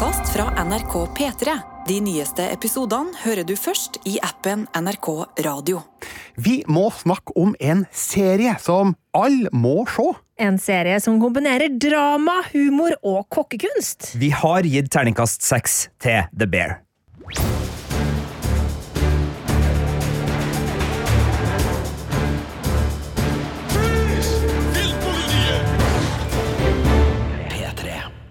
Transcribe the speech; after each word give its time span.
podkast 0.00 0.32
fra 0.32 0.64
NRK 0.64 0.92
P3. 1.18 1.58
De 1.88 1.98
nyeste 2.00 2.44
episodene 2.48 3.12
hører 3.20 3.44
du 3.44 3.52
først 3.58 3.98
i 4.08 4.14
appen 4.24 4.62
NRK 4.72 5.08
Radio. 5.44 5.82
Vi 6.40 6.62
må 6.72 6.86
snakke 6.94 7.34
om 7.36 7.52
en 7.60 7.84
serie 7.92 8.54
som 8.64 8.94
alle 9.12 9.52
må 9.52 9.84
se. 9.92 10.06
En 10.40 10.56
serie 10.56 10.96
som 11.04 11.20
kombinerer 11.20 11.76
drama, 11.76 12.38
humor 12.54 12.96
og 13.02 13.26
kokkekunst. 13.28 14.14
Vi 14.16 14.32
har 14.32 14.64
gitt 14.64 14.88
terningkast 14.88 15.44
seks 15.44 15.90
til 16.00 16.24
The 16.32 16.48
Bear. 16.48 16.78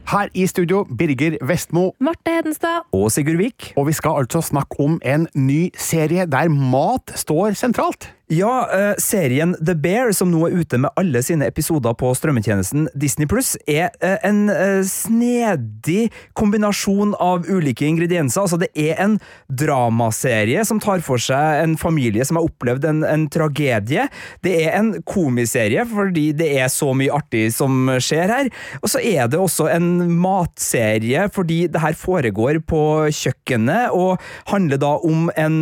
Her 0.09 0.25
i 0.33 0.47
studio, 0.49 0.87
Birger 0.97 1.37
Vestmo. 1.45 1.91
Marte 2.01 2.33
Hedenstad. 2.33 2.87
Og 2.91 3.11
Sigurd 3.13 3.37
Vik. 3.37 3.73
Og 3.77 3.85
vi 3.87 3.93
skal 3.93 4.15
altså 4.17 4.41
snakke 4.41 4.79
om 4.81 4.95
en 5.05 5.27
ny 5.37 5.69
serie 5.77 6.25
der 6.25 6.49
mat 6.49 7.13
står 7.13 7.53
sentralt. 7.53 8.09
Ja, 8.31 8.69
eh, 8.73 8.93
serien 8.97 9.55
The 9.65 9.73
Bear, 9.73 10.11
som 10.13 10.29
nå 10.29 10.43
er 10.45 10.59
ute 10.61 10.77
med 10.77 10.93
alle 11.01 11.23
sine 11.25 11.47
episoder 11.49 11.95
på 11.97 12.11
strømmetjenesten 12.13 12.83
Disney 12.93 13.25
Pluss, 13.25 13.55
er 13.65 13.87
eh, 14.05 14.19
en 14.21 14.43
eh, 14.53 14.83
snedig 14.85 16.11
kombinasjon 16.37 17.15
av 17.17 17.47
ulike 17.49 17.87
ingredienser. 17.87 18.43
Altså, 18.43 18.59
det 18.61 18.69
er 18.77 19.01
en 19.01 19.15
dramaserie 19.49 20.61
som 20.61 20.77
tar 20.77 21.01
for 21.01 21.17
seg 21.17 21.63
en 21.63 21.73
familie 21.81 22.27
som 22.27 22.37
har 22.37 22.45
opplevd 22.45 22.85
en, 22.91 22.99
en 23.01 23.23
tragedie. 23.33 24.05
Det 24.45 24.53
er 24.59 24.77
en 24.77 24.91
komiserie 25.09 25.87
fordi 25.89 26.27
det 26.37 26.51
er 26.61 26.69
så 26.69 26.91
mye 26.93 27.17
artig 27.17 27.47
som 27.57 27.89
skjer 27.97 28.29
her. 28.35 28.51
Og 28.83 28.93
så 28.93 29.01
er 29.01 29.25
det 29.25 29.41
også 29.41 29.71
en 29.73 30.05
matserie 30.21 31.25
fordi 31.33 31.63
det 31.73 31.81
her 31.81 31.97
foregår 31.97 32.61
på 32.61 32.83
kjøkkenet, 33.09 33.89
og 33.89 34.21
handler 34.53 34.77
da 34.85 34.93
om 35.01 35.33
en 35.33 35.59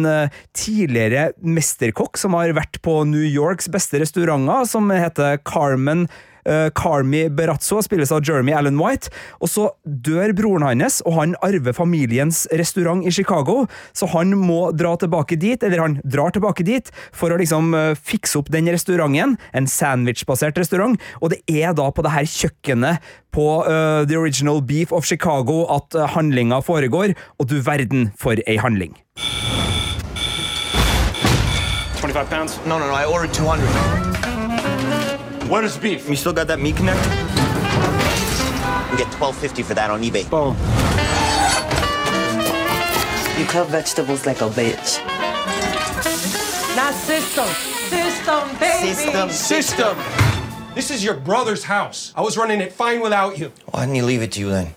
tidligere 0.51 1.29
mesterkokk 1.39 2.19
som 2.19 2.35
har 2.35 2.56
vært 2.57 2.81
på 2.85 3.01
New 3.09 3.25
Yorks 3.25 3.69
beste 3.73 4.01
restauranter, 4.03 4.65
som 4.69 4.91
heter 4.93 5.39
Carmen 5.47 6.07
uh, 6.47 6.69
Carmi 6.75 7.29
Berazzo, 7.29 7.81
spilles 7.83 8.11
av 8.11 8.23
Jeremy 8.25 8.55
Allen 8.55 8.79
White. 8.79 9.11
Og 9.41 9.51
så 9.51 9.67
dør 9.83 10.33
broren 10.37 10.65
hans, 10.67 11.01
og 11.05 11.17
han 11.19 11.35
arver 11.45 11.75
familiens 11.75 12.45
restaurant 12.57 13.05
i 13.05 13.13
Chicago, 13.13 13.65
så 13.97 14.09
han 14.13 14.33
må 14.39 14.71
dra 14.77 14.95
tilbake 14.99 15.39
dit, 15.39 15.63
eller 15.63 15.83
han 15.83 15.99
drar 16.07 16.33
tilbake 16.35 16.65
dit, 16.67 16.91
for 17.15 17.33
å 17.33 17.39
liksom 17.41 17.73
uh, 17.75 17.93
fikse 17.97 18.39
opp 18.39 18.51
den 18.53 18.71
restauranten. 18.71 19.37
En 19.57 19.69
sandwichbasert 19.69 20.57
restaurant. 20.59 20.97
Og 21.21 21.33
det 21.33 21.41
er 21.51 21.75
da 21.77 21.89
på 21.91 22.03
det 22.05 22.13
her 22.15 22.27
kjøkkenet 22.27 23.13
på 23.35 23.47
uh, 23.67 24.03
The 24.07 24.17
Original 24.17 24.63
Beef 24.65 24.93
of 24.95 25.07
Chicago 25.07 25.65
at 25.77 25.97
uh, 25.97 26.07
handlinga 26.15 26.61
foregår, 26.65 27.15
og 27.37 27.51
du 27.51 27.59
verden 27.63 28.11
for 28.17 28.39
ei 28.47 28.59
handling. 28.61 28.97
25 32.17 32.29
pounds? 32.29 32.57
No, 32.65 32.79
no, 32.79 32.87
no. 32.87 32.93
I 32.93 33.05
ordered 33.05 33.33
200. 33.33 33.67
What 35.49 35.63
is 35.63 35.77
beef? 35.77 36.09
You 36.09 36.15
still 36.15 36.33
got 36.33 36.47
that 36.47 36.59
meat 36.59 36.75
connect? 36.75 36.97
You 38.91 38.97
get 38.97 39.07
12.50 39.13 39.63
for 39.63 39.75
that 39.75 39.91
on 39.91 40.01
eBay. 40.01 40.27
Boom. 40.29 40.57
You 43.39 43.45
cut 43.45 43.67
vegetables 43.67 44.25
like 44.25 44.41
a 44.41 44.49
bitch. 44.49 44.99
Not 46.75 46.95
system. 46.95 47.47
System, 47.87 48.57
baby. 48.59 48.93
System. 48.93 49.29
System! 49.29 49.97
This 50.73 50.89
is 50.91 51.03
your 51.03 51.15
brother's 51.15 51.63
house. 51.63 52.13
I 52.15 52.21
was 52.21 52.35
running 52.35 52.61
it 52.61 52.73
fine 52.73 52.99
without 53.01 53.37
you. 53.37 53.51
Why 53.65 53.81
didn't 53.81 53.95
he 53.95 54.01
leave 54.01 54.23
it 54.23 54.31
to 54.33 54.39
you 54.39 54.49
then? 54.49 54.73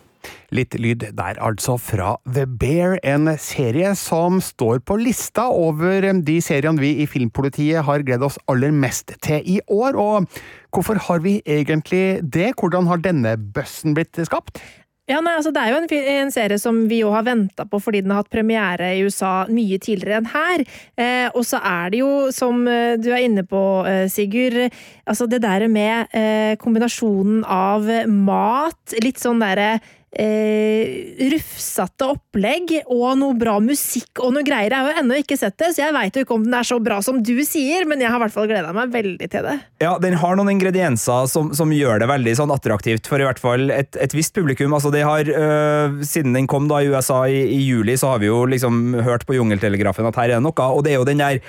Litt 0.51 0.75
lyd 0.83 1.05
der 1.15 1.39
altså 1.39 1.77
fra 1.79 2.17
The 2.27 2.43
Bear, 2.47 2.97
en 3.06 3.31
serie 3.39 3.93
som 3.98 4.41
står 4.43 4.81
på 4.83 4.97
lista 4.98 5.47
over 5.47 6.09
de 6.27 6.41
seriene 6.43 6.83
vi 6.83 6.97
i 7.05 7.06
Filmpolitiet 7.06 7.87
har 7.87 8.03
gledd 8.06 8.25
oss 8.27 8.41
aller 8.50 8.75
mest 8.75 9.15
til 9.22 9.47
i 9.47 9.60
år. 9.71 9.94
Og 9.94 10.27
hvorfor 10.75 10.99
har 11.06 11.22
vi 11.22 11.39
egentlig 11.47 12.19
det? 12.27 12.56
Hvordan 12.59 12.91
har 12.91 13.03
denne 13.05 13.37
bøssen 13.39 13.94
blitt 13.94 14.19
skapt? 14.27 14.59
Ja, 15.10 15.19
nei, 15.19 15.33
altså 15.34 15.50
Det 15.50 15.62
er 15.62 15.72
jo 15.72 15.78
en, 15.81 15.89
en 16.12 16.31
serie 16.31 16.59
som 16.62 16.84
vi 16.91 17.00
jo 17.00 17.10
har 17.10 17.25
venta 17.27 17.65
på 17.66 17.81
fordi 17.83 18.03
den 18.05 18.12
har 18.15 18.22
hatt 18.22 18.31
premiere 18.31 18.93
i 18.94 19.00
USA 19.03 19.44
mye 19.50 19.78
tidligere 19.83 20.21
enn 20.21 20.28
her. 20.31 20.62
Eh, 20.94 21.27
og 21.34 21.43
så 21.47 21.59
er 21.66 21.91
det 21.91 22.03
jo, 22.03 22.10
som 22.34 22.62
eh, 22.71 22.94
du 23.00 23.09
er 23.10 23.25
inne 23.27 23.43
på, 23.47 23.62
eh, 23.91 24.05
Sigurd, 24.12 24.69
altså 25.10 25.27
det 25.31 25.43
der 25.43 25.66
med 25.72 26.15
eh, 26.15 26.55
kombinasjonen 26.62 27.43
av 27.43 27.91
mat, 28.06 28.99
litt 29.03 29.19
sånn 29.19 29.43
derre 29.43 29.81
eh, 30.10 31.16
rufsete 31.31 32.09
opplegg 32.10 32.72
og 32.91 33.19
noe 33.21 33.37
bra 33.38 33.59
musikk 33.62 34.22
og 34.25 34.34
noe 34.34 34.47
greier. 34.47 34.72
Jeg 34.72 34.82
har 34.82 34.91
jo 34.91 35.03
ennå 35.04 35.19
ikke 35.22 35.38
sett 35.38 35.56
det, 35.60 35.72
så 35.75 35.84
jeg 35.84 35.94
veit 35.97 36.19
ikke 36.22 36.37
om 36.37 36.47
den 36.47 36.56
er 36.59 36.66
så 36.66 36.81
bra 36.82 37.00
som 37.04 37.21
du 37.22 37.34
sier, 37.47 37.87
men 37.88 38.03
jeg 38.03 38.10
har 38.10 38.19
i 38.19 38.25
hvert 38.25 38.34
fall 38.34 38.48
gleda 38.50 38.72
meg 38.76 38.93
veldig 38.94 39.31
til 39.31 39.47
det. 39.47 39.56
Ja, 39.82 39.94
den 40.03 40.19
har 40.21 40.38
noen 40.38 40.53
ingredienser 40.54 41.28
som, 41.31 41.53
som 41.56 41.75
gjør 41.75 42.03
det 42.03 42.10
veldig 42.10 42.37
sånn 42.41 42.54
attraktivt 42.54 43.10
for 43.10 43.22
i 43.22 43.28
hvert 43.28 43.43
fall 43.43 43.71
et, 43.75 43.94
et 44.00 44.16
visst 44.16 44.34
publikum. 44.37 44.75
Altså, 44.76 44.93
det 44.94 45.04
har, 45.06 45.31
øh, 45.31 46.00
Siden 46.06 46.34
den 46.34 46.48
kom 46.50 46.66
da 46.71 46.81
i 46.82 46.91
USA 46.91 47.22
i, 47.31 47.42
i 47.54 47.60
juli, 47.62 47.97
så 48.00 48.15
har 48.15 48.22
vi 48.22 48.31
jo 48.31 48.42
liksom 48.50 48.98
hørt 49.06 49.27
på 49.28 49.37
Jungeltelegrafen 49.37 50.09
at 50.09 50.19
her 50.19 50.31
er 50.31 50.38
det 50.38 50.44
noe, 50.47 50.66
og 50.71 50.84
det 50.84 50.94
er 50.94 51.00
jo 51.00 51.09
den 51.09 51.22
der 51.22 51.41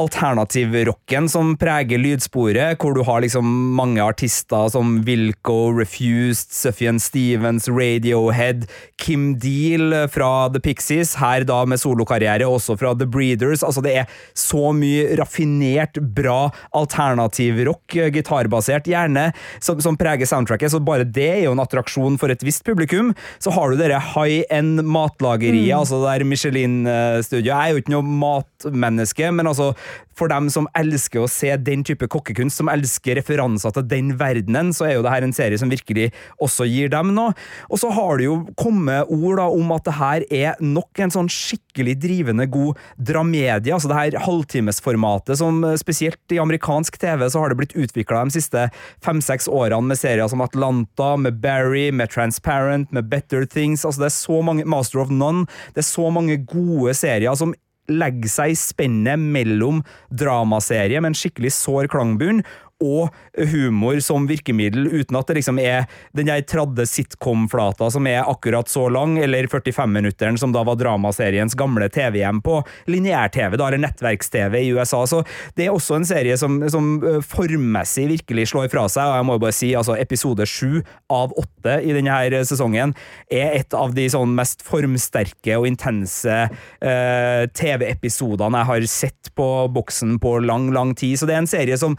alternativrocken 0.00 1.28
som 1.30 1.54
preger 1.60 2.00
lydsporet, 2.00 2.78
hvor 2.80 2.94
du 2.96 3.02
har 3.06 3.22
liksom 3.22 3.46
mange 3.76 4.02
artister 4.02 4.70
som 4.72 5.00
Wilco, 5.06 5.70
Refused, 5.76 6.50
Sufjan 6.54 7.00
Stevens, 7.02 7.68
Radiohead, 8.00 8.66
Kim 8.96 9.38
Deal 9.38 10.08
fra 10.08 10.48
The 10.48 10.60
Pixies, 10.60 11.14
her 11.20 11.44
da 11.44 11.64
med 11.68 11.80
solokarriere, 11.80 12.48
også 12.48 12.76
fra 12.80 12.94
The 12.94 13.06
Breeders. 13.06 13.62
Altså, 13.62 13.82
det 13.84 13.94
er 14.02 14.10
så 14.34 14.72
mye 14.76 15.16
raffinert, 15.20 16.00
bra 16.14 16.50
alternativrock, 16.76 17.70
rock 17.70 18.14
gitarbasert, 18.14 18.88
gjerne, 18.88 19.30
som, 19.60 19.80
som 19.80 19.98
preger 20.00 20.26
soundtracket, 20.28 20.72
så 20.72 20.80
bare 20.82 21.04
det 21.04 21.28
er 21.28 21.44
jo 21.44 21.54
en 21.54 21.62
attraksjon 21.62 22.18
for 22.20 22.32
et 22.32 22.44
visst 22.46 22.64
publikum. 22.66 23.12
Så 23.38 23.52
har 23.54 23.70
du 23.70 23.80
dere 23.80 24.00
high 24.14 24.44
end 24.50 24.82
matlageriet, 24.82 25.76
altså 25.76 26.00
det 26.00 26.10
der 26.10 26.28
Michelin-studioet. 26.28 27.50
Jeg 27.50 27.56
er 27.56 27.74
jo 27.74 27.82
ikke 27.82 27.94
noe 27.94 28.16
matmenneske, 28.24 29.30
men 29.34 29.50
altså 29.50 29.72
for 30.20 30.30
dem 30.32 30.50
som 30.52 30.68
elsker 30.76 31.24
å 31.24 31.30
se 31.30 31.54
den 31.64 31.84
type 31.86 32.08
kokkekunst, 32.12 32.60
som 32.60 32.70
elsker 32.72 33.16
referanser 33.18 33.72
til 33.76 33.86
den 33.88 34.12
verdenen, 34.20 34.74
så 34.76 34.86
er 34.86 34.96
jo 34.98 35.04
det 35.06 35.14
her 35.14 35.26
en 35.26 35.34
serie 35.36 35.60
som 35.60 35.72
virkelig 35.72 36.10
også 36.42 36.66
gir 36.68 36.92
dem 36.92 37.14
noe. 37.16 37.34
Og 37.70 37.80
så 37.80 37.90
har 37.94 38.20
det 38.20 38.28
jo 38.28 38.36
kommet 38.60 39.08
ord 39.08 39.40
da 39.40 39.48
om 39.50 39.72
at 39.76 39.86
det 39.88 39.96
her 39.96 40.26
er 40.28 40.60
nok 40.60 41.00
en 41.00 41.14
sånn 41.14 41.30
skikkelig 41.32 41.96
drivende 42.02 42.46
god 42.50 42.78
dramedie, 42.96 43.72
altså 43.74 43.90
det 43.90 43.98
her 43.98 44.18
halvtimesformatet 44.26 45.40
som 45.40 45.62
eh, 45.64 45.78
spesielt 45.80 46.34
i 46.34 46.40
amerikansk 46.42 46.98
TV 47.00 47.26
så 47.30 47.42
har 47.42 47.52
det 47.52 47.60
blitt 47.60 47.76
utvikla 47.78 48.24
de 48.26 48.36
siste 48.36 48.66
fem-seks 49.04 49.48
årene 49.50 49.92
med 49.92 50.00
serier 50.00 50.28
som 50.30 50.44
Atlanta, 50.44 51.14
med 51.20 51.40
Barry, 51.42 51.88
med 51.94 52.12
Transparent, 52.12 52.92
med 52.92 53.08
Better 53.10 53.46
Things, 53.48 53.84
altså 53.86 54.04
det 54.04 54.10
er 54.10 54.18
så 54.18 54.40
mange 54.44 54.66
Master 54.68 55.02
of 55.04 55.12
None, 55.14 55.46
det 55.74 55.84
er 55.84 55.90
så 55.90 56.10
mange 56.12 56.36
gode 56.50 56.94
serier 56.98 57.36
som 57.38 57.54
legger 57.90 58.32
seg 58.32 58.54
i 58.54 58.58
spennet 58.58 59.20
mellom 59.20 59.82
dramaserie 60.10 61.00
med 61.00 61.12
en 61.12 61.20
skikkelig 61.20 61.52
sår 61.58 61.90
klangbunn 61.92 62.44
og 62.80 63.10
humor 63.50 64.00
som 64.04 64.26
virkemiddel, 64.28 64.88
uten 64.88 65.18
at 65.18 65.28
det 65.28 65.40
liksom 65.40 65.60
er 65.62 65.86
den 66.16 66.30
der 66.30 66.42
tradde 66.48 66.86
sitcom-flata 66.88 67.90
som 67.92 68.06
er 68.08 68.24
akkurat 68.24 68.70
så 68.70 68.86
lang, 68.92 69.18
eller 69.20 69.48
45-minutteren 69.50 70.38
som 70.40 70.54
da 70.54 70.62
var 70.66 70.78
dramaseriens 70.80 71.56
gamle 71.58 71.90
TV-hjem 71.92 72.40
på 72.44 72.60
lineær-TV, 72.90 73.58
da, 73.60 73.68
eller 73.68 73.84
nettverks-TV 73.84 74.56
i 74.62 74.72
USA. 74.76 75.02
Så 75.08 75.22
det 75.58 75.66
er 75.66 75.74
også 75.74 75.98
en 75.98 76.08
serie 76.08 76.38
som, 76.40 76.58
som 76.72 76.92
formmessig 77.26 78.08
virkelig 78.14 78.48
slår 78.54 78.70
fra 78.72 78.86
seg, 78.90 79.10
og 79.10 79.20
jeg 79.20 79.28
må 79.28 79.36
jo 79.36 79.44
bare 79.44 79.58
si 79.58 79.72
altså 79.76 79.98
episode 80.00 80.48
sju 80.48 80.80
av 81.12 81.34
åtte 81.38 81.78
i 81.84 81.92
denne 81.94 82.14
her 82.14 82.38
sesongen 82.48 82.94
er 83.30 83.58
et 83.58 83.76
av 83.76 83.92
de 83.96 84.06
sånn 84.10 84.32
mest 84.36 84.64
formsterke 84.64 85.58
og 85.58 85.68
intense 85.68 86.36
eh, 86.48 87.42
TV-episodene 87.56 88.60
jeg 88.62 88.70
har 88.70 88.88
sett 88.90 89.32
på 89.36 89.48
boksen 89.72 90.16
på 90.22 90.38
lang, 90.44 90.70
lang 90.74 90.94
tid. 90.98 91.18
Så 91.18 91.28
det 91.28 91.36
er 91.36 91.42
en 91.44 91.50
serie 91.50 91.76
som 91.80 91.96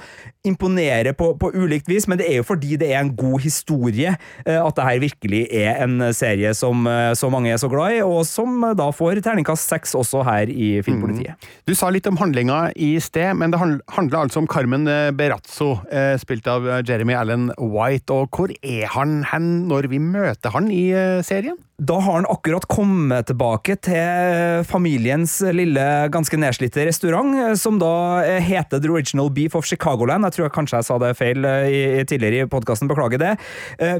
imponerer 0.47 0.70
på, 1.17 1.31
på 1.39 1.51
ulikt 1.53 1.89
vis, 1.89 2.07
men 2.07 2.19
det 2.19 2.27
er 2.29 2.39
jo 2.41 2.47
fordi 2.47 2.77
det 2.79 2.91
er 2.93 3.01
en 3.01 3.13
god 3.15 3.41
historie 3.43 4.13
eh, 4.45 4.59
at 4.59 4.75
det 4.77 4.85
her 4.87 5.01
virkelig 5.03 5.41
er 5.51 5.81
en 5.83 6.13
serie 6.15 6.53
som 6.57 6.85
eh, 6.87 7.13
så 7.17 7.29
mange 7.33 7.51
er 7.51 7.59
så 7.61 7.69
glad 7.71 7.97
i, 7.97 8.01
og 8.05 8.23
som 8.27 8.63
eh, 8.63 8.75
da 8.77 8.89
får 8.95 9.21
terningkast 9.25 9.71
seks 9.71 9.95
også 9.97 10.23
her 10.27 10.51
i 10.51 10.73
Filmpolitiet. 10.85 11.49
Du 11.67 11.73
sa 11.77 11.89
litt 11.93 12.07
om 12.09 12.19
handlinga 12.19 12.71
i 12.75 12.93
sted, 13.03 13.33
men 13.37 13.53
det 13.53 13.61
handla 13.61 14.25
altså 14.25 14.41
om 14.41 14.49
Carmen 14.49 14.87
Berazzo, 15.17 15.75
spilt 16.21 16.47
av 16.49 16.65
Jeremy 16.87 17.15
Allen 17.17 17.49
White. 17.57 18.13
Og 18.13 18.31
hvor 18.35 18.53
er 18.61 18.87
han 18.95 19.21
hen 19.31 19.49
når 19.69 19.89
vi 19.91 20.01
møter 20.01 20.53
han 20.55 20.69
i 20.73 20.89
serien? 21.25 21.57
Da 21.81 21.95
har 21.97 22.13
han 22.13 22.27
akkurat 22.29 22.67
kommet 22.69 23.25
tilbake 23.25 23.73
til 23.81 24.61
familiens 24.69 25.39
lille, 25.49 25.85
ganske 26.13 26.37
nedslitte 26.37 26.83
restaurant, 26.85 27.33
eh, 27.33 27.55
som 27.57 27.79
da 27.81 28.21
eh, 28.21 28.37
heter 28.45 28.77
The 28.83 28.91
Original 28.93 29.31
Beef 29.33 29.55
of 29.57 29.65
Chicagoland. 29.65 30.27
Jeg 30.27 30.35
tror 30.35 30.45
jeg 30.45 30.53
kanskje 30.59 30.77
jeg 30.77 30.87
sa 30.91 30.99
det 31.01 31.15
feil 31.17 31.47
eh, 31.49 31.69
i, 31.71 31.81
tidligere 32.05 32.45
i 32.45 32.51
podkasten, 32.51 32.89
beklager 32.91 33.21
det. 33.21 33.31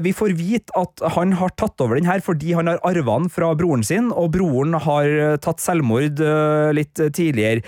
Vi 0.04 0.12
får 0.14 0.34
vite 0.38 0.74
at 0.78 1.02
han 1.16 1.34
har 1.40 1.50
tatt 1.58 1.82
over 1.82 1.98
den 1.98 2.06
her 2.06 2.22
fordi 2.22 2.52
han 2.54 2.70
har 2.70 2.78
arva 2.86 3.16
den 3.18 3.30
fra 3.32 3.50
broren 3.58 3.82
sin, 3.86 4.12
og 4.14 4.30
broren 4.36 4.78
har 4.86 5.40
tatt 5.42 5.62
selvmord 5.62 6.22
litt 6.76 7.00
tidligere 7.16 7.64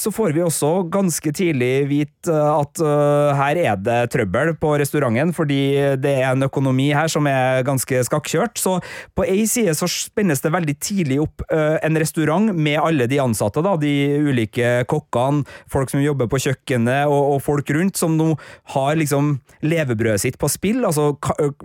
så 0.00 0.10
får 0.14 0.32
vi 0.32 0.40
også 0.44 0.68
ganske 0.92 1.32
tidlig 1.36 1.84
vite 1.90 2.32
at 2.32 2.80
uh, 2.80 3.36
her 3.36 3.58
er 3.60 3.80
det 3.80 3.98
trøbbel 4.14 4.54
på 4.60 4.72
restauranten, 4.80 5.34
fordi 5.36 5.60
det 6.00 6.14
er 6.22 6.30
en 6.30 6.46
økonomi 6.46 6.88
her 6.96 7.10
som 7.12 7.28
er 7.28 7.60
ganske 7.66 8.00
skakkjørt. 8.08 8.56
Så 8.60 8.78
på 9.16 9.26
ei 9.28 9.44
side 9.50 9.74
så 9.76 9.88
spennes 9.90 10.40
det 10.40 10.54
veldig 10.54 10.76
tidlig 10.80 11.20
opp 11.24 11.44
uh, 11.52 11.76
en 11.84 12.00
restaurant 12.00 12.54
med 12.56 12.78
alle 12.80 13.08
de 13.10 13.20
ansatte, 13.20 13.60
da, 13.64 13.74
de 13.80 13.92
ulike 14.30 14.86
kokkene, 14.90 15.44
folk 15.70 15.92
som 15.92 16.00
jobber 16.00 16.30
på 16.30 16.40
kjøkkenet 16.46 17.10
og, 17.10 17.34
og 17.34 17.44
folk 17.44 17.74
rundt, 17.76 18.00
som 18.00 18.16
nå 18.16 18.32
har 18.76 18.96
liksom 19.00 19.34
levebrødet 19.66 20.24
sitt 20.24 20.40
på 20.40 20.48
spill. 20.48 20.80
Altså, 20.88 21.10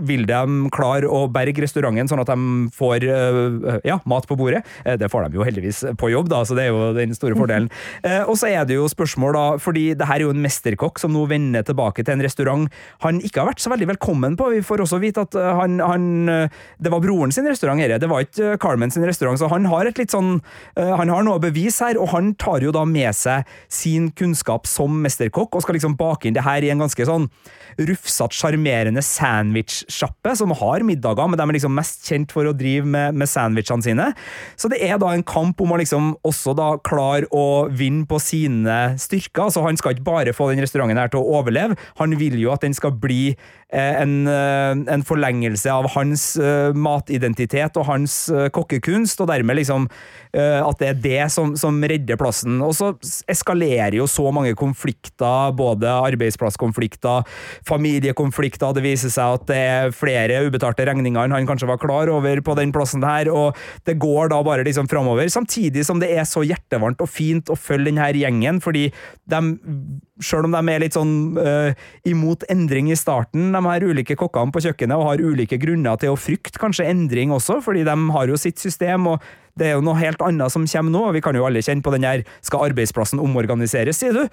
vil 0.03 0.27
de 0.27 0.69
klare 0.75 1.07
å 1.07 1.25
berge 1.31 1.63
restauranten 1.63 2.11
sånn 2.11 2.23
at 2.25 2.33
de 2.33 2.67
får 2.75 3.07
uh, 3.07 3.79
ja, 3.87 4.01
mat 4.03 4.27
på 4.27 4.39
bordet? 4.39 4.65
det 4.99 5.07
får 5.11 5.29
de 5.29 5.37
jo 5.39 5.45
heldigvis 5.45 5.81
på 5.99 6.09
jobb, 6.11 6.27
da, 6.31 6.41
så 6.47 6.55
det 6.57 6.65
er 6.65 6.73
jo 6.73 6.91
den 6.97 7.15
store 7.15 7.37
fordelen. 7.37 7.71
og 8.29 8.37
så 8.39 8.49
er 8.51 8.67
det 8.67 8.77
jo 8.77 8.87
spørsmål, 8.91 9.35
da, 9.35 9.45
fordi 9.61 9.85
det 9.97 10.07
her 10.09 10.19
er 10.19 10.27
jo 10.27 10.33
en 10.33 10.43
mesterkokk 10.43 10.99
som 11.01 11.13
nå 11.13 11.25
vender 11.29 11.65
tilbake 11.65 12.03
til 12.03 12.15
en 12.15 12.25
restaurant 12.25 12.67
han 13.03 13.21
ikke 13.23 13.41
har 13.41 13.49
vært 13.51 13.63
så 13.63 13.71
veldig 13.73 13.89
velkommen 13.93 14.37
på. 14.39 14.49
Vi 14.53 14.63
får 14.65 14.83
også 14.85 14.99
vite 15.03 15.25
at 15.25 15.37
eh, 15.39 15.51
han, 15.59 15.79
han 15.83 16.29
eh, 16.31 16.61
Det 16.81 16.91
var 16.91 17.03
broren 17.03 17.33
sin 17.35 17.47
restaurant, 17.47 17.81
her, 17.81 17.97
det 18.01 18.09
var 18.11 18.25
ikke 18.25 18.53
eh, 18.53 18.57
Carmen 18.61 18.93
sin 18.93 19.05
restaurant, 19.07 19.39
så 19.39 19.49
han 19.51 19.67
har 19.71 19.89
et 19.89 19.99
litt 19.99 20.13
sånn 20.13 20.39
Han 20.75 21.11
har 21.11 21.23
noe 21.25 21.41
bevis 21.41 21.77
her, 21.83 21.97
og 22.01 22.09
han 22.13 22.33
tar 22.39 22.63
jo 22.63 22.73
da 22.75 22.83
med 22.87 23.15
seg 23.15 23.45
sin 23.71 24.09
kunnskap 24.15 24.67
som 24.69 25.01
mesterkokk 25.03 25.55
og 25.55 25.63
skal 25.63 25.77
liksom 25.77 25.95
bake 25.99 26.27
inn 26.27 26.35
det 26.37 26.45
her 26.45 26.63
i 26.65 26.71
en 26.73 26.81
ganske 26.83 27.07
sånn 27.07 27.29
rufsete, 27.75 28.35
sjarmerende 28.35 29.03
sandwich-sjappe, 29.03 30.35
som 30.39 30.53
har 30.55 30.83
middager, 30.87 31.27
men 31.27 31.39
de 31.39 31.43
er 31.45 31.57
liksom 31.57 31.75
mest 31.75 32.07
kjent 32.07 32.31
for 32.31 32.47
å 32.47 32.55
drive 32.55 32.87
med, 32.87 33.17
med 33.19 33.29
sandwichene 33.29 33.83
sine. 33.83 34.07
Så 34.55 34.71
det 34.71 34.79
er 34.85 34.99
da 35.01 35.11
en 35.11 35.25
kamp 35.27 35.59
om 35.63 35.73
å 35.75 35.79
liksom 35.81 36.13
også 36.25 36.55
da 36.57 36.69
klare 36.85 37.27
å 37.35 37.67
vinne 37.67 38.07
på 38.07 38.14
sine 38.23 38.95
styrker. 39.01 39.51
Så 39.53 39.63
han 39.65 39.77
skal 39.79 39.95
ikke 39.95 40.07
bare 40.07 40.35
få 40.35 40.51
den 40.51 40.63
restauranten 40.63 40.99
her 40.99 41.11
til 41.11 41.21
å 41.21 41.39
overleve, 41.39 41.77
han 41.99 42.15
vil 42.19 42.37
jo 42.39 42.51
at 42.53 42.63
den 42.65 42.75
skal 42.75 42.93
bli 42.99 43.33
eh, 43.33 43.95
en, 44.01 44.27
eh, 44.29 44.73
en 44.93 45.05
forlengelse 45.05 45.71
av 45.71 45.89
hans 45.95 46.27
uh, 46.39 46.71
matidentitet 46.75 47.77
og 47.79 47.87
hans 47.89 48.15
kokkekunst, 48.53 49.21
og 49.21 49.29
dermed 49.31 49.59
liksom 49.59 49.89
at 50.35 50.81
det 50.81 50.87
er 50.89 50.97
det 50.99 51.25
som, 51.31 51.53
som, 51.55 51.77
redder 51.79 52.17
plassen. 52.19 52.57
Og 52.65 52.73
så 52.75 52.89
eskalerer 53.31 53.95
jo 53.95 54.07
så 54.09 54.25
mange 54.35 54.51
konflikter, 54.59 55.53
både 55.55 55.87
arbeidsplasskonflikter, 55.87 57.23
familiekonflikter, 57.63 58.73
det 58.75 58.83
viser 58.83 59.13
seg 59.13 59.37
at 59.37 59.45
det 59.47 59.59
er 59.61 59.95
flere 59.95 60.41
ubetalte 60.43 60.89
regninger 60.89 61.23
enn 61.23 61.37
han 61.37 61.47
kanskje 61.47 61.69
var 61.69 61.79
klar 61.79 62.11
over 62.11 62.41
på 62.43 62.57
den 62.59 62.73
plassen 62.75 63.05
her, 63.07 63.29
og 63.31 63.55
det 63.87 63.95
går 64.01 64.33
da 64.33 64.41
bare 64.43 64.65
liksom 64.67 64.89
framover, 64.91 65.29
samtidig 65.31 65.85
som 65.87 66.01
det 66.01 66.11
er 66.15 66.27
så 66.27 66.43
hjertevarmt 66.45 67.03
og 67.03 67.11
fint 67.11 67.51
å 67.51 67.57
følge 67.59 67.94
denne 67.95 68.19
gjengen, 68.19 68.59
fordi 68.63 68.89
de, 69.31 69.41
selv 70.23 70.49
om 70.49 70.55
de 70.55 70.73
er 70.73 70.83
litt 70.83 70.97
sånn 70.97 71.15
uh, 71.39 71.71
imot 72.07 72.45
endring 72.51 72.91
i 72.91 72.99
starten, 72.99 73.51
de 73.55 73.63
her 73.65 73.87
ulike 73.87 74.17
kokkene 74.19 74.53
på 74.53 74.63
kjøkkenet, 74.67 74.97
og 74.97 75.09
har 75.09 75.23
ulike 75.23 75.59
grunner 75.61 75.97
til 76.01 76.13
å 76.13 76.19
frykte 76.19 76.61
kanskje 76.61 76.89
endring 76.91 77.33
også, 77.35 77.61
fordi 77.65 77.85
de 77.87 77.97
har 78.15 78.31
jo 78.31 78.39
sitt 78.39 78.61
system, 78.61 79.09
og 79.15 79.25
det 79.55 79.69
er 79.69 79.77
jo 79.77 79.83
noe 79.85 79.95
helt 79.95 80.19
annet 80.25 80.51
som 80.51 80.65
kommer 80.67 80.91
nå. 80.91 81.01
Vi 81.15 81.21
kan 81.23 81.35
jo 81.37 81.45
alle 81.47 81.61
kjenne 81.63 81.83
på 81.83 81.93
den 81.93 82.03
her 82.03 82.23
'skal 82.43 82.65
arbeidsplassen 82.67 83.21
omorganiseres', 83.23 83.95
sier 83.95 84.11
du? 84.11 84.23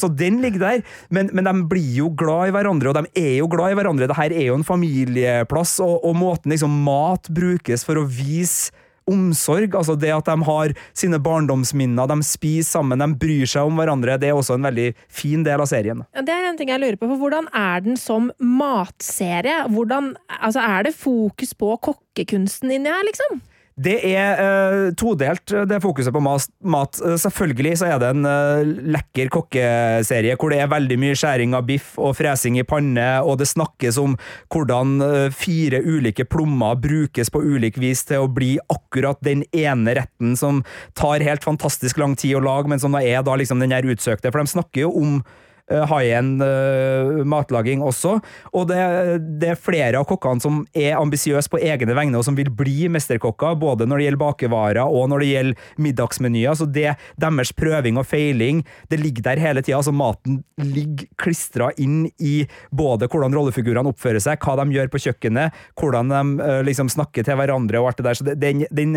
så, 0.00 0.08
den 0.08 0.40
ligger 0.40 0.60
der. 0.60 0.82
Men, 1.10 1.28
men, 1.32 1.44
de 1.44 1.68
blir 1.68 1.96
jo 2.00 2.08
glad 2.16 2.48
i 2.48 2.54
hverandre, 2.56 2.88
og 2.88 2.94
de 2.96 3.20
er 3.20 3.36
jo 3.38 3.48
glad 3.52 3.72
i 3.72 3.76
hverandre. 3.76 4.08
Dette 4.08 4.32
er 4.32 4.46
jo 4.48 4.56
en 4.56 4.64
familieplass, 4.64 5.78
og, 5.84 6.00
og 6.04 6.16
måten 6.16 6.50
liksom 6.54 6.72
mat 6.84 7.28
brukes 7.28 7.84
for 7.84 8.00
å 8.00 8.08
vise 8.08 8.72
omsorg. 9.10 9.74
altså 9.74 9.96
Det 9.98 10.12
at 10.14 10.30
de 10.30 10.46
har 10.46 10.74
sine 10.94 11.20
barndomsminner, 11.22 12.10
de 12.10 12.26
spiser 12.26 12.70
sammen, 12.70 13.02
de 13.02 13.18
bryr 13.20 13.48
seg 13.50 13.68
om 13.68 13.80
hverandre. 13.80 14.18
Det 14.20 14.30
er 14.30 14.38
også 14.38 14.56
en 14.58 14.68
veldig 14.68 14.88
fin 15.08 15.44
del 15.46 15.62
av 15.62 15.70
serien. 15.70 16.04
Det 16.14 16.34
er 16.34 16.48
en 16.48 16.58
ting 16.58 16.72
jeg 16.72 16.82
lurer 16.82 16.98
på, 17.00 17.08
for 17.10 17.20
Hvordan 17.20 17.50
er 17.56 17.84
den 17.84 17.98
som 18.00 18.30
matserie? 18.38 19.66
Hvordan, 19.68 20.14
altså 20.40 20.60
Er 20.60 20.88
det 20.88 20.94
fokus 20.96 21.54
på 21.54 21.74
kokkekunsten 21.84 22.72
inni 22.72 22.90
her, 22.90 23.04
liksom? 23.08 23.40
Det 23.80 23.96
er 24.10 24.40
uh, 24.40 24.90
todelt, 24.98 25.52
det 25.68 25.78
fokuset 25.80 26.12
på 26.12 26.20
mat. 26.20 27.00
Uh, 27.00 27.14
selvfølgelig 27.20 27.78
så 27.80 27.88
er 27.88 28.00
det 28.02 28.10
en 28.12 28.26
uh, 28.28 28.60
lekker 28.96 29.30
kokkeserie 29.32 30.36
hvor 30.40 30.52
det 30.52 30.60
er 30.60 30.72
veldig 30.72 30.98
mye 31.00 31.16
skjæring 31.16 31.56
av 31.56 31.64
biff 31.68 31.94
og 32.00 32.16
fresing 32.18 32.58
i 32.60 32.66
panne, 32.66 33.08
og 33.24 33.38
det 33.40 33.48
snakkes 33.48 33.98
om 34.00 34.16
hvordan 34.52 34.98
fire 35.34 35.80
ulike 35.86 36.26
plommer 36.28 36.76
brukes 36.80 37.30
på 37.32 37.40
ulik 37.40 37.78
vis 37.80 38.02
til 38.08 38.24
å 38.24 38.30
bli 38.30 38.56
akkurat 38.72 39.20
den 39.24 39.44
ene 39.56 39.94
retten 39.96 40.36
som 40.38 40.64
tar 40.98 41.24
helt 41.24 41.46
fantastisk 41.46 42.00
lang 42.00 42.16
tid 42.20 42.36
å 42.36 42.44
lage, 42.44 42.68
men 42.70 42.82
som 42.82 42.96
da 42.96 43.02
er 43.04 43.24
da 43.24 43.36
liksom 43.38 43.62
den 43.62 43.72
her 43.74 43.86
utsøkte. 43.86 44.32
For 44.32 44.42
de 44.42 44.52
snakker 44.52 44.88
jo 44.88 44.92
om 45.00 45.20
Eh, 45.22 45.39
high-end 45.70 46.42
uh, 46.42 47.22
matlaging 47.28 47.82
også. 47.84 48.16
Og 48.56 48.68
det, 48.70 48.80
det, 49.40 49.52
er 49.52 49.60
flere 49.60 50.00
av 50.00 50.06
kokkene 50.08 50.42
som 50.42 50.62
er 50.76 50.98
ambisiøse 50.98 51.50
på 51.52 51.60
egne 51.62 51.96
vegne, 51.96 52.18
og 52.18 52.26
som 52.26 52.38
vil 52.38 52.50
bli 52.54 52.88
mesterkokker, 52.92 53.58
både 53.60 53.88
når 53.88 54.00
det 54.00 54.08
gjelder 54.08 54.22
bakevarer 54.24 54.82
og 54.84 55.10
når 55.12 55.24
det 55.24 55.30
gjelder 55.30 55.70
middagsmenyer. 55.86 56.58
Så 56.58 56.68
det, 56.70 56.94
deres 57.20 57.54
prøving 57.56 58.00
og 58.00 58.08
feiling, 58.08 58.64
det 58.90 59.00
ligger 59.02 59.30
der 59.30 59.42
hele 59.42 59.64
tida. 59.64 59.78
Altså 59.80 59.94
maten 59.94 60.42
ligger 60.60 61.08
klistra 61.20 61.70
inn 61.80 62.04
i 62.18 62.44
både 62.74 63.08
hvordan 63.10 63.34
rollefigurene 63.36 63.92
oppfører 63.92 64.22
seg, 64.22 64.40
hva 64.42 64.58
de 64.60 64.76
gjør 64.76 64.90
på 64.92 65.02
kjøkkenet, 65.06 65.60
hvordan 65.80 66.12
de 66.12 66.22
uh, 66.42 66.60
liksom 66.66 66.90
snakker 66.92 67.26
til 67.26 67.38
hverandre 67.40 67.82
og 67.82 67.92
alt 67.92 68.02
det 68.02 68.08
der. 68.10 68.20
Så 68.20 68.34
den, 68.34 68.66
den 68.74 68.96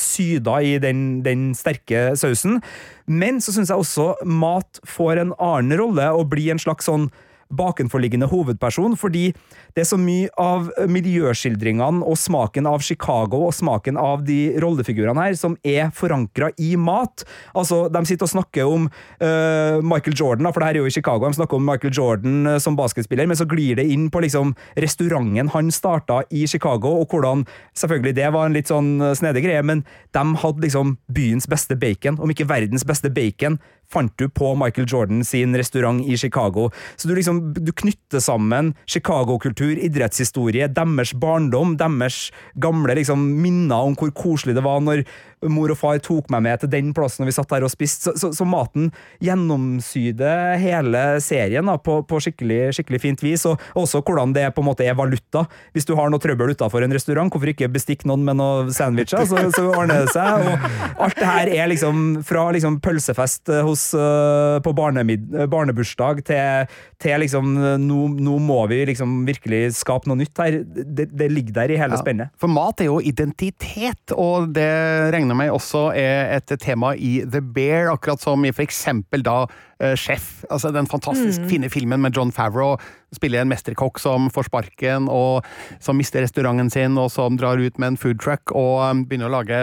syda 0.00 0.58
i 0.64 0.76
den, 0.82 1.20
den 1.26 1.50
sterke 1.58 2.12
sausen. 2.18 2.60
Men 3.06 3.42
så 3.44 3.54
syns 3.54 3.72
jeg 3.72 3.82
også 3.82 4.12
mat 4.24 4.80
får 4.86 5.22
en 5.22 5.34
annen 5.36 5.78
rolle, 5.80 6.10
og 6.14 6.30
blir 6.32 6.54
en 6.54 6.62
slags 6.62 6.88
sånn 6.88 7.10
bakenforliggende 7.50 8.28
hovedperson, 8.30 8.96
fordi 8.98 9.30
det 9.74 9.84
er 9.84 9.88
så 9.88 9.98
mye 10.00 10.28
av 10.40 10.68
miljøskildringene 10.90 12.04
og 12.06 12.18
smaken 12.20 12.68
av 12.68 12.82
Chicago 12.84 13.44
og 13.46 13.54
smaken 13.56 13.98
av 14.00 14.24
de 14.26 14.54
rollefigurene 14.62 15.28
her 15.28 15.38
som 15.38 15.56
er 15.66 15.92
forankra 15.94 16.50
i 16.60 16.74
mat. 16.80 17.24
Altså, 17.54 17.86
De 17.92 18.04
sitter 18.06 18.26
og 18.26 18.32
snakker 18.32 18.68
om 18.68 18.88
uh, 18.88 19.78
Michael 19.82 20.16
Jordan, 20.16 20.50
for 20.52 20.60
det 20.60 20.70
her 20.70 20.78
er 20.78 20.82
jo 20.82 20.90
i 20.90 20.94
Chicago, 20.94 21.26
de 21.26 21.38
snakker 21.38 21.58
om 21.58 21.66
Michael 21.68 21.94
Jordan 21.94 22.46
uh, 22.46 22.58
som 22.62 22.76
basketspiller, 22.78 23.28
men 23.28 23.38
så 23.38 23.48
glir 23.48 23.78
det 23.78 23.88
inn 23.88 24.08
på 24.10 24.22
liksom 24.24 24.54
restauranten 24.76 25.52
han 25.54 25.72
starta 25.74 26.22
i 26.30 26.46
Chicago, 26.46 26.98
og 27.00 27.08
hvordan 27.12 27.46
Selvfølgelig, 27.78 28.14
det 28.16 28.28
var 28.32 28.46
en 28.46 28.54
litt 28.56 28.70
sånn 28.70 28.98
uh, 29.02 29.14
snedig 29.16 29.44
greie, 29.44 29.62
men 29.62 29.84
de 30.16 30.22
hadde 30.42 30.64
liksom 30.64 30.96
byens 31.14 31.46
beste 31.50 31.76
bacon, 31.78 32.18
om 32.18 32.30
ikke 32.32 32.48
verdens 32.48 32.84
beste 32.88 33.10
bacon 33.12 33.58
fant 33.92 34.12
du 34.20 34.28
på 34.28 34.52
Michael 34.58 34.88
Jordan 34.88 35.24
sin 35.24 35.56
restaurant 35.56 36.02
i 36.04 36.16
Chicago. 36.20 36.68
Så 36.96 37.08
du 37.08 37.14
liksom 37.16 37.40
du 37.56 37.72
knytter 37.72 38.20
sammen 38.20 38.74
Chicago-kultur, 38.86 39.78
idrettshistorie, 39.80 40.68
deres 40.68 41.14
barndom, 41.16 41.76
deres 41.80 42.28
gamle 42.60 42.98
liksom, 42.98 43.24
minner 43.42 43.88
om 43.88 43.96
hvor 43.98 44.12
koselig 44.12 44.56
det 44.58 44.66
var 44.66 44.84
når 44.84 45.04
mor 45.46 45.72
og 45.72 45.78
far 45.78 46.00
tok 46.02 46.30
meg 46.32 46.44
med 46.46 46.62
til 46.62 46.72
den 46.72 46.92
plassen 46.96 47.22
når 47.22 47.30
vi 47.30 47.36
satt 47.36 47.52
der 47.52 47.66
og 47.66 47.72
spiste. 47.72 48.08
Så, 48.08 48.14
så, 48.18 48.30
så 48.34 48.46
maten 48.48 48.90
gjennomsyder 49.24 50.58
hele 50.60 51.02
serien 51.24 51.68
da, 51.68 51.76
på, 51.82 52.00
på 52.08 52.20
skikkelig, 52.22 52.74
skikkelig, 52.76 53.00
fint 53.02 53.24
vis, 53.24 53.44
og 53.48 53.62
også 53.78 54.02
hvordan 54.06 54.34
det 54.36 54.46
på 54.54 54.62
en 54.62 54.68
måte 54.70 54.86
er 54.86 54.96
valuta. 54.98 55.44
Hvis 55.76 55.88
du 55.88 55.94
har 55.98 56.10
noe 56.12 56.22
trøbbel 56.22 56.54
utafor 56.54 56.84
en 56.84 56.94
restaurant, 56.94 57.30
hvorfor 57.32 57.52
ikke 57.52 57.70
bestikke 57.72 58.08
noen 58.08 58.24
med 58.26 58.38
noen 58.40 58.72
sandwicher, 58.74 59.24
så, 59.28 59.48
så, 59.54 59.66
ordner 59.68 60.06
det 60.06 60.14
seg. 60.14 60.46
Og 60.48 61.04
alt 61.06 61.18
det 61.18 61.28
her 61.28 61.52
er 61.58 61.72
liksom 61.72 62.04
fra 62.26 62.48
liksom 62.54 62.78
pølsefest 62.84 63.52
hos, 63.66 63.88
uh, 63.96 64.58
på 64.64 64.74
barnebursdag 64.74 66.22
til, 66.28 66.78
til 67.02 67.24
liksom 67.24 67.52
nå, 67.82 68.00
nå, 68.18 68.38
må 68.42 68.60
vi 68.70 68.82
liksom 68.92 69.22
virkelig 69.28 69.74
skape 69.78 70.08
noe 70.10 70.22
nytt 70.22 70.42
her. 70.42 70.60
Det, 70.64 71.08
det 71.12 71.30
ligger 71.32 71.60
der 71.62 71.74
i 71.74 71.80
hele 71.80 71.98
ja, 71.98 72.02
spennet. 72.02 72.34
For 72.40 72.50
mat 72.50 72.80
er 72.82 72.90
jo 72.90 72.98
identitet, 73.04 74.14
og 74.16 74.52
det 74.56 74.68
regner 75.14 75.27
regner 75.28 75.36
med 75.36 75.52
også 75.52 75.90
er 75.92 76.38
et 76.38 76.52
tema 76.60 76.94
i 76.96 77.20
The 77.28 77.40
Bear, 77.42 77.90
akkurat 77.92 78.20
som 78.20 78.44
i 78.44 78.52
eksempel 78.52 79.22
da 79.22 79.46
Sjef. 79.78 79.94
Chef. 79.94 80.44
Altså 80.50 80.72
den 80.72 80.86
fantastisk 80.86 81.40
mm. 81.40 81.48
fine 81.48 81.68
filmen 81.70 82.00
med 82.00 82.16
John 82.16 82.32
Favreau. 82.32 82.78
Spiller 83.14 83.42
en 83.42 83.48
mesterkokk 83.48 83.98
som 84.00 84.30
får 84.30 84.48
sparken, 84.48 85.08
og 85.08 85.44
som 85.80 85.96
mister 85.96 86.22
restauranten 86.24 86.70
sin, 86.70 86.98
og 86.98 87.10
som 87.12 87.36
drar 87.38 87.58
ut 87.58 87.78
med 87.78 87.92
en 87.92 88.00
foodtruck 88.00 88.50
og 88.56 88.82
um, 88.82 89.04
begynner 89.06 89.28
å 89.28 89.36
lage 89.36 89.60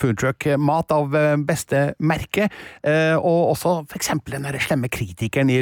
foodtruck-mat 0.00 0.90
av 0.92 1.14
beste 1.46 1.94
merke. 2.02 2.48
Og 3.22 3.54
også 3.54 3.76
eksempel 3.94 4.34
den 4.34 4.48
der 4.48 4.58
slemme 4.58 4.90
kritikeren 4.90 5.52
i 5.54 5.60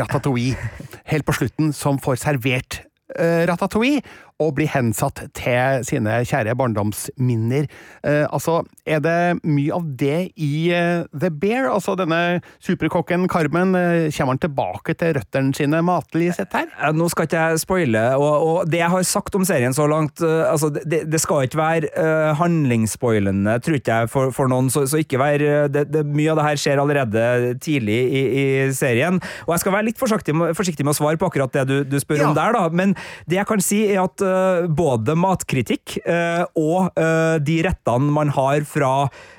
Ratatouille 0.00 0.56
helt 1.12 1.28
på 1.28 1.36
slutten, 1.36 1.74
som 1.76 2.00
får 2.00 2.22
servert 2.24 2.80
eh, 3.18 3.44
Ratatouille 3.46 4.00
og 4.44 4.54
blir 4.58 4.70
hensatt 4.72 5.22
til 5.36 5.84
sine 5.86 6.20
kjære 6.28 6.56
barndomsminner. 6.58 7.68
Eh, 8.04 8.24
altså, 8.28 8.62
er 8.86 9.02
det 9.04 9.18
mye 9.44 9.74
av 9.74 9.86
det 10.00 10.18
i 10.36 10.52
eh, 10.74 11.04
The 11.12 11.30
Bear? 11.32 11.70
Altså, 11.72 11.96
denne 11.98 12.40
superkokken 12.64 13.28
Carmen, 13.32 13.74
eh, 13.78 14.10
kommer 14.14 14.36
han 14.36 14.42
tilbake 14.44 14.96
til 15.00 15.14
røttene 15.18 15.54
sine 15.56 15.80
matlig 15.84 16.32
sett 16.36 16.54
her? 16.56 16.70
Eh, 16.78 16.94
Nå 16.94 17.08
skal 17.12 17.28
ikke 17.28 17.44
jeg 17.48 17.62
spoile, 17.64 18.04
og, 18.20 18.34
og 18.48 18.70
det 18.70 18.82
jeg 18.82 18.92
har 18.92 19.06
sagt 19.08 19.36
om 19.38 19.46
serien 19.46 19.74
så 19.74 19.86
langt 19.90 20.22
eh, 20.24 20.44
altså 20.50 20.70
det, 20.74 21.04
det 21.10 21.20
skal 21.22 21.46
ikke 21.46 21.60
være 21.60 21.90
eh, 21.90 22.30
handlingsspoilende, 22.38 23.58
tror 23.64 23.78
ikke 23.78 23.98
jeg, 24.00 24.12
for, 24.12 24.34
for 24.34 24.50
noen. 24.50 24.70
Så, 24.72 24.86
så 24.90 25.00
ikke 25.02 25.20
vær 25.20 25.42
eh, 25.42 25.66
det, 25.72 25.86
det, 25.92 26.04
Mye 26.14 26.30
av 26.30 26.38
det 26.38 26.46
her 26.46 26.60
skjer 26.60 26.80
allerede 26.82 27.54
tidlig 27.64 27.96
i, 28.06 28.22
i 28.24 28.44
serien. 28.76 29.18
Og 29.48 29.54
jeg 29.54 29.64
skal 29.64 29.74
være 29.74 29.88
litt 29.88 30.00
forsiktig, 30.00 30.34
forsiktig 30.56 30.86
med 30.86 30.94
å 30.94 30.98
svare 30.98 31.18
på 31.20 31.28
akkurat 31.30 31.54
det 31.56 31.64
du, 31.70 31.76
du 31.88 31.96
spør 32.02 32.28
om 32.28 32.36
der, 32.36 32.54
da. 32.54 32.68
Men 32.70 32.94
det 33.30 33.40
jeg 33.40 33.48
kan 33.48 33.62
si, 33.64 33.80
er 33.90 34.04
at 34.04 34.22
både 34.68 35.16
matkritikk 35.18 35.96
eh, 36.04 36.44
og 36.58 36.94
eh, 37.00 37.36
de 37.44 37.56
rettene 37.66 38.12
man 38.14 38.30
har 38.34 38.66
fra 38.68 38.92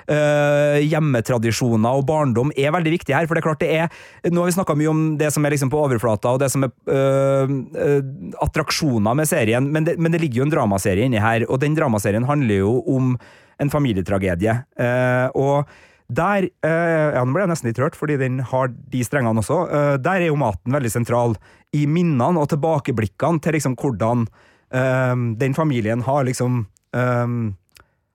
eh, 0.08 0.82
hjemmetradisjoner 0.86 2.00
og 2.00 2.06
barndom, 2.08 2.52
er 2.56 2.74
veldig 2.74 2.94
viktig 2.98 3.16
her. 3.16 3.28
For 3.28 3.36
det 3.36 3.42
er 3.42 3.48
klart 3.48 3.64
det 3.64 3.72
er 3.76 4.30
Nå 4.32 4.42
har 4.42 4.50
vi 4.50 4.56
snakka 4.56 4.76
mye 4.78 4.92
om 4.92 5.02
det 5.20 5.32
som 5.34 5.46
er 5.46 5.54
liksom 5.54 5.72
på 5.72 5.80
overflata, 5.86 6.34
og 6.34 6.42
det 6.42 6.50
som 6.52 6.66
er 6.66 6.72
eh, 6.92 7.56
eh, 7.86 7.98
attraksjoner 8.44 9.18
med 9.18 9.30
serien, 9.30 9.72
men 9.72 9.88
det, 9.88 9.96
men 10.00 10.14
det 10.14 10.22
ligger 10.22 10.42
jo 10.42 10.48
en 10.48 10.54
dramaserie 10.54 11.08
inni 11.08 11.22
her, 11.22 11.46
og 11.48 11.60
den 11.62 11.76
dramaserien 11.78 12.26
handler 12.28 12.64
jo 12.64 12.78
om 12.92 13.16
en 13.62 13.72
familietragedie. 13.72 14.58
Eh, 14.78 15.28
og 15.36 15.68
der 16.06 16.46
eh, 16.46 17.14
Ja, 17.16 17.22
nå 17.24 17.34
ble 17.34 17.44
jeg 17.44 17.50
nesten 17.50 17.70
litt 17.70 17.80
rørt, 17.82 17.96
fordi 17.98 18.18
den 18.20 18.40
har 18.52 18.70
de 18.70 19.04
strengene 19.04 19.42
også. 19.42 19.62
Eh, 19.66 19.94
der 20.02 20.22
er 20.22 20.28
jo 20.30 20.38
maten 20.38 20.74
veldig 20.76 20.92
sentral. 20.92 21.36
I 21.74 21.86
minnene 21.90 22.38
og 22.38 22.50
tilbakeblikkene 22.52 23.42
til 23.42 23.56
liksom 23.58 23.74
hvordan 23.80 24.26
eh, 24.72 25.16
den 25.36 25.54
familien 25.54 26.02
har 26.02 26.24
liksom 26.24 26.66
eh, 26.94 27.26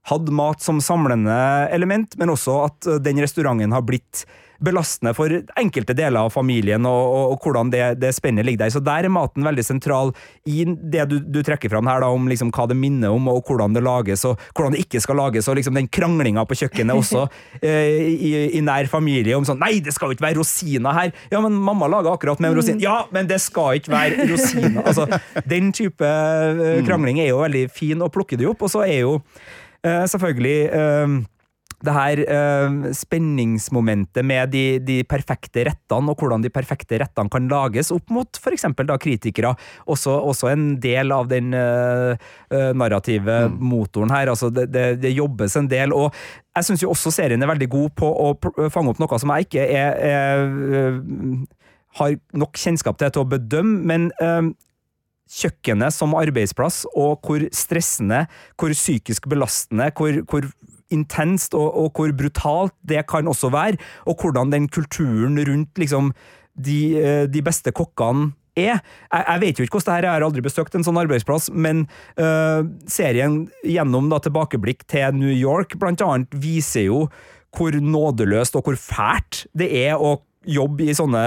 hatt 0.09 0.29
mat 0.33 0.61
som 0.61 0.81
samlende 0.81 1.35
element, 1.73 2.17
men 2.17 2.33
også 2.33 2.61
at 2.65 2.87
eh, 2.89 3.01
den 3.03 3.21
restauranten 3.21 3.75
har 3.75 3.85
blitt 3.85 4.25
belastende 4.61 5.13
for 5.17 5.33
enkelte 5.57 5.95
deler 5.97 6.27
av 6.27 6.33
familien, 6.33 6.85
og, 6.85 7.01
og, 7.01 7.33
og 7.33 7.45
hvordan 7.45 7.71
det, 7.73 7.81
det 8.01 8.11
spennet 8.13 8.45
ligger 8.45 8.65
der. 8.65 8.73
Så 8.75 8.81
der 8.85 9.07
er 9.07 9.13
maten 9.13 9.45
veldig 9.45 9.63
sentral 9.65 10.11
i 10.45 10.63
det 10.65 11.07
du, 11.09 11.17
du 11.21 11.39
trekker 11.45 11.71
fram 11.71 11.89
her, 11.89 12.03
da, 12.03 12.11
om 12.13 12.29
liksom 12.29 12.51
hva 12.53 12.67
det 12.69 12.77
minner 12.77 13.13
om, 13.13 13.29
og 13.31 13.41
hvordan 13.47 13.73
det 13.73 13.83
lages, 13.85 14.25
og 14.29 14.41
hvordan 14.53 14.75
det 14.75 14.83
ikke 14.85 15.01
skal 15.01 15.17
lages, 15.17 15.49
og 15.49 15.57
liksom 15.57 15.77
den 15.77 15.89
kranglinga 15.91 16.45
på 16.45 16.59
kjøkkenet 16.61 17.01
også, 17.01 17.25
eh, 17.65 18.11
i, 18.11 18.31
i 18.59 18.61
nær 18.65 18.89
familie, 18.91 19.37
om 19.37 19.47
sånn 19.47 19.59
Nei, 19.61 19.75
det 19.83 19.93
skal 19.93 20.09
jo 20.09 20.17
ikke 20.17 20.25
være 20.25 20.39
rosiner 20.39 20.95
her! 20.97 21.15
Ja, 21.33 21.41
men 21.43 21.57
mamma 21.57 21.89
lager 21.91 22.15
akkurat 22.15 22.41
med 22.41 22.55
rosin. 22.57 22.79
Ja, 22.81 23.03
men 23.13 23.29
det 23.29 23.41
skal 23.43 23.81
ikke 23.81 23.93
være 23.93 24.29
rosiner! 24.29 24.81
Altså, 24.85 25.05
den 25.49 25.73
type 25.75 26.05
eh, 26.05 26.81
krangling 26.85 27.21
er 27.21 27.31
jo 27.31 27.41
veldig 27.41 27.65
fin 27.73 28.01
å 28.01 28.09
plukke 28.13 28.37
det 28.37 28.49
opp, 28.49 28.65
og 28.65 28.73
så 28.73 28.85
er 28.85 29.03
jo 29.03 29.17
eh, 29.87 30.05
selvfølgelig 30.09 30.57
eh, 30.77 31.21
det 31.81 31.93
her 31.95 32.21
eh, 32.21 32.75
spenningsmomentet 32.93 34.25
med 34.25 34.51
de, 34.53 34.63
de 34.85 34.99
perfekte 35.09 35.65
rettene, 35.65 36.13
og 36.13 36.19
hvordan 36.21 36.43
de 36.43 36.51
perfekte 36.53 36.99
rettene 37.01 37.31
kan 37.33 37.47
lages 37.49 37.91
opp 37.93 38.13
mot 38.13 38.37
f.eks. 38.37 38.67
da 38.85 38.97
kritikere, 39.01 39.53
også, 39.89 40.13
også 40.31 40.51
en 40.51 40.67
del 40.81 41.13
av 41.15 41.29
den 41.31 41.55
eh, 41.57 42.13
narrative 42.51 42.77
narrative 42.77 43.37
motoren 43.57 44.11
her. 44.13 44.29
altså 44.29 44.51
det, 44.53 44.67
det, 44.73 44.85
det 45.01 45.13
jobbes 45.15 45.55
en 45.57 45.69
del, 45.71 45.93
og 45.93 46.13
jeg 46.55 46.67
syns 46.67 46.83
også 46.83 47.13
serien 47.15 47.41
er 47.41 47.49
veldig 47.49 47.69
god 47.71 47.95
på 47.97 48.09
å 48.11 48.33
fange 48.69 48.91
opp 48.91 49.01
noe 49.01 49.19
som 49.21 49.31
jeg 49.33 49.47
ikke 49.47 49.65
er, 49.65 49.95
er 50.11 51.47
har 51.99 52.17
nok 52.37 52.59
kjennskap 52.59 52.99
til 52.99 53.11
til 53.11 53.23
å 53.25 53.31
bedømme, 53.31 53.81
men 53.87 54.11
eh, 54.21 54.51
kjøkkenet 55.31 55.95
som 55.95 56.15
arbeidsplass, 56.17 56.83
og 56.91 57.21
hvor 57.25 57.45
stressende, 57.55 58.25
hvor 58.59 58.75
psykisk 58.75 59.29
belastende, 59.31 59.91
hvor, 59.97 60.19
hvor 60.27 60.49
intenst 60.91 61.55
og, 61.57 61.69
og 61.71 61.95
hvor 61.95 62.13
brutalt 62.17 62.75
det 62.87 63.05
kan 63.09 63.29
også 63.31 63.51
være, 63.53 63.79
og 64.05 64.19
hvordan 64.21 64.51
den 64.51 64.69
kulturen 64.71 65.39
rundt 65.39 65.79
liksom 65.79 66.11
de, 66.55 66.79
eh, 66.99 67.25
de 67.31 67.43
beste 67.43 67.71
kokkene 67.71 68.33
er. 68.59 68.81
Jeg, 69.11 69.23
jeg 69.27 69.41
vet 69.41 69.59
jo 69.59 69.65
ikke 69.65 69.79
hvordan 69.79 69.87
det 69.87 69.95
her 69.95 70.03
er, 70.03 70.09
jeg 70.09 70.19
har 70.19 70.27
aldri 70.27 70.43
besøkt 70.43 70.75
en 70.75 70.83
sånn 70.85 70.99
arbeidsplass, 70.99 71.51
men 71.53 71.85
øh, 72.19 72.65
serien 72.91 73.45
gjennom 73.63 74.09
da 74.11 74.19
tilbakeblikk 74.23 74.83
til 74.91 75.15
New 75.15 75.31
York 75.31 75.77
blant 75.79 76.03
annet 76.03 76.35
viser 76.35 76.89
jo 76.89 77.05
hvor 77.55 77.75
nådeløst 77.75 78.55
og 78.55 78.67
hvor 78.67 78.77
fælt 78.79 79.45
det 79.57 79.71
er 79.83 79.99
å 79.99 80.17
jobbe 80.47 80.87
i 80.89 80.95
sånne 80.97 81.21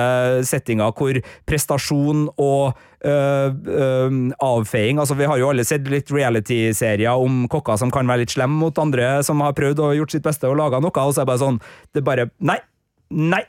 settinger 0.46 0.94
hvor 0.98 1.18
prestasjon 1.46 2.26
og 2.34 2.74
øh, 3.06 3.54
øh, 3.54 4.18
avfeiing 4.42 4.98
Altså, 4.98 5.14
vi 5.18 5.28
har 5.30 5.38
jo 5.38 5.52
alle 5.52 5.66
sett 5.66 5.86
litt 5.90 6.10
reality-serier 6.10 7.14
om 7.14 7.44
kokker 7.52 7.78
som 7.80 7.92
kan 7.94 8.10
være 8.10 8.24
litt 8.24 8.34
slemme 8.34 8.58
mot 8.58 8.78
andre 8.82 9.16
som 9.26 9.42
har 9.44 9.56
prøvd 9.56 9.82
og 9.86 9.96
gjort 10.00 10.16
sitt 10.16 10.26
beste 10.26 10.50
og 10.50 10.58
laga 10.58 10.82
noe, 10.82 10.94
og 10.94 11.14
så 11.14 11.22
er 11.22 11.26
det 11.26 11.32
bare 11.34 11.44
sånn 11.46 11.60
Det 11.92 12.02
er 12.02 12.08
bare 12.10 12.30
Nei! 12.42 12.60
Nei! 13.14 13.44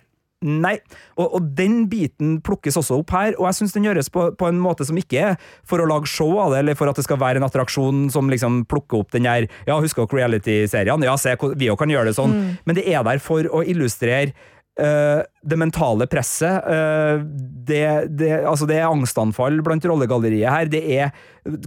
Nei. 0.46 0.76
Og, 1.16 1.38
og 1.38 1.46
den 1.58 1.86
biten 1.90 2.38
plukkes 2.46 2.78
også 2.78 3.00
opp 3.00 3.14
her, 3.16 3.34
og 3.40 3.48
jeg 3.48 3.58
syns 3.60 3.74
den 3.74 3.88
gjøres 3.88 4.12
på, 4.14 4.28
på 4.38 4.50
en 4.50 4.60
måte 4.62 4.86
som 4.86 4.98
ikke 5.00 5.22
er 5.32 5.38
for 5.66 5.82
å 5.82 5.88
lage 5.90 6.12
show 6.12 6.36
av 6.44 6.54
det, 6.54 6.62
eller 6.62 6.78
for 6.78 6.92
at 6.92 7.00
det 7.00 7.06
skal 7.08 7.20
være 7.22 7.42
en 7.42 7.48
attraksjon 7.48 8.06
som 8.14 8.30
liksom 8.30 8.64
plukker 8.70 9.02
opp 9.02 9.16
den 9.16 9.26
der 9.26 9.48
Ja, 9.66 9.80
husker 9.82 10.06
dere 10.06 10.22
reality-seriene? 10.22 11.08
Ja, 11.08 11.16
se, 11.18 11.34
vi 11.56 11.72
òg 11.72 11.80
kan 11.82 11.94
gjøre 11.94 12.12
det 12.12 12.18
sånn. 12.20 12.36
Men 12.68 12.78
det 12.78 12.86
er 12.92 13.06
der 13.08 13.24
for 13.24 13.48
å 13.48 13.64
illustrere 13.66 14.36
eh, 14.80 15.22
det 15.46 15.58
mentale 15.60 16.08
presset. 16.10 16.66
Uh, 16.66 17.22
det, 17.66 18.08
det, 18.18 18.30
altså 18.46 18.68
det 18.70 18.80
er 18.80 18.90
angstanfall 18.90 19.60
blant 19.66 19.86
rollegalleriet 19.86 20.52
her. 20.52 20.70
Det 20.72 20.82
er 20.98 21.12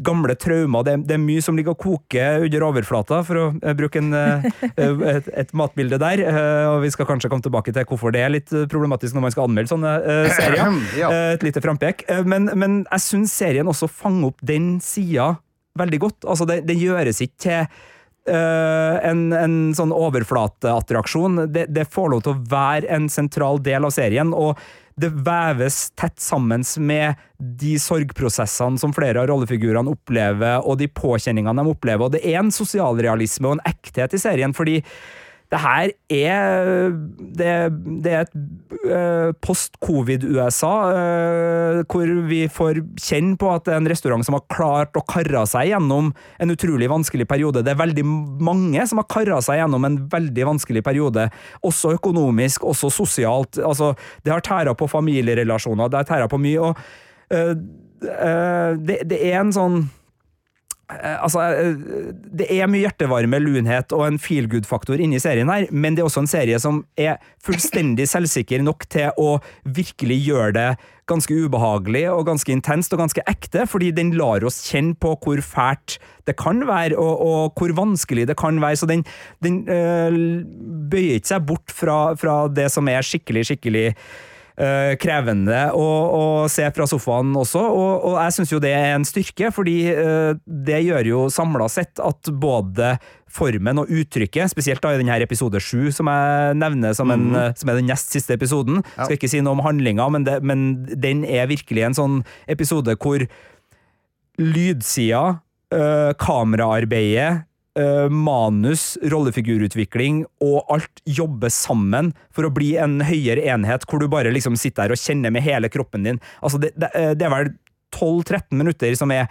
gamle 0.05 0.35
traumer. 0.39 0.87
Det, 0.87 0.97
det 1.09 1.17
er 1.17 1.23
mye 1.23 1.43
som 1.45 1.59
ligger 1.59 1.77
og 1.77 1.83
koker 1.83 2.47
under 2.47 2.67
overflata, 2.69 3.21
for 3.27 3.41
å 3.41 3.47
eh, 3.63 3.77
bruke 3.79 4.03
en, 4.03 4.15
et, 4.15 5.29
et 5.31 5.53
matbilde 5.57 6.01
der. 6.03 6.25
Og 6.75 6.81
vi 6.85 6.93
skal 6.95 7.09
kanskje 7.09 7.31
komme 7.33 7.45
tilbake 7.45 7.75
til 7.75 7.87
hvorfor 7.89 8.15
det 8.15 8.25
er 8.25 8.35
litt 8.35 8.55
problematisk 8.71 9.17
når 9.17 9.29
man 9.29 9.37
skal 9.37 9.49
anmelde 9.49 9.73
sånne 9.75 9.95
serier. 10.39 10.81
Et 11.37 11.47
lite 11.47 11.63
frampek. 11.65 12.07
Men, 12.27 12.51
men 12.59 12.81
jeg 12.89 13.07
syns 13.07 13.37
serien 13.39 13.71
også 13.71 13.91
fanger 13.91 14.33
opp 14.33 14.43
den 14.47 14.77
sida 14.85 15.37
veldig 15.79 16.03
godt. 16.03 16.27
Altså, 16.27 16.49
det 16.49 16.77
gjøres 16.79 17.23
ikke 17.23 17.43
til 17.45 17.87
eh, 18.29 18.99
en, 19.11 19.29
en 19.33 19.57
sånn 19.77 19.95
overflateattraksjon. 19.95 21.47
Det, 21.55 21.67
det 21.73 21.89
får 21.93 22.13
lov 22.13 22.27
til 22.27 22.35
å 22.35 22.43
være 22.51 22.91
en 22.95 23.09
sentral 23.13 23.63
del 23.65 23.89
av 23.89 23.95
serien, 23.97 24.35
og 24.37 24.61
det 24.99 25.13
veves 25.27 25.93
tett 25.99 26.19
sammen 26.21 26.65
med 26.83 27.19
de 27.39 27.77
sorgprosessene 27.79 28.81
som 28.81 28.95
flere 28.95 29.23
av 29.23 29.29
rollefigurene 29.31 29.95
opplever, 29.95 30.65
og 30.67 30.81
de 30.81 30.91
påkjenningene 30.91 31.63
de 31.63 31.75
opplever. 31.75 32.09
Og 32.09 32.17
det 32.17 32.25
er 32.27 32.41
en 32.41 32.53
sosialrealisme 32.55 33.47
og 33.47 33.59
en 33.59 33.67
ekthet 33.71 34.17
i 34.17 34.23
serien, 34.23 34.55
fordi 34.57 34.81
det 35.49 35.59
her 35.63 35.93
er 36.13 36.91
Det, 37.39 37.53
det 38.05 38.13
er 38.13 38.27
et 38.27 38.35
eh, 38.89 39.31
post-covid-USA, 39.45 40.73
eh, 40.93 41.81
hvor 41.89 42.13
vi 42.29 42.41
får 42.53 42.83
kjenne 43.01 43.37
på 43.41 43.51
at 43.55 43.65
det 43.67 43.75
er 43.75 43.81
en 43.81 43.91
restaurant 43.91 44.27
som 44.27 44.37
har 44.37 44.45
klart 44.53 44.99
å 44.99 45.05
karre 45.09 45.45
seg 45.49 45.71
gjennom 45.71 46.13
en 46.13 46.55
utrolig 46.55 46.91
vanskelig 46.91 47.29
periode. 47.31 47.63
Det 47.65 47.73
er 47.73 47.81
veldig 47.81 48.05
mange 48.45 48.87
som 48.91 49.01
har 49.01 49.09
karra 49.11 49.41
seg 49.45 49.63
gjennom 49.63 49.89
en 49.89 49.99
veldig 50.13 50.49
vanskelig 50.53 50.85
periode, 50.85 51.29
også 51.65 51.95
økonomisk, 51.97 52.67
også 52.69 52.93
sosialt. 52.93 53.61
Altså, 53.65 53.95
det 54.25 54.35
har 54.35 54.45
tæra 54.45 54.77
på 54.77 54.89
familierelasjoner, 54.91 55.89
det 55.89 56.03
har 56.03 56.11
tæra 56.13 56.29
på 56.31 56.41
mye, 56.43 56.71
og 56.71 56.77
øh, 57.33 57.55
øh, 58.05 58.73
det, 58.85 59.01
det 59.09 59.23
er 59.31 59.41
en 59.41 59.55
sånn 59.55 59.87
Altså, 60.89 61.43
eh, 61.53 62.13
det 62.41 62.47
er 62.49 62.69
mye 62.71 62.87
hjertevarme, 62.87 63.41
lunhet 63.45 63.93
og 63.93 64.07
en 64.07 64.21
feel 64.21 64.47
good-faktor 64.49 65.01
inni 65.05 65.21
serien 65.21 65.51
her, 65.53 65.67
men 65.69 65.95
det 65.95 66.01
er 66.01 66.09
også 66.09 66.23
en 66.25 66.31
serie 66.31 66.61
som 66.63 66.81
er 66.97 67.19
fullstendig 67.45 68.07
selvsikker 68.15 68.65
nok 68.65 68.87
til 68.89 69.13
å 69.21 69.35
virkelig 69.65 70.17
gjøre 70.25 70.55
det 70.57 70.71
ganske 71.09 71.37
ubehagelig 71.45 72.07
og 72.13 72.27
ganske 72.29 72.53
intenst 72.53 72.93
og 72.93 73.03
ganske 73.03 73.25
ekte, 73.29 73.67
fordi 73.69 73.91
den 73.97 74.15
lar 74.17 74.45
oss 74.49 74.63
kjenne 74.69 74.97
på 75.01 75.15
hvor 75.25 75.45
fælt 75.45 75.99
det 76.29 76.37
kan 76.41 76.65
være, 76.69 76.97
og, 76.97 77.21
og 77.21 77.61
hvor 77.61 77.73
vanskelig 77.77 78.27
det 78.29 78.37
kan 78.41 78.61
være. 78.61 78.81
Så 78.81 78.89
den, 78.89 79.05
den 79.45 79.63
øh, 79.69 80.19
bøyer 80.89 81.21
ikke 81.21 81.35
seg 81.35 81.47
bort 81.49 81.73
fra, 81.73 82.01
fra 82.21 82.43
det 82.53 82.69
som 82.73 82.89
er 82.93 83.05
skikkelig, 83.05 83.47
skikkelig 83.53 83.87
eh, 84.59 84.95
krevende 85.01 85.69
å, 85.77 85.87
å 86.19 86.25
se 86.51 86.67
fra 86.75 86.87
sofaen 86.91 87.31
også, 87.39 87.63
og, 87.63 87.93
og 88.11 88.19
jeg 88.23 88.37
syns 88.37 88.55
jo 88.55 88.61
det 88.63 88.75
er 88.77 88.97
en 88.97 89.07
styrke, 89.07 89.53
fordi 89.55 89.77
uh, 89.95 90.33
det 90.45 90.83
gjør 90.87 91.13
jo 91.13 91.23
samla 91.33 91.69
sett 91.73 92.03
at 92.03 92.31
både 92.33 92.97
formen 93.33 93.83
og 93.83 93.91
uttrykket, 93.93 94.51
spesielt 94.53 94.83
da 94.83 94.95
i 94.95 95.01
denne 95.01 95.19
episode 95.23 95.61
sju, 95.63 95.91
som 95.95 96.09
jeg 96.11 96.57
nevner 96.59 96.97
som, 96.97 97.11
en, 97.13 97.29
mm. 97.35 97.59
som 97.61 97.71
er 97.71 97.81
den 97.81 97.91
nest 97.91 98.15
siste 98.15 98.35
episoden, 98.39 98.81
skal 98.97 99.19
ikke 99.19 99.31
si 99.31 99.43
noe 99.45 99.59
om 99.59 99.65
handlinga, 99.67 100.09
men, 100.15 100.25
det, 100.27 100.39
men 100.47 100.71
den 100.89 101.25
er 101.29 101.51
virkelig 101.51 101.89
en 101.89 101.99
sånn 101.99 102.17
episode 102.51 102.97
hvor 102.99 103.27
lydsida, 104.39 105.41
eh, 105.75 106.13
kameraarbeidet, 106.19 107.45
eh, 107.79 108.09
manus, 108.11 108.97
rollefigurutvikling 109.13 110.25
og 110.45 110.73
alt 110.75 111.03
jobber 111.09 111.53
sammen 111.53 112.13
for 112.35 112.49
å 112.49 112.53
bli 112.55 112.75
en 112.81 112.99
høyere 113.07 113.47
enhet, 113.55 113.87
hvor 113.89 114.03
du 114.03 114.09
bare 114.11 114.33
liksom 114.35 114.59
sitter 114.59 114.89
der 114.89 114.97
og 114.97 115.03
kjenner 115.03 115.35
med 115.35 115.47
hele 115.47 115.71
kroppen 115.73 116.07
din. 116.07 116.21
Altså, 116.43 116.61
det, 116.63 116.75
det, 116.79 116.91
eh, 116.99 117.15
det 117.19 117.29
er 117.29 117.35
vel 117.35 117.55
12-13 117.95 118.59
minutter 118.59 118.99
som 118.99 119.15
er 119.15 119.31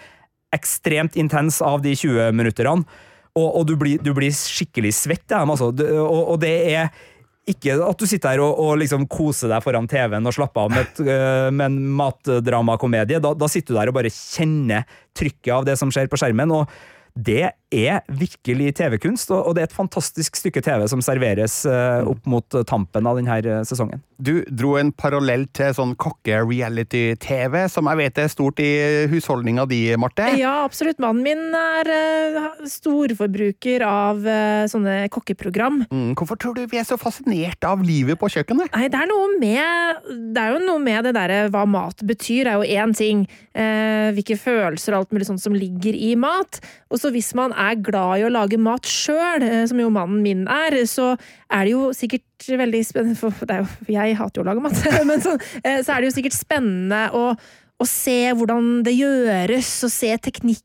ekstremt 0.56 1.18
intens 1.20 1.60
av 1.62 1.84
de 1.84 1.94
20 1.98 2.32
minutterne, 2.38 2.88
og, 3.38 3.48
og 3.60 3.68
du, 3.70 3.76
blir, 3.78 4.02
du, 4.02 4.14
blir, 4.18 4.34
skikkelig 4.34 4.96
svett 4.98 5.30
av 5.36 5.44
dem, 5.44 5.54
altså. 5.54 5.70
Og, 6.02 6.22
og, 6.34 6.40
det 6.42 6.56
er 6.72 6.90
ikke 7.48 7.76
at 7.86 8.00
du 8.02 8.08
sitter 8.10 8.34
her 8.34 8.42
og, 8.44 8.58
og 8.60 8.80
liksom 8.82 9.06
koser 9.12 9.52
deg 9.52 9.62
foran 9.64 9.88
TV-en 9.88 10.26
og 10.26 10.36
slapper 10.36 10.66
av 10.66 10.74
med, 10.74 11.02
uh, 11.06 11.48
med 11.54 11.66
en 11.68 11.78
matdramakomedie. 12.00 13.22
Da, 13.24 13.36
da 13.38 13.52
sitter 13.52 13.76
du 13.76 13.80
der 13.80 13.92
og 13.92 14.00
bare 14.00 14.12
kjenner 14.12 14.88
trykket 15.16 15.54
av 15.54 15.68
det 15.70 15.78
som 15.80 15.94
skjer 15.94 16.10
på 16.10 16.20
skjermen. 16.20 16.56
og 16.58 16.66
det 17.18 17.50
er 17.74 18.04
virkelig 18.08 18.74
TV-kunst, 18.80 19.32
og 19.34 19.56
det 19.56 19.64
er 19.64 19.68
et 19.68 19.76
fantastisk 19.76 20.38
stykke 20.40 20.62
TV 20.64 20.86
som 20.88 21.02
serveres 21.04 21.60
eh, 21.68 22.08
opp 22.08 22.24
mot 22.30 22.58
tampen 22.70 23.08
av 23.10 23.20
denne 23.20 23.38
eh, 23.42 23.64
sesongen. 23.68 24.00
Du 24.18 24.42
dro 24.48 24.78
en 24.80 24.94
parallell 24.96 25.46
til 25.56 25.74
sånn 25.76 25.92
kokke-reality-TV, 26.00 27.58
som 27.70 27.90
jeg 27.92 28.00
vet 28.00 28.22
er 28.24 28.32
stort 28.32 28.62
i 28.64 28.70
husholdninga 29.12 29.68
di, 29.70 29.82
Marte? 30.00 30.30
Ja, 30.40 30.64
absolutt. 30.64 31.02
Mannen 31.04 31.26
min 31.28 31.58
er 31.60 31.92
eh, 31.92 32.40
storforbruker 32.72 33.84
av 33.88 34.24
sånne 34.72 34.96
kokkeprogram. 35.14 35.84
Mm, 35.92 36.14
hvorfor 36.18 36.40
tror 36.40 36.56
du 36.58 36.64
vi 36.72 36.80
er 36.80 36.88
så 36.88 36.98
fascinert 37.00 37.68
av 37.68 37.84
livet 37.86 38.20
på 38.20 38.32
kjøkkenet? 38.32 38.72
Nei, 38.74 38.88
det 38.92 39.02
er 39.02 39.10
noe 39.12 39.28
med 39.38 40.08
Det 40.34 40.42
er 40.42 40.56
jo 40.56 40.64
noe 40.64 40.82
med 40.82 41.08
det 41.08 41.14
derre 41.18 41.44
hva 41.54 41.66
mat 41.70 42.02
betyr, 42.08 42.48
er 42.48 42.62
jo 42.62 42.80
én 42.80 42.96
ting. 42.98 43.26
Eh, 43.58 44.14
hvilke 44.14 44.38
følelser 44.38 44.94
og 44.94 45.04
alt 45.04 45.16
mulig 45.16 45.28
sånt 45.30 45.42
som 45.42 45.56
ligger 45.58 45.96
i 45.98 46.14
mat. 46.20 46.60
Og 46.94 47.02
så 47.02 47.12
hvis 47.14 47.34
man 47.38 47.56
er 47.58 47.82
glad 47.84 48.22
i 48.22 48.26
å 48.28 48.32
lage 48.34 48.60
mat 48.62 48.88
sjøl, 48.90 49.44
eh, 49.46 49.66
som 49.70 49.82
jo 49.82 49.90
mannen 49.94 50.22
min 50.24 50.46
er, 50.52 50.78
så 50.90 51.14
er 51.50 51.68
det 51.68 51.74
jo 51.74 51.90
sikkert 51.96 52.50
veldig 52.62 52.84
spennende 52.86 53.18
For 53.20 53.54
jo, 53.58 53.68
jeg 53.92 54.18
hater 54.20 54.42
jo 54.42 54.46
å 54.46 54.50
lage 54.52 54.64
mat, 54.64 54.82
men 55.10 55.24
så, 55.24 55.38
eh, 55.64 55.82
så, 55.82 55.96
er 55.96 56.02
det 56.02 56.12
jo 56.12 56.18
sikkert 56.20 56.38
spennende 56.38 57.04
å, 57.18 57.26
å 57.78 57.90
se 57.90 58.20
hvordan 58.38 58.82
det 58.88 58.98
gjøres, 58.98 59.74
og 59.88 59.94
se 59.94 60.14
teknikk 60.30 60.64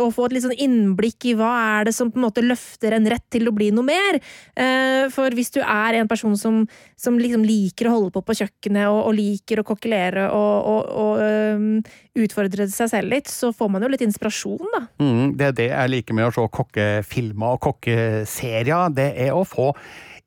og 0.00 0.14
få 0.16 0.28
et 0.28 0.36
litt 0.36 0.44
sånn 0.46 0.56
innblikk 0.56 1.28
i 1.28 1.34
hva 1.36 1.50
er 1.78 1.88
det 1.88 1.94
som 1.96 2.10
på 2.12 2.20
en 2.20 2.24
måte 2.24 2.44
løfter 2.44 2.96
en 2.96 3.08
rett 3.10 3.24
til 3.30 3.48
å 3.48 3.54
bli 3.54 3.68
noe 3.74 3.84
mer. 3.84 4.20
Eh, 4.56 5.08
for 5.12 5.34
hvis 5.36 5.52
du 5.54 5.60
er 5.60 5.98
en 5.98 6.08
person 6.08 6.36
som, 6.40 6.62
som 6.96 7.18
liksom 7.20 7.44
liker 7.44 7.88
å 7.88 7.94
holde 7.96 8.14
på 8.14 8.24
på 8.24 8.38
kjøkkenet 8.40 8.88
og, 8.88 9.00
og 9.10 9.16
liker 9.18 9.60
å 9.60 9.66
kokkelere 9.68 10.28
og, 10.32 10.54
og, 10.72 10.92
og 11.04 12.22
utfordre 12.24 12.68
seg 12.72 12.90
selv 12.90 13.12
litt, 13.12 13.28
så 13.30 13.52
får 13.52 13.72
man 13.72 13.84
jo 13.84 13.92
litt 13.92 14.04
inspirasjon, 14.06 14.68
da. 14.74 14.84
Mm, 15.02 15.36
det 15.38 15.50
er 15.50 15.56
det 15.60 15.70
jeg 15.70 15.94
liker 15.94 16.18
med 16.18 16.28
å 16.28 16.34
se 16.34 16.46
kokkefilmer 16.58 17.56
og 17.56 17.64
kokkeserier. 17.68 18.94
Det 18.96 19.10
er 19.28 19.36
å 19.36 19.44
få 19.48 19.72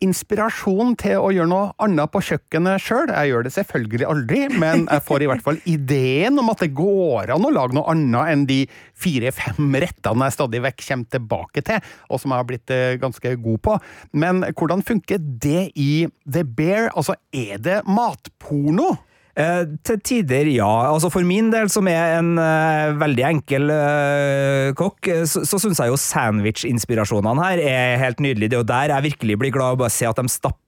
inspirasjon 0.01 0.95
til 0.99 1.19
å 1.21 1.29
gjøre 1.33 1.49
noe 1.51 1.67
annet 1.83 2.11
på 2.11 2.21
kjøkkenet 2.25 2.81
sjøl. 2.81 3.11
Jeg 3.11 3.31
gjør 3.31 3.45
det 3.45 3.53
selvfølgelig 3.55 4.07
aldri, 4.09 4.39
men 4.61 4.87
jeg 4.87 5.05
får 5.05 5.25
i 5.25 5.29
hvert 5.29 5.45
fall 5.45 5.59
ideen 5.69 6.41
om 6.41 6.49
at 6.53 6.63
det 6.63 6.71
går 6.77 7.33
an 7.35 7.45
å 7.45 7.53
lage 7.53 7.77
noe 7.77 7.93
annet 7.93 8.33
enn 8.33 8.47
de 8.49 8.59
fire-fem 9.01 9.69
rettene 9.83 10.29
jeg 10.29 10.37
stadig 10.37 10.63
vekk 10.65 10.83
kommer 10.87 11.13
tilbake 11.17 11.65
til, 11.67 11.93
og 12.09 12.21
som 12.21 12.33
jeg 12.33 12.43
har 12.43 12.49
blitt 12.49 12.73
eh, 12.73 12.97
ganske 13.01 13.35
god 13.45 13.61
på. 13.67 13.77
Men 14.17 14.43
hvordan 14.49 14.83
funker 14.85 15.21
det 15.21 15.69
i 15.79 15.91
The 16.25 16.43
Bear? 16.45 16.89
Altså, 16.95 17.17
er 17.33 17.61
det 17.61 17.81
matporno? 17.85 18.95
Eh, 19.31 19.63
til 19.87 19.99
tider, 20.03 20.49
ja. 20.51 20.69
Altså 20.91 21.09
For 21.11 21.23
min 21.27 21.51
del, 21.53 21.69
som 21.71 21.87
er 21.87 22.17
en 22.19 22.33
uh, 22.35 22.91
veldig 22.99 23.23
enkel 23.29 23.71
uh, 23.71 24.71
kokk, 24.75 25.07
så, 25.29 25.45
så 25.47 25.59
syns 25.61 25.79
jeg 25.79 25.91
jo 25.91 25.99
sandwich-inspirasjonene 25.99 27.45
her 27.45 27.63
er 27.63 28.01
helt 28.01 28.19
nydelige. 28.23 28.51
Det 28.51 28.59
er 28.59 28.63
jo 28.65 28.71
der 28.73 28.95
jeg 28.95 29.07
virkelig 29.11 29.39
blir 29.39 29.55
glad 29.55 29.77
å 29.77 29.81
bare 29.85 29.93
se 29.93 30.09
at 30.09 30.19
de 30.19 30.27
stapper 30.31 30.59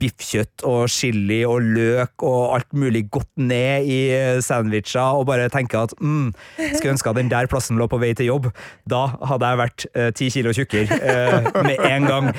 biffkjøtt 0.00 0.64
og 0.68 0.86
chili 0.92 1.42
og 1.48 1.64
løk 1.76 2.24
og 2.26 2.56
alt 2.56 2.70
mulig 2.76 3.04
godt 3.12 3.30
ned 3.36 3.88
i 3.88 4.00
sandwicher, 4.44 5.18
og 5.18 5.26
bare 5.28 5.50
tenker 5.52 5.86
at 5.86 5.94
mm, 6.00 6.32
skulle 6.74 6.94
ønske 6.94 7.10
at 7.10 7.18
den 7.18 7.30
der 7.32 7.50
plassen 7.50 7.80
lå 7.80 7.88
på 7.90 8.00
vei 8.02 8.12
til 8.16 8.30
jobb. 8.30 8.48
Da 8.88 9.04
hadde 9.28 9.50
jeg 9.50 9.60
vært 9.62 9.86
ti 10.18 10.28
uh, 10.28 10.34
kilo 10.36 10.54
tjukkere 10.56 11.00
med 11.68 11.82
en 11.88 12.08
gang. 12.08 12.30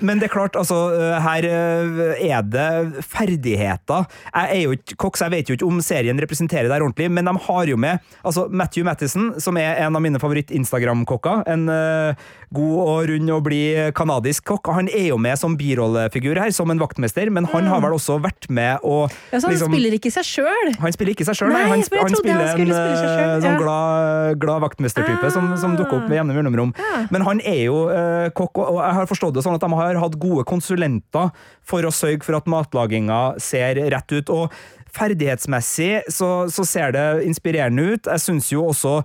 men 0.00 0.20
det 0.20 0.28
er 0.28 0.34
klart, 0.34 0.58
altså, 0.58 0.78
her 1.24 1.46
er 1.50 2.44
det 2.46 3.04
ferdigheter. 3.08 4.06
Jeg 4.34 4.58
er 4.58 4.62
jo 4.64 4.76
ikke 4.76 4.98
kokk 5.06 5.20
så 5.20 5.28
jeg 5.28 5.36
vet 5.36 5.50
jo 5.50 5.56
ikke 5.58 5.68
om 5.68 5.80
serien 5.84 6.20
representerer 6.20 6.70
der 6.70 6.84
ordentlig, 6.84 7.10
men 7.12 7.28
de 7.28 7.34
har 7.46 7.70
jo 7.70 7.78
med 7.80 8.00
altså 8.24 8.46
Matthew 8.50 8.86
Mattison, 8.86 9.32
som 9.42 9.58
er 9.60 9.80
en 9.84 9.96
av 9.96 10.02
mine 10.04 10.20
favoritt-Instagram-kokker. 10.22 11.44
En 11.50 11.66
uh, 11.70 12.28
god 12.54 12.76
og 12.82 13.10
rund 13.10 13.34
og 13.34 13.44
blid 13.46 13.92
kanadisk 13.96 14.48
kokk. 14.50 14.72
Han 14.74 14.90
er 14.90 15.10
jo 15.10 15.18
med 15.20 15.38
som 15.40 15.56
birollefigur 15.58 16.40
her, 16.40 16.49
som 16.54 16.70
en 16.72 16.80
vaktmester, 16.80 17.30
men 17.34 17.46
han 17.50 17.68
har 17.70 17.82
vel 17.84 17.94
også 17.96 18.18
vært 18.22 18.48
med 18.50 18.82
og 18.86 19.10
ja, 19.30 19.40
Så 19.40 19.48
han 19.48 19.54
liksom, 19.54 19.74
spiller 19.74 19.96
ikke 19.96 20.12
seg 20.14 20.26
sjøl? 20.28 20.72
Han 20.82 20.96
spiller 20.96 21.14
ikke 21.14 21.26
seg 21.28 21.38
sjøl. 21.38 21.54
Han, 21.54 21.70
han 21.74 21.84
spiller 21.86 22.10
en 22.10 22.18
spille 22.54 22.80
uh, 22.80 23.36
sånn 23.44 23.60
glad, 23.60 24.40
glad 24.42 24.64
vaktmestertype 24.66 25.28
ah. 25.28 25.34
som, 25.34 25.52
som, 25.60 25.76
dukker 25.78 26.00
opp 26.00 26.10
med 26.10 26.20
jevne 26.20 26.36
mellomrom. 26.36 26.74
Ja. 26.78 27.04
Men 27.14 27.26
han 27.26 27.44
er 27.44 27.62
jo 27.66 27.84
uh, 27.90 28.28
kokk, 28.36 28.62
og 28.64 28.82
jeg 28.82 28.98
har 29.00 29.08
forstått 29.10 29.38
det 29.38 29.46
sånn 29.46 29.56
at 29.58 29.64
de 29.64 29.80
har 29.80 30.02
hatt 30.02 30.18
gode 30.20 30.46
konsulenter 30.48 31.32
for 31.66 31.86
å 31.86 31.94
sørge 31.94 32.26
for 32.26 32.38
at 32.40 32.50
matlaginga 32.50 33.22
ser 33.42 33.80
rett 33.92 34.18
ut. 34.18 34.34
og 34.34 34.60
Ferdighetsmessig 34.90 36.10
så, 36.10 36.50
så 36.50 36.64
ser 36.66 36.94
det 36.96 37.06
inspirerende 37.28 37.94
ut. 37.94 38.08
Jeg 38.10 38.24
syns 38.24 38.50
jo 38.50 38.64
også 38.72 39.00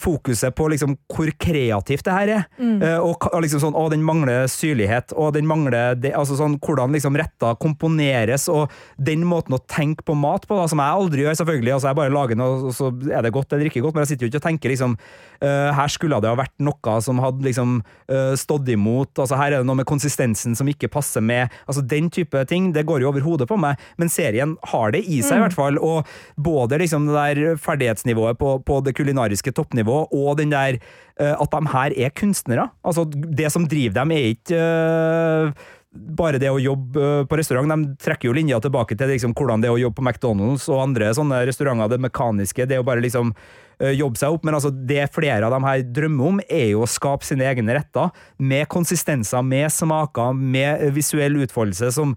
fokuset 0.00 0.54
på 0.56 0.68
liksom 0.72 0.96
hvor 1.10 1.30
kreativt 1.40 2.04
det 2.06 2.14
her 2.14 2.32
er. 2.34 2.46
Mm. 2.60 2.82
Og, 3.00 3.26
og, 3.30 3.38
liksom 3.44 3.62
sånn, 3.62 3.76
å, 3.78 3.86
den 3.92 4.04
mangler 4.06 4.48
syrlighet, 4.50 5.14
og 5.16 5.34
den 5.36 5.48
mangler 5.48 5.96
det, 5.98 6.12
altså 6.16 6.36
sånn, 6.38 6.58
hvordan 6.62 6.94
liksom 6.96 7.16
retter 7.18 7.56
komponeres, 7.60 8.48
og 8.52 8.70
den 9.00 9.24
måten 9.28 9.56
å 9.56 9.62
tenke 9.70 10.04
på 10.06 10.16
mat 10.18 10.46
på, 10.48 10.58
da, 10.58 10.66
som 10.70 10.82
jeg 10.82 11.00
aldri 11.00 11.24
gjør, 11.24 11.38
selvfølgelig. 11.40 11.74
altså 11.76 11.90
Jeg 11.90 12.00
bare 12.00 12.14
lager 12.14 12.38
noe, 12.38 12.58
og 12.70 12.76
så 12.76 12.90
er 12.90 13.24
det 13.24 13.34
godt 13.34 13.56
eller 13.56 13.70
ikke 13.70 13.84
godt, 13.84 13.96
men 13.96 14.04
jeg 14.04 14.12
sitter 14.12 14.26
jo 14.26 14.32
ikke 14.32 14.42
og 14.42 14.46
tenker 14.46 14.74
liksom 14.74 14.96
uh, 14.96 15.70
Her 15.76 15.92
skulle 15.92 16.20
det 16.22 16.30
ha 16.30 16.38
vært 16.38 16.56
noe 16.62 16.96
som 17.04 17.20
hadde 17.22 17.46
liksom 17.46 17.78
uh, 17.80 18.34
stått 18.38 18.68
imot. 18.72 19.12
altså 19.16 19.38
Her 19.40 19.54
er 19.54 19.58
det 19.60 19.68
noe 19.68 19.80
med 19.80 19.88
konsistensen 19.88 20.56
som 20.58 20.68
ikke 20.70 20.90
passer 20.92 21.24
med. 21.24 21.52
altså 21.66 21.84
Den 21.84 22.10
type 22.12 22.44
ting, 22.50 22.70
det 22.76 22.86
går 22.88 23.04
jo 23.04 23.10
over 23.12 23.24
hodet 23.24 23.48
på 23.50 23.58
meg, 23.60 23.80
men 24.00 24.12
serien 24.12 24.56
har 24.72 24.94
det 24.94 25.04
i 25.06 25.20
seg, 25.22 25.36
mm. 25.36 25.40
i 25.40 25.44
hvert 25.46 25.58
fall. 25.58 25.80
Og 25.80 26.10
både 26.36 26.80
liksom 26.82 27.08
det 27.08 27.16
der 27.16 27.60
ferdighetsnivået 27.60 28.38
på, 28.40 28.56
på 28.66 28.80
det 28.84 28.94
kulinariske 28.98 29.54
topp 29.56 29.69
toppnivå, 29.70 30.08
og 30.10 30.38
den 30.38 30.50
der 30.50 30.78
uh, 31.20 31.36
at 31.40 31.50
de 31.50 31.66
her 31.70 31.94
er 31.96 32.10
kunstnere. 32.10 32.70
Altså, 32.84 33.04
det 33.06 33.50
som 33.52 33.68
driver 33.68 33.94
dem, 34.00 34.10
er 34.12 34.34
ikke 34.34 34.56
uh, 34.58 35.68
bare 35.90 36.38
det 36.38 36.50
å 36.52 36.60
jobbe 36.60 37.02
eh, 37.02 37.24
på 37.26 37.34
restaurant. 37.34 37.66
De 37.66 37.96
trekker 37.98 38.28
jo 38.28 38.34
linja 38.36 38.60
tilbake 38.62 38.94
til 38.94 39.08
liksom, 39.10 39.32
hvordan 39.34 39.58
det 39.58 39.66
er 39.66 39.74
å 39.74 39.80
jobbe 39.80 39.98
på 39.98 40.04
McDonald's 40.04 40.68
og 40.70 40.84
andre 40.84 41.08
sånne 41.16 41.40
restauranter. 41.48 41.90
Det 41.90 41.98
mekaniske, 42.04 42.66
det 42.70 42.78
å 42.78 42.84
bare 42.86 43.02
liksom 43.02 43.32
jobbe 43.80 44.20
seg 44.20 44.36
opp. 44.36 44.46
Men 44.46 44.54
altså, 44.54 44.70
det 44.70 45.08
flere 45.10 45.48
av 45.48 45.50
dem 45.56 45.66
her 45.66 45.82
drømmer 45.82 46.28
om, 46.28 46.38
er 46.46 46.76
jo 46.76 46.84
å 46.84 46.90
skape 46.90 47.26
sine 47.26 47.48
egne 47.48 47.74
retter. 47.74 48.14
Med 48.38 48.68
konsistenser, 48.70 49.42
med 49.42 49.66
smaker, 49.74 50.30
med 50.30 50.94
visuell 50.94 51.40
utfoldelse 51.42 51.90
som 51.98 52.14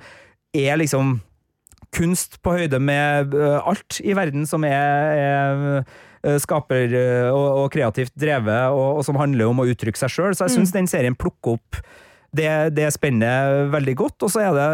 er 0.53 0.77
liksom 0.77 1.15
kunst 1.97 2.43
på 2.45 2.53
høyde 2.59 2.77
med 2.77 3.33
alt 3.33 4.03
i 4.05 4.13
verden 4.13 4.45
som 4.45 4.69
er, 4.69 5.17
er 5.17 5.87
Eh, 5.87 6.12
skaper 6.39 6.93
eh, 6.95 7.29
og, 7.29 7.63
og 7.63 7.67
kreativt 7.73 8.13
drevet, 8.19 8.71
og, 8.71 8.99
og, 8.99 9.03
som 9.07 9.19
handler 9.19 9.49
om 9.49 9.63
å 9.63 9.67
uttrykke 9.71 9.99
seg 9.99 10.13
sjøl. 10.13 10.35
Så 10.35 10.47
jeg 10.47 10.57
syns 10.57 10.73
mm. 10.73 10.77
den 10.77 10.89
serien 10.91 11.17
plukker 11.19 11.57
opp 11.57 11.81
det, 12.33 12.49
det 12.77 12.89
spennet 12.95 13.69
veldig 13.73 13.95
godt. 13.99 14.25
Og 14.25 14.33
så 14.33 14.45
er 14.47 14.57
det 14.57 14.67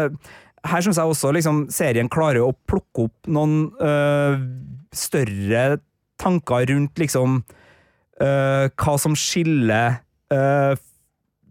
Her 0.70 0.84
syns 0.84 1.00
jeg 1.00 1.14
også 1.14 1.32
liksom, 1.36 1.64
serien 1.72 2.10
klarer 2.12 2.44
å 2.44 2.54
plukke 2.68 3.08
opp 3.08 3.30
noen 3.32 3.70
øh, 3.80 4.42
større 4.92 5.80
tanker 6.20 6.68
rundt 6.68 7.00
liksom 7.00 7.40
øh, 8.20 8.66
hva 8.68 8.94
som 9.00 9.16
skiller 9.16 10.02
øh, 10.34 10.76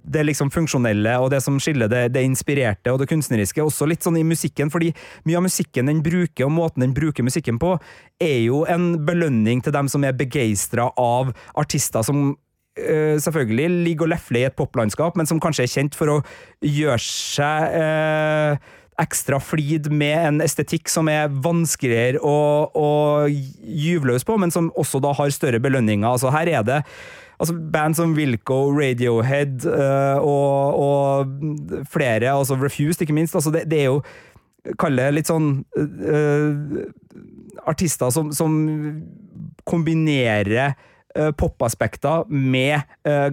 det 0.04 0.26
liksom 0.28 0.52
funksjonelle 0.54 1.16
og 1.22 1.30
det 1.34 1.42
som 1.44 1.60
skiller 1.62 1.90
det, 1.92 2.04
det, 2.16 2.24
inspirerte 2.28 2.94
og 2.94 3.02
det 3.02 3.10
kunstneriske, 3.12 3.64
også 3.64 3.88
litt 3.90 4.06
sånn 4.06 4.20
i 4.20 4.26
musikken, 4.28 4.72
fordi 4.74 4.92
mye 5.28 5.40
av 5.40 5.46
musikken 5.46 5.92
den 5.92 6.04
bruker, 6.06 6.48
og 6.48 6.56
måten 6.56 6.86
den 6.86 6.96
bruker 6.98 7.26
musikken 7.26 7.60
på, 7.62 7.76
er 8.22 8.40
jo 8.46 8.64
en 8.70 8.92
belønning 9.08 9.64
til 9.66 9.76
dem 9.76 9.92
som 9.92 10.06
er 10.08 10.18
begeistra 10.18 10.90
av 11.00 11.34
artister 11.60 12.06
som 12.06 12.34
øh, 12.34 13.16
selvfølgelig 13.22 13.86
ligger 13.88 14.08
og 14.08 14.14
lefler 14.16 14.44
i 14.44 14.50
et 14.50 14.58
poplandskap, 14.60 15.20
men 15.20 15.30
som 15.30 15.42
kanskje 15.44 15.68
er 15.68 15.74
kjent 15.76 15.98
for 16.00 16.18
å 16.18 16.20
gjøre 16.66 17.02
seg 17.06 17.80
øh, 17.80 18.76
ekstra 19.00 19.40
flid 19.40 19.88
med 19.92 20.18
en 20.18 20.44
estetikk 20.44 20.92
som 20.92 21.08
er 21.12 21.32
vanskeligere 21.32 22.20
å, 22.26 22.36
å 22.76 22.90
gyve 23.30 24.12
løs 24.12 24.28
på, 24.28 24.36
men 24.42 24.52
som 24.54 24.72
også 24.80 25.02
da 25.04 25.14
har 25.16 25.32
større 25.34 25.62
belønninger. 25.64 26.08
Altså 26.08 26.34
her 26.36 26.52
er 26.52 26.66
det 26.68 26.82
altså 27.40 27.56
Band 27.74 27.98
som 27.98 28.16
Wilco, 28.18 28.70
Radiohead 28.76 29.66
uh, 29.66 30.20
og, 30.20 30.80
og, 30.80 31.86
flere, 31.90 32.34
altså 32.34 32.58
Refused 32.60 33.02
ikke 33.02 33.16
minst. 33.16 33.36
altså 33.36 33.52
Det, 33.52 33.66
det 33.72 33.84
er 33.86 33.90
jo 33.94 34.02
Kalle 34.80 35.06
det 35.08 35.16
litt 35.16 35.30
sånn 35.30 35.62
uh, 35.80 36.82
artister 37.72 38.12
som, 38.12 38.34
som 38.36 38.58
kombinerer 39.64 40.74
uh, 41.16 41.32
popaspekter 41.32 42.28
med 42.28 42.84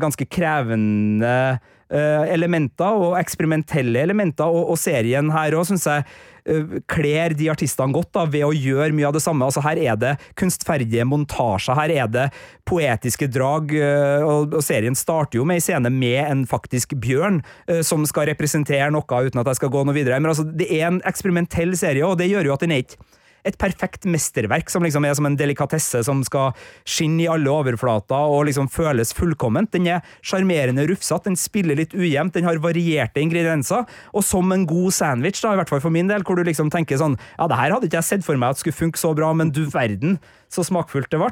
ganske 0.01 0.25
krevende 0.31 1.59
elementer, 1.89 2.97
og 2.99 3.19
eksperimentelle 3.21 4.01
elementer, 4.03 4.49
og, 4.51 4.73
og 4.73 4.81
serien 4.81 5.31
her 5.31 5.55
òg 5.55 5.69
syns 5.69 5.87
jeg 5.87 6.05
eh, 6.49 6.77
kler 6.91 7.35
de 7.39 7.51
artistene 7.53 7.95
godt 7.95 8.13
da, 8.17 8.25
ved 8.31 8.47
å 8.47 8.55
gjøre 8.55 8.95
mye 8.97 9.09
av 9.09 9.15
det 9.17 9.23
samme. 9.23 9.47
Altså, 9.47 9.63
her 9.63 9.79
er 9.79 10.01
det 10.01 10.15
kunstferdige 10.39 11.07
montasjer, 11.07 11.79
her 11.79 11.95
er 11.95 12.11
det 12.11 12.27
poetiske 12.69 13.31
drag, 13.33 13.75
eh, 13.79 14.27
og, 14.27 14.59
serien 14.67 14.99
starter 14.99 15.41
jo 15.41 15.47
med 15.49 15.61
en 15.61 15.67
scene 15.67 15.93
med 15.95 16.21
en 16.25 16.47
faktisk 16.51 16.97
bjørn 17.03 17.43
eh, 17.69 17.85
som 17.87 18.07
skal 18.09 18.31
representere 18.33 18.91
noe, 18.95 19.07
uten 19.07 19.43
at 19.43 19.53
jeg 19.53 19.61
skal 19.61 19.75
gå 19.75 19.85
noe 19.87 19.97
videre. 19.97 20.19
Men 20.23 20.35
altså, 20.35 20.47
det 20.47 20.71
er 20.71 20.89
en 20.91 21.03
eksperimentell 21.07 21.77
serie, 21.79 22.07
og 22.07 22.19
det 22.21 22.31
gjør 22.33 22.51
jo 22.51 22.57
at 22.57 22.67
den 22.67 22.75
er 22.75 22.87
ikke 22.87 22.99
et 23.47 23.59
perfekt 23.61 24.07
mesterverk 24.11 24.71
som 24.73 24.85
liksom 24.85 25.07
er 25.07 25.17
som 25.19 25.29
en 25.29 25.39
delikatesse 25.39 26.03
som 26.07 26.23
skal 26.27 26.53
skinne 26.89 27.25
i 27.25 27.31
alle 27.31 27.53
overflater 27.53 28.33
og 28.33 28.47
liksom 28.49 28.71
føles 28.73 29.15
fullkomment. 29.17 29.73
Den 29.75 29.89
er 29.97 30.17
sjarmerende 30.27 30.87
rufsete, 30.91 31.31
den 31.31 31.39
spiller 31.41 31.79
litt 31.79 31.95
ujevnt, 31.97 32.35
den 32.37 32.47
har 32.49 32.61
varierte 32.63 33.23
ingredienser, 33.23 33.87
og 34.13 34.27
som 34.27 34.53
en 34.55 34.67
god 34.69 34.95
sandwich, 34.95 35.41
da, 35.43 35.55
i 35.55 35.61
hvert 35.61 35.73
fall 35.73 35.83
for 35.85 35.95
min 35.95 36.11
del, 36.11 36.27
hvor 36.27 36.39
du 36.39 36.45
liksom 36.47 36.73
tenker 36.73 37.01
sånn 37.01 37.19
Ja, 37.37 37.47
det 37.49 37.59
her 37.59 37.75
hadde 37.75 37.89
ikke 37.89 38.01
jeg 38.01 38.11
sett 38.11 38.27
for 38.27 38.39
meg 38.41 38.55
at 38.55 38.63
skulle 38.63 38.77
funke 38.77 39.01
så 39.01 39.13
bra, 39.17 39.33
men 39.37 39.53
du 39.55 39.65
verden 39.73 40.19
så 40.57 40.65
smakfullt 40.67 41.11
det 41.13 41.21
ble. 41.21 41.29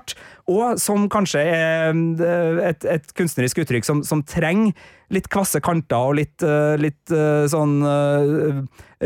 Og 0.52 0.80
som 0.80 1.08
kanskje 1.12 1.42
er 1.42 1.94
eh, 1.94 2.60
et, 2.70 2.86
et 2.96 3.14
kunstnerisk 3.16 3.62
uttrykk 3.64 3.86
som, 3.88 4.04
som 4.06 4.22
trenger 4.26 4.74
litt 5.14 5.28
kvasse 5.32 5.60
kanter 5.64 6.10
og 6.10 6.18
litt, 6.18 6.44
eh, 6.44 6.74
litt 6.80 7.12
eh, 7.14 7.44
sånn 7.50 7.76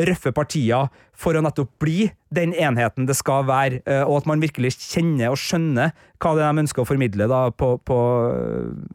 røffe 0.09 0.33
partier 0.35 0.91
for 1.19 1.35
å 1.35 1.43
nettopp 1.43 1.73
bli 1.83 2.11
den 2.35 2.53
enheten 2.55 3.09
det 3.09 3.17
skal 3.19 3.47
være, 3.49 3.81
og 4.05 4.21
at 4.21 4.29
man 4.31 4.43
virkelig 4.43 4.77
kjenner 4.77 5.33
og 5.33 5.41
skjønner 5.41 5.91
hva 6.23 6.35
det 6.37 6.45
er 6.45 6.53
de 6.55 6.63
ønsker 6.63 6.85
å 6.85 6.87
formidle 6.87 7.27
da, 7.31 7.49
på, 7.51 7.73
på 7.83 7.99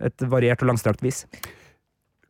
et 0.06 0.24
variert 0.32 0.64
og 0.64 0.72
langstrakt 0.72 1.04
vis. 1.04 1.26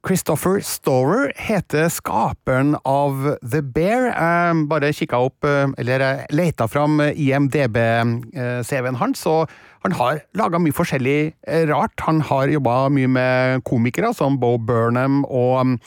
Christopher 0.04 0.60
Storer 0.60 1.30
heter 1.40 1.86
skaperen 1.88 2.74
av 2.84 3.38
The 3.40 3.62
Bear. 3.64 4.10
Jeg 4.12 4.66
bare 4.68 4.90
kikka 4.92 5.22
opp, 5.30 5.46
eh, 5.48 5.72
eller 5.80 6.04
jeg 6.04 6.26
leita 6.36 6.68
fram 6.68 7.00
IMDb-CV-en 7.00 9.00
hans, 9.00 9.24
og 9.32 9.48
han 9.88 9.96
har 9.96 10.20
laga 10.36 10.60
mye 10.60 10.76
forskjellig 10.76 11.32
eh, 11.48 11.64
rart. 11.72 11.96
Han 12.04 12.20
har 12.20 12.52
jobba 12.52 12.90
mye 12.92 13.08
med 13.08 13.64
komikere 13.64 14.12
som 14.12 14.36
Bo 14.42 14.58
Burnham 14.60 15.24
og 15.24 15.80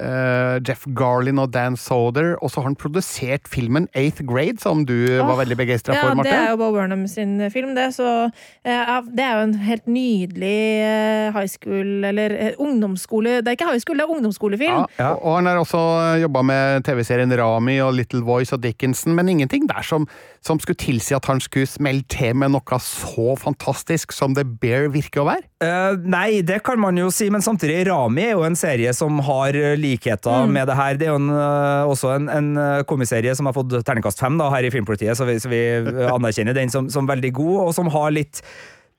eh, 0.00 0.56
Jeff 0.66 0.84
Garlin 0.96 1.38
og 1.38 1.52
Dan 1.54 1.76
Soder, 1.78 2.34
og 2.42 2.50
så 2.50 2.60
har 2.60 2.68
han 2.70 2.76
produsert 2.78 3.48
filmen 3.50 3.86
Eighth 3.94 4.24
Grade, 4.26 4.58
som 4.62 4.84
du 4.86 4.94
var 5.20 5.38
veldig 5.42 5.56
begeistra 5.58 5.94
for, 5.98 6.10
Ja, 6.10 6.14
Marte. 6.18 6.30
det 6.30 6.38
er 6.40 6.50
jo 6.50 6.58
Bo 6.60 6.70
Burnham 6.74 7.06
sin 7.10 7.36
film, 7.54 7.74
det. 7.76 7.90
Så 7.94 8.08
uh, 8.26 8.94
det 9.14 9.24
er 9.24 9.38
jo 9.38 9.46
en 9.48 9.54
helt 9.64 9.86
nydelig 9.86 10.58
eh, 10.82 11.32
high 11.34 11.50
school, 11.50 12.04
eller 12.04 12.34
eh, 12.34 12.58
ungdomsskole 12.58 13.40
Det 13.42 13.52
er 13.52 13.58
ikke 13.58 13.70
high 13.70 13.82
school, 13.82 13.98
det 13.98 14.06
er 14.06 14.14
ungdomsskolefilm. 14.16 14.86
Ja, 14.98 15.12
Og 15.14 15.38
han 15.38 15.46
har 15.46 15.62
også 15.62 15.80
jobba 16.22 16.42
med 16.42 16.84
TV-serien 16.84 17.32
Rami 17.38 17.78
og 17.84 17.94
Little 17.94 18.22
Voice 18.26 18.54
og 18.54 18.62
Dickinson, 18.62 19.14
men 19.14 19.28
ingenting 19.28 19.68
der 19.70 19.82
som, 19.82 20.08
som 20.44 20.60
skulle 20.60 20.80
tilsi 20.80 21.16
at 21.16 21.28
han 21.30 21.40
skulle 21.42 21.68
smelle 21.70 22.04
til 22.12 22.36
med 22.36 22.52
noe 22.54 22.80
så 22.84 23.34
fantastisk 23.40 24.12
som 24.12 24.36
The 24.36 24.44
Bear 24.44 24.90
virker 24.92 25.24
å 25.24 25.28
være. 25.32 25.46
Uh, 25.64 25.96
nei, 26.04 26.42
det 26.44 26.60
kan 26.66 26.80
man 26.80 26.98
jo 27.00 27.08
si, 27.14 27.30
men 27.32 27.44
samtidig, 27.44 27.86
Rami 27.88 28.28
er 28.28 28.34
jo 28.34 28.44
en 28.46 28.58
serie 28.58 28.92
som 28.96 29.22
har 29.24 29.56
likheter 29.80 30.04
likheter 30.04 30.46
med 30.50 30.68
det 30.68 30.76
her. 30.76 30.98
Det 30.98 31.06
er 31.06 31.12
jo 31.12 31.20
en, 31.20 31.30
eh, 31.30 31.90
også 31.90 32.14
en, 32.14 32.28
en 32.28 32.56
eh, 32.56 32.84
komiserie 32.84 33.34
som 33.34 33.46
har 33.46 33.54
fått 33.56 33.72
terningkast 33.84 34.20
fem 34.20 34.38
da, 34.38 34.50
her 34.50 34.64
i 34.64 34.70
Filmpolitiet, 34.70 35.16
så 35.16 35.24
vi, 35.28 35.38
så 35.40 35.50
vi 35.52 35.62
eh, 35.80 36.12
anerkjenner 36.12 36.54
den 36.54 36.70
som, 36.70 36.88
som 36.90 37.08
veldig 37.08 37.32
god, 37.34 37.56
og 37.68 37.74
som 37.74 37.90
har 37.94 38.14
litt 38.14 38.42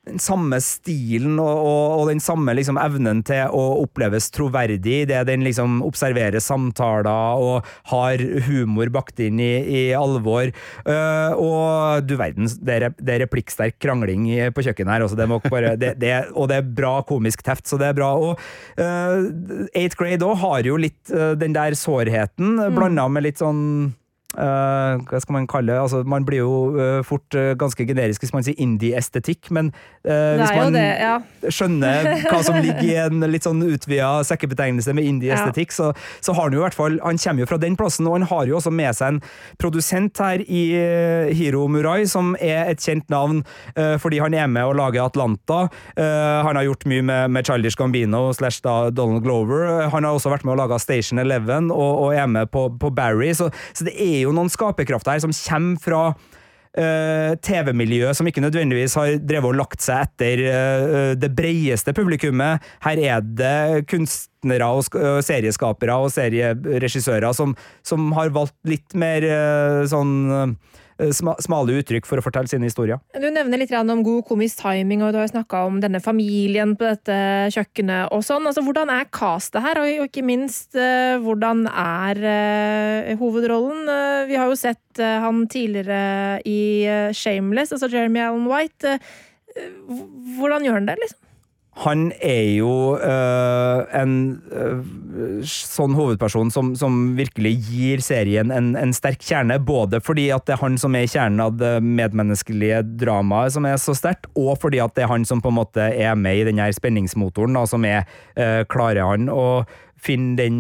den 0.06 0.22
samme 0.22 0.60
stilen 0.64 1.40
og, 1.42 1.56
og, 1.60 2.00
og 2.00 2.10
den 2.12 2.22
samme 2.24 2.54
liksom, 2.58 2.80
evnen 2.82 3.24
til 3.26 3.52
å 3.52 3.64
oppleves 3.84 4.30
troverdig 4.34 5.04
idet 5.06 5.16
det 5.16 5.24
den 5.30 5.46
liksom 5.46 5.82
observerer 5.86 6.42
samtaler 6.44 7.42
og 7.42 7.68
har 7.92 8.22
humor 8.48 8.92
bakt 8.94 9.20
inn 9.24 9.40
i, 9.42 9.54
i 9.66 9.82
alvor. 9.98 10.52
Uh, 10.88 11.34
og 11.40 12.06
du 12.08 12.16
verden, 12.20 12.50
det 12.66 12.78
er, 12.78 12.88
det 13.00 13.16
er 13.16 13.24
replikksterk 13.26 13.80
krangling 13.82 14.28
på 14.56 14.66
kjøkkenet 14.66 14.96
her. 14.96 15.06
Også, 15.08 15.20
det 15.20 15.30
må 15.32 15.42
bare, 15.44 15.76
det, 15.80 15.96
det, 16.02 16.14
og 16.34 16.50
det 16.52 16.62
er 16.62 16.74
bra 16.82 16.96
komisk 17.08 17.46
teft, 17.46 17.68
så 17.70 17.80
det 17.82 17.92
er 17.92 17.98
bra. 17.98 18.14
Og 18.16 18.34
uh, 18.80 19.68
Eighth 19.74 20.00
Grade 20.00 20.26
òg 20.26 20.40
har 20.44 20.72
jo 20.72 20.80
litt 20.82 21.14
uh, 21.14 21.34
den 21.40 21.56
der 21.56 21.78
sårheten, 21.80 22.58
mm. 22.60 22.76
blanda 22.76 23.08
med 23.12 23.28
litt 23.28 23.42
sånn 23.42 23.64
Uh, 24.36 25.00
hva 25.08 25.20
skal 25.24 25.38
man 25.38 25.48
kalle 25.48 25.72
det? 25.72 25.80
Altså, 25.80 26.02
man 26.04 26.26
blir 26.28 26.42
jo 26.42 26.56
uh, 26.76 27.00
fort 27.08 27.36
uh, 27.38 27.54
ganske 27.60 27.86
generisk 27.88 28.26
hvis 28.26 28.34
man 28.36 28.44
sier 28.44 28.58
indie-estetikk, 28.60 29.52
men 29.56 29.72
hvis 30.06 30.52
man 30.54 30.76
det, 30.76 30.84
ja. 31.02 31.16
skjønner 31.50 32.08
hva 32.28 32.40
som 32.46 32.58
ligger 32.62 32.84
i 32.86 32.98
en 33.02 33.24
litt 33.32 33.46
sånn 33.48 33.64
utvida 33.66 34.20
sekkebetegnelse 34.28 34.94
med 34.94 35.08
indie-estetikk, 35.10 35.74
så, 35.74 35.88
så 36.22 36.36
har 36.36 36.48
han 36.48 36.56
jo 36.56 36.62
i 36.62 36.64
hvert 36.66 36.78
fall 36.78 36.98
Han 37.02 37.18
kommer 37.22 37.42
jo 37.42 37.48
fra 37.50 37.58
den 37.62 37.78
plassen, 37.80 38.06
og 38.06 38.20
han 38.20 38.28
har 38.30 38.50
jo 38.50 38.58
også 38.60 38.74
med 38.74 38.94
seg 38.98 39.16
en 39.16 39.20
produsent 39.62 40.22
her 40.22 40.44
i 40.46 40.64
Hiro 41.34 41.66
Murai, 41.72 42.06
som 42.10 42.36
er 42.38 42.70
et 42.74 42.86
kjent 42.86 43.10
navn 43.14 43.42
fordi 44.02 44.20
han 44.22 44.36
er 44.38 44.50
med 44.52 44.70
å 44.70 44.76
lage 44.78 45.02
Atlanta. 45.02 45.66
han 45.98 46.58
har 46.58 46.68
gjort 46.68 46.86
mye 46.90 47.06
med, 47.06 47.34
med 47.34 47.50
Childish 47.50 47.80
Gambino 47.80 48.28
slash 48.36 48.62
da 48.66 48.92
Donald 48.94 49.26
Glover. 49.26 49.88
Han 49.94 50.06
har 50.06 50.18
også 50.18 50.34
vært 50.34 50.46
med 50.46 50.56
å 50.56 50.60
lage 50.64 50.80
Station 50.84 51.22
Eleven 51.22 51.72
og, 51.74 52.06
og 52.06 52.16
er 52.18 52.30
med 52.30 52.52
på, 52.54 52.68
på 52.82 52.94
Barry, 52.96 53.34
så, 53.38 53.50
så 53.74 53.88
det 53.88 53.96
er 53.98 54.25
jo 54.25 54.25
noen 54.34 54.50
skaperkrafter 54.50 55.16
her 55.16 55.24
som 55.24 55.36
kommer 55.36 55.82
fra 55.84 56.02
uh, 56.12 57.32
TV-miljøet 57.46 58.18
som 58.18 58.28
ikke 58.30 58.44
nødvendigvis 58.44 58.98
har 59.00 59.18
drevet 59.22 59.52
og 59.52 59.60
lagt 59.60 59.86
seg 59.86 60.08
etter 60.08 60.44
uh, 60.46 61.12
det 61.20 61.32
breieste 61.38 61.94
publikummet. 61.96 62.64
Her 62.86 63.04
er 63.04 63.26
det 63.26 63.86
kunstnere 63.92 64.72
og 64.72 64.88
serieskapere 65.26 66.00
og 66.02 66.14
serieregissører 66.16 67.36
som, 67.36 67.56
som 67.86 68.10
har 68.18 68.34
valgt 68.36 68.58
litt 68.70 68.98
mer 68.98 69.28
uh, 69.30 69.84
sånn 69.90 70.58
smale 70.96 71.76
uttrykk 71.80 72.08
for 72.08 72.20
å 72.20 72.24
fortelle 72.24 72.50
sine 72.50 72.68
historier. 72.70 73.02
Du 73.14 73.28
nevner 73.28 73.60
litt 73.60 73.74
om 73.76 74.04
god 74.06 74.26
komisk 74.28 74.62
timing, 74.62 75.04
og 75.04 75.14
du 75.14 75.20
har 75.20 75.28
snakka 75.32 75.66
om 75.68 75.82
denne 75.84 76.00
familien 76.04 76.76
på 76.80 76.88
dette 76.88 77.18
kjøkkenet 77.56 78.14
og 78.16 78.24
sånn. 78.26 78.48
Altså, 78.48 78.64
hvordan 78.66 78.92
er 78.94 79.10
castet 79.12 79.64
her, 79.66 79.82
og 79.82 80.08
ikke 80.08 80.24
minst 80.26 80.78
eh, 80.80 81.18
hvordan 81.24 81.66
er 81.72 82.24
eh, 82.32 83.14
hovedrollen? 83.20 83.84
Eh, 83.92 84.24
vi 84.32 84.40
har 84.40 84.52
jo 84.52 84.60
sett 84.60 85.04
eh, 85.04 85.20
han 85.24 85.46
tidligere 85.52 86.40
i 86.48 86.60
eh, 86.88 87.12
Shameless, 87.16 87.76
altså 87.76 87.92
Jeremy 87.92 88.24
Allen 88.24 88.50
White. 88.52 88.98
Eh, 89.56 89.70
hvordan 90.40 90.68
gjør 90.68 90.80
han 90.80 90.92
det, 90.92 91.00
liksom? 91.04 91.25
Han 91.84 92.06
er 92.24 92.56
jo 92.56 92.96
øh, 92.96 93.82
en 94.00 94.12
øh, 94.48 95.42
sånn 95.44 95.96
hovedperson 95.98 96.48
som, 96.54 96.70
som 96.80 97.18
virkelig 97.18 97.52
gir 97.68 98.04
serien 98.04 98.54
en, 98.56 98.70
en 98.80 98.94
sterk 98.96 99.20
kjerne, 99.20 99.58
både 99.60 100.00
fordi 100.04 100.30
at 100.32 100.48
det 100.48 100.56
er 100.56 100.62
han 100.62 100.80
som 100.80 100.96
er 100.96 101.10
kjernen 101.12 101.44
av 101.44 101.58
det 101.60 101.74
medmenneskelige 101.84 102.80
dramaet 103.04 103.58
som 103.58 103.68
er 103.68 103.76
så 103.82 103.96
sterkt, 103.98 104.30
og 104.40 104.56
fordi 104.64 104.80
at 104.86 104.96
det 104.96 105.04
er 105.04 105.12
han 105.12 105.28
som 105.28 105.44
på 105.44 105.52
en 105.52 105.60
måte 105.60 105.90
er 105.92 106.16
med 106.16 106.46
i 106.46 106.48
den 106.48 106.64
her 106.64 106.72
spenningsmotoren, 106.76 107.60
da, 107.60 107.66
som 107.68 107.84
er 107.84 108.06
øh, 108.40 108.64
klarer 108.72 109.12
han 109.12 109.28
å 109.28 109.66
finne 110.06 110.36
den 110.38 110.58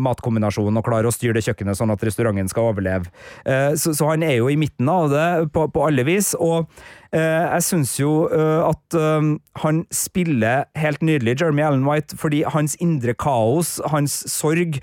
matkombinasjonen 0.00 0.78
og 0.80 0.86
klare 0.86 1.10
å 1.10 1.12
styre 1.12 1.34
det 1.36 1.42
kjøkkenet 1.44 1.76
sånn 1.76 1.90
at 1.92 2.00
restauranten 2.06 2.46
skal 2.48 2.70
overleve. 2.70 3.10
Så, 3.76 3.92
så 3.98 4.06
han 4.14 4.22
er 4.24 4.38
jo 4.38 4.46
i 4.48 4.56
midten 4.56 4.88
av 4.88 5.10
det 5.12 5.26
på, 5.52 5.66
på 5.74 5.82
alle 5.84 6.06
vis, 6.08 6.30
og 6.40 6.70
jeg 7.20 7.64
syns 7.64 7.94
jo 8.00 8.28
øh, 8.28 8.62
at 8.68 8.96
øh, 8.98 9.28
han 9.62 9.82
spiller 9.94 10.66
helt 10.76 11.02
nydelig, 11.02 11.36
Jeremy 11.40 11.62
Allen 11.66 11.86
White, 11.86 12.16
fordi 12.20 12.42
hans 12.52 12.76
indre 12.80 13.14
kaos, 13.14 13.76
hans 13.90 14.24
sorg, 14.30 14.78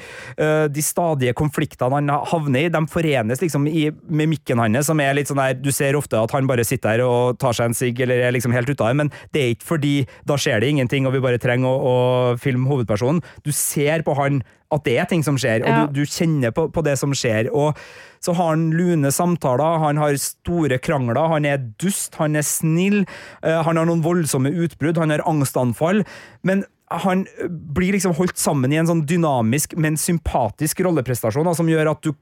de 0.75 0.81
stadige 0.81 1.33
konfliktene 1.37 1.99
han 1.99 2.09
havner 2.09 2.65
i, 2.65 2.71
de 2.71 2.81
forenes 2.89 3.41
liksom 3.41 3.67
i 3.67 3.89
mimikken 4.09 4.59
hans, 4.61 4.87
som 4.87 4.99
er 5.03 5.13
litt 5.17 5.29
sånn 5.29 5.41
der 5.41 5.57
Du 5.59 5.71
ser 5.75 5.97
ofte 5.97 6.17
at 6.19 6.33
han 6.33 6.47
bare 6.49 6.65
sitter 6.65 6.95
her 6.95 7.03
og 7.05 7.37
tar 7.41 7.55
seg 7.55 7.69
en 7.69 7.77
sigg, 7.77 7.99
eller 8.03 8.23
er 8.23 8.35
liksom 8.35 8.55
helt 8.55 8.69
ute 8.69 8.81
av 8.81 8.93
det, 8.93 8.99
men 9.03 9.13
det 9.35 9.43
er 9.43 9.53
ikke 9.53 9.69
fordi 9.75 9.93
da 10.29 10.37
skjer 10.39 10.63
det 10.63 10.73
ingenting, 10.73 11.07
og 11.07 11.15
vi 11.15 11.23
bare 11.23 11.41
trenger 11.41 11.69
å, 11.69 11.93
å 11.93 12.41
filme 12.41 12.69
hovedpersonen. 12.71 13.23
Du 13.45 13.51
ser 13.55 14.05
på 14.05 14.17
han 14.17 14.41
at 14.75 14.83
det 14.88 14.97
er 14.99 15.09
ting 15.09 15.23
som 15.25 15.38
skjer, 15.39 15.63
og 15.63 15.69
Ja. 15.69 15.86
du, 15.88 16.01
du 16.01 16.09
kjenner 16.09 16.51
på, 16.55 16.67
på 16.73 16.83
det 16.86 16.97
som 16.99 17.13
skjer. 17.15 17.51
og 17.53 17.77
så 18.23 18.31
har 18.38 18.53
han 18.53 18.69
lune 18.71 19.12
samtaler, 19.12 19.81
han 19.83 19.97
har 19.99 20.15
store 20.15 20.77
krangler, 20.79 21.19
han 21.27 21.45
er 21.45 21.57
dust, 21.81 22.15
han 22.15 22.38
er 22.39 22.45
snill, 22.47 23.01
uh, 23.43 23.59
han 23.67 23.75
har 23.75 23.86
noen 23.89 24.03
voldsomme 24.05 24.53
utbrudd, 24.63 24.97
han 25.01 25.12
har 25.12 25.25
angstanfall, 25.27 26.05
men 26.47 26.63
han 26.93 27.25
blir 27.49 27.95
liksom 27.95 28.13
holdt 28.15 28.38
sammen 28.38 28.71
i 28.71 28.77
en 28.79 28.88
sånn 28.88 29.03
dynamisk, 29.09 29.73
men 29.75 29.97
sympatisk 29.99 30.83
rolleprestasjon, 30.86 31.47
da, 31.47 31.55
som 31.57 31.67
gjør 31.67 31.89
at 31.95 32.05
du 32.05 32.13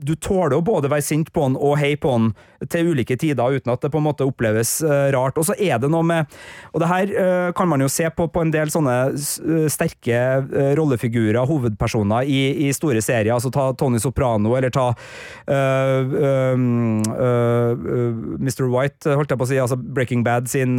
du 0.00 0.14
tåler 0.16 0.56
å 0.56 0.64
både 0.64 0.90
være 0.90 1.04
sint 1.04 1.30
på 1.34 1.44
han 1.44 1.56
og 1.58 1.76
hei 1.80 1.92
på 2.00 2.12
han 2.14 2.30
til 2.72 2.90
ulike 2.92 3.16
tider, 3.20 3.56
uten 3.56 3.72
at 3.72 3.84
det 3.84 3.90
på 3.92 4.00
en 4.00 4.06
måte 4.06 4.26
oppleves 4.28 4.78
eh, 4.84 5.08
rart. 5.14 5.38
Og 5.40 5.48
så 5.48 5.56
er 5.56 5.80
det 5.80 5.90
noe 5.92 6.04
med 6.06 6.28
Og 6.74 6.82
det 6.82 6.90
her 6.90 7.12
eh, 7.22 7.48
kan 7.56 7.68
man 7.70 7.80
jo 7.80 7.88
se 7.92 8.08
på 8.12 8.28
på 8.30 8.44
en 8.44 8.52
del 8.52 8.72
sånne 8.72 8.96
eh, 9.14 9.66
sterke 9.72 10.20
rollefigurer, 10.78 11.40
hovedpersoner, 11.48 12.28
i, 12.28 12.68
i 12.68 12.70
store 12.76 13.02
serier. 13.04 13.32
Altså 13.34 13.52
ta 13.54 13.70
Tony 13.78 14.00
Soprano, 14.02 14.52
eller 14.56 14.72
ta 14.74 14.90
uh, 14.90 16.00
uh, 16.20 16.54
uh, 17.10 17.72
Mr. 18.38 18.66
White, 18.70 19.14
holdt 19.16 19.32
jeg 19.32 19.40
på 19.40 19.46
å 19.46 19.50
si, 19.50 19.60
altså 19.60 19.78
Breaking 19.80 20.24
Bad 20.26 20.50
sin 20.50 20.78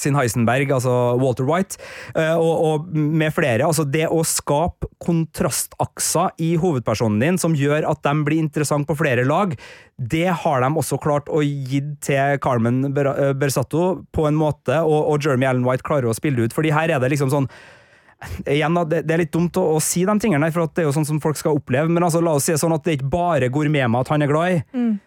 sin 0.00 0.16
Heisenberg, 0.18 0.72
altså 0.76 0.92
Walter 1.20 1.46
White, 1.48 1.78
eh, 2.14 2.34
og, 2.34 2.64
og 2.68 2.88
med 2.94 3.34
flere. 3.34 3.66
Altså 3.66 3.86
det 3.86 4.06
å 4.10 4.22
skape 4.26 4.90
kontrastakser 5.04 6.34
i 6.42 6.54
hovedpersonen 6.60 7.22
din 7.22 7.40
som 7.40 7.56
gjør 7.58 7.88
at 7.90 8.02
de 8.06 8.14
blir 8.26 8.42
interessant 8.42 8.88
på 8.88 8.96
flere 8.98 9.26
lag, 9.28 9.54
det 9.94 10.26
har 10.42 10.64
de 10.64 10.72
også 10.74 10.98
klart 11.02 11.30
å 11.30 11.42
gi 11.44 11.80
til 12.04 12.40
Carmen 12.42 12.82
eh, 12.90 13.30
Bersato 13.38 14.04
på 14.14 14.28
en 14.28 14.38
måte, 14.38 14.80
og, 14.82 15.00
og 15.12 15.24
Jeremy 15.24 15.50
Allen 15.50 15.66
White 15.66 15.86
klarer 15.86 16.10
å 16.10 16.16
spille 16.16 16.44
ut, 16.44 16.56
fordi 16.56 16.74
her 16.74 16.90
er 16.90 17.02
det 17.02 17.14
liksom 17.14 17.32
sånn 17.32 17.50
Igjen 18.50 18.78
da, 18.78 18.84
det, 18.88 19.04
er 19.04 19.22
litt 19.24 19.32
dumt 19.34 19.56
å, 19.60 19.66
å 19.76 19.82
si 19.82 20.04
de 20.06 20.16
tingene, 20.20 20.50
for 20.54 20.66
at 20.66 20.74
det 20.76 20.84
er 20.84 20.88
jo 20.88 20.94
sånn 20.96 21.08
som 21.08 21.20
folk 21.22 21.38
skal 21.40 21.58
oppleve, 21.58 21.90
men 21.92 22.04
altså, 22.04 22.22
la 22.24 22.36
oss 22.38 22.48
si 22.48 22.56
sånn 22.58 22.74
at 22.76 22.84
det 22.84 22.94
er 22.94 22.98
ikke 23.00 23.12
bare 23.12 23.50
gourmetmat 23.52 24.10
han 24.12 24.24
er 24.24 24.30
glad 24.30 24.56
i. 24.56 24.60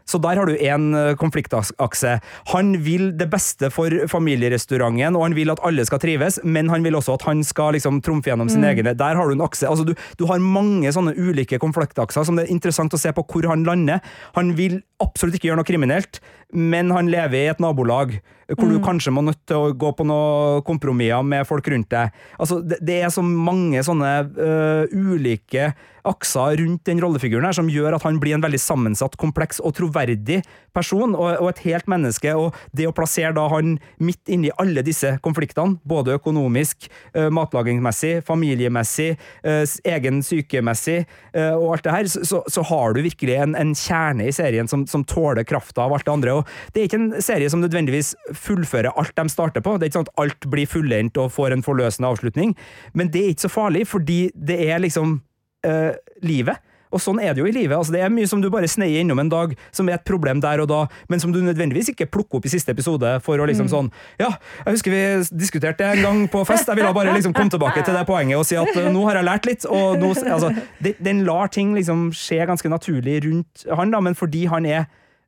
Så 0.07 0.21
der 0.23 0.39
har 0.39 0.47
du 0.47 0.55
én 0.55 0.89
konfliktakse. 1.19 2.17
Han 2.53 2.73
vil 2.85 3.09
det 3.19 3.29
beste 3.31 3.69
for 3.73 3.93
familierestauranten, 4.11 5.17
og 5.17 5.27
han 5.27 5.37
vil 5.37 5.51
at 5.53 5.61
alle 5.67 5.85
skal 5.87 6.01
trives, 6.03 6.39
men 6.43 6.71
han 6.71 6.85
vil 6.85 6.97
også 6.99 7.17
at 7.17 7.27
han 7.27 7.43
skal 7.47 7.75
liksom 7.75 8.01
trumfe 8.05 8.31
gjennom 8.31 8.49
sin 8.51 8.65
egen 8.67 8.87
Der 8.87 9.19
har 9.19 9.27
du 9.27 9.35
en 9.35 9.45
akse. 9.45 9.67
Altså, 9.67 9.85
du, 9.87 9.93
du 10.19 10.25
har 10.29 10.43
mange 10.43 10.91
sånne 10.93 11.15
ulike 11.17 11.59
konfliktakser 11.61 12.25
som 12.27 12.37
det 12.37 12.47
er 12.47 12.55
interessant 12.55 12.93
å 12.93 13.01
se 13.01 13.11
på 13.15 13.25
hvor 13.27 13.49
han 13.51 13.65
lander. 13.67 14.03
Han 14.37 14.55
vil 14.57 14.81
absolutt 15.03 15.37
ikke 15.37 15.51
gjøre 15.51 15.61
noe 15.61 15.67
kriminelt, 15.67 16.21
men 16.55 16.91
han 16.95 17.09
lever 17.11 17.41
i 17.41 17.49
et 17.51 17.59
nabolag 17.63 18.19
hvor 18.55 18.69
du 18.71 18.77
kanskje 18.79 19.11
må 19.11 19.19
nødt 19.25 19.41
til 19.49 19.59
å 19.59 19.71
gå 19.75 19.89
på 19.97 20.05
noen 20.07 20.61
kompromisser 20.67 21.25
med 21.27 21.43
folk 21.49 21.67
rundt 21.67 21.89
deg. 21.91 22.13
Altså, 22.39 22.61
det, 22.63 22.79
det 22.87 23.01
er 23.03 23.11
så 23.11 23.23
mange 23.25 23.81
sånne 23.83 24.11
uh, 24.37 24.95
ulike 24.95 25.73
akser 26.07 26.57
rundt 26.61 26.85
den 26.87 27.01
rollefiguren 27.03 27.47
her 27.47 27.57
som 27.57 27.69
gjør 27.71 27.97
at 27.97 28.05
han 28.07 28.19
blir 28.21 28.37
en 28.37 28.43
veldig 28.45 28.59
sammensatt, 28.61 29.17
kompleks 29.19 29.61
og 29.63 29.75
troverdig 29.77 30.41
person, 30.75 31.15
og, 31.15 31.37
og 31.41 31.51
et 31.51 31.63
helt 31.65 31.89
menneske. 31.91 32.33
Og 32.37 32.55
det 32.77 32.87
å 32.89 32.95
plassere 32.95 33.33
da 33.35 33.47
han 33.51 33.77
midt 34.03 34.31
inni 34.31 34.51
alle 34.61 34.83
disse 34.85 35.15
konfliktene, 35.25 35.77
både 35.87 36.17
økonomisk, 36.17 36.89
matlagingsmessig, 37.33 38.21
familiemessig, 38.27 39.09
egen 39.43 40.21
sykemessig 40.25 40.99
og 41.33 41.67
alt 41.75 41.87
det 41.87 41.95
her, 41.95 42.11
så, 42.11 42.41
så 42.49 42.65
har 42.69 42.95
du 42.95 43.01
virkelig 43.05 43.37
en, 43.37 43.55
en 43.57 43.73
kjerne 43.77 44.27
i 44.29 44.35
serien 44.35 44.69
som, 44.69 44.85
som 44.89 45.05
tåler 45.07 45.47
krafta 45.47 45.85
av 45.85 45.95
alt 45.95 46.07
det 46.07 46.13
andre. 46.13 46.37
Og 46.39 46.73
det 46.73 46.81
er 46.83 46.89
ikke 46.89 47.01
en 47.01 47.11
serie 47.23 47.51
som 47.51 47.63
nødvendigvis 47.63 48.13
fullfører 48.37 48.95
alt 48.95 49.15
de 49.17 49.27
starter 49.33 49.65
på. 49.65 49.77
Det 49.77 49.87
er 49.87 49.93
ikke 49.93 50.01
sånn 50.01 50.09
at 50.11 50.25
alt 50.25 50.49
blir 50.51 50.69
fullendt 50.69 51.19
og 51.21 51.33
får 51.35 51.55
en 51.55 51.65
forløsende 51.65 52.11
avslutning, 52.11 52.55
men 52.97 53.11
det 53.13 53.23
er 53.23 53.33
ikke 53.33 53.47
så 53.47 53.53
farlig, 53.53 53.87
fordi 53.89 54.27
det 54.35 54.59
er 54.69 54.83
liksom 54.83 55.19
eh, 55.67 56.17
livet. 56.25 56.63
Og 56.93 57.01
sånn 57.03 57.19
er 57.19 57.33
det 57.35 57.41
jo 57.41 57.47
i 57.49 57.53
livet. 57.55 57.75
Altså, 57.75 57.93
det 57.95 58.01
er 58.03 58.11
mye 58.13 58.27
som 58.29 58.41
du 58.43 58.47
bare 58.51 58.69
sneier 58.71 59.03
innom 59.03 59.19
en 59.19 59.31
dag, 59.31 59.53
som 59.75 59.89
er 59.89 59.97
et 59.97 60.05
problem 60.07 60.39
der 60.43 60.61
og 60.63 60.69
da, 60.71 60.79
men 61.11 61.19
som 61.19 61.33
du 61.35 61.41
nødvendigvis 61.43 61.91
ikke 61.91 62.07
plukker 62.13 62.39
opp 62.39 62.47
i 62.47 62.51
siste 62.53 62.71
episode 62.71 63.17
for 63.25 63.39
å 63.39 63.47
liksom 63.49 63.67
sånn 63.71 63.89
Ja, 64.21 64.29
jeg 64.63 64.77
husker 64.77 64.93
vi 64.93 65.01
diskuterte 65.35 65.83
det 65.83 65.97
en 65.97 66.05
gang 66.05 66.21
på 66.31 66.45
fest, 66.47 66.69
jeg 66.69 66.79
ville 66.79 66.93
bare 66.95 67.15
liksom 67.15 67.35
komme 67.35 67.51
tilbake 67.53 67.83
til 67.83 67.97
det 67.97 68.05
poenget 68.07 68.39
og 68.39 68.47
si 68.47 68.55
at 68.59 68.71
eh, 68.71 68.87
nå 68.93 69.03
har 69.09 69.19
jeg 69.19 69.27
lært 69.27 69.49
litt, 69.49 69.67
og 69.67 69.99
nå 69.99 70.13
Altså, 70.27 70.49
den 70.81 71.21
lar 71.27 71.51
ting 71.53 71.73
liksom 71.75 72.07
skje 72.15 72.45
ganske 72.47 72.71
naturlig 72.71 73.19
rundt 73.25 73.67
han, 73.77 73.91
da, 73.93 73.99
men 74.03 74.15
fordi 74.17 74.45
han 74.49 74.65
er 74.67 74.87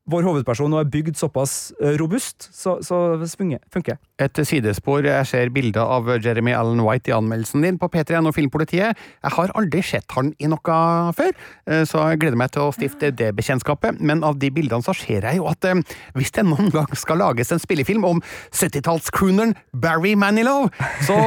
vår 0.10 0.26
hovedperson 0.28 0.74
og 0.76 0.82
er 0.84 0.90
bygd 0.92 1.18
såpass 1.20 1.72
eh, 1.82 1.96
robust, 2.00 2.50
så, 2.56 2.78
så 2.86 3.20
funker. 3.74 4.00
Et 4.20 4.42
sidespor. 4.46 5.06
Jeg 5.06 5.28
ser 5.30 5.52
bilder 5.54 5.86
av 5.86 6.10
Jeremy 6.20 6.54
Allen 6.58 6.82
White 6.84 7.12
i 7.12 7.16
anmeldelsen 7.16 7.64
din 7.64 7.78
på 7.80 7.90
P3 7.92 8.20
og 8.26 8.34
Filmpolitiet. 8.36 8.98
Jeg 9.24 9.36
har 9.36 9.54
aldri 9.60 9.84
sett 9.86 10.10
han 10.18 10.34
i 10.40 10.50
noe 10.52 10.80
før, 11.16 11.32
eh, 11.70 11.84
så 11.88 12.08
jeg 12.12 12.22
gleder 12.24 12.40
meg 12.40 12.52
til 12.56 12.66
å 12.68 12.74
stifte 12.76 13.12
det 13.16 13.32
bekjentskapet. 13.38 14.02
Men 14.02 14.24
av 14.28 14.40
de 14.42 14.52
bildene 14.54 14.86
så 14.86 14.96
ser 14.98 15.28
jeg 15.30 15.40
jo 15.40 15.48
at 15.52 15.70
eh, 15.70 15.82
hvis 16.18 16.34
det 16.36 16.46
noen 16.48 16.72
gang 16.74 16.90
skal 16.98 17.22
lages 17.22 17.54
en 17.56 17.62
spillefilm 17.62 18.08
om 18.08 18.22
70-tallscrooneren 18.56 19.56
Barry 19.74 20.16
Manilow, 20.20 20.68
så, 21.06 21.18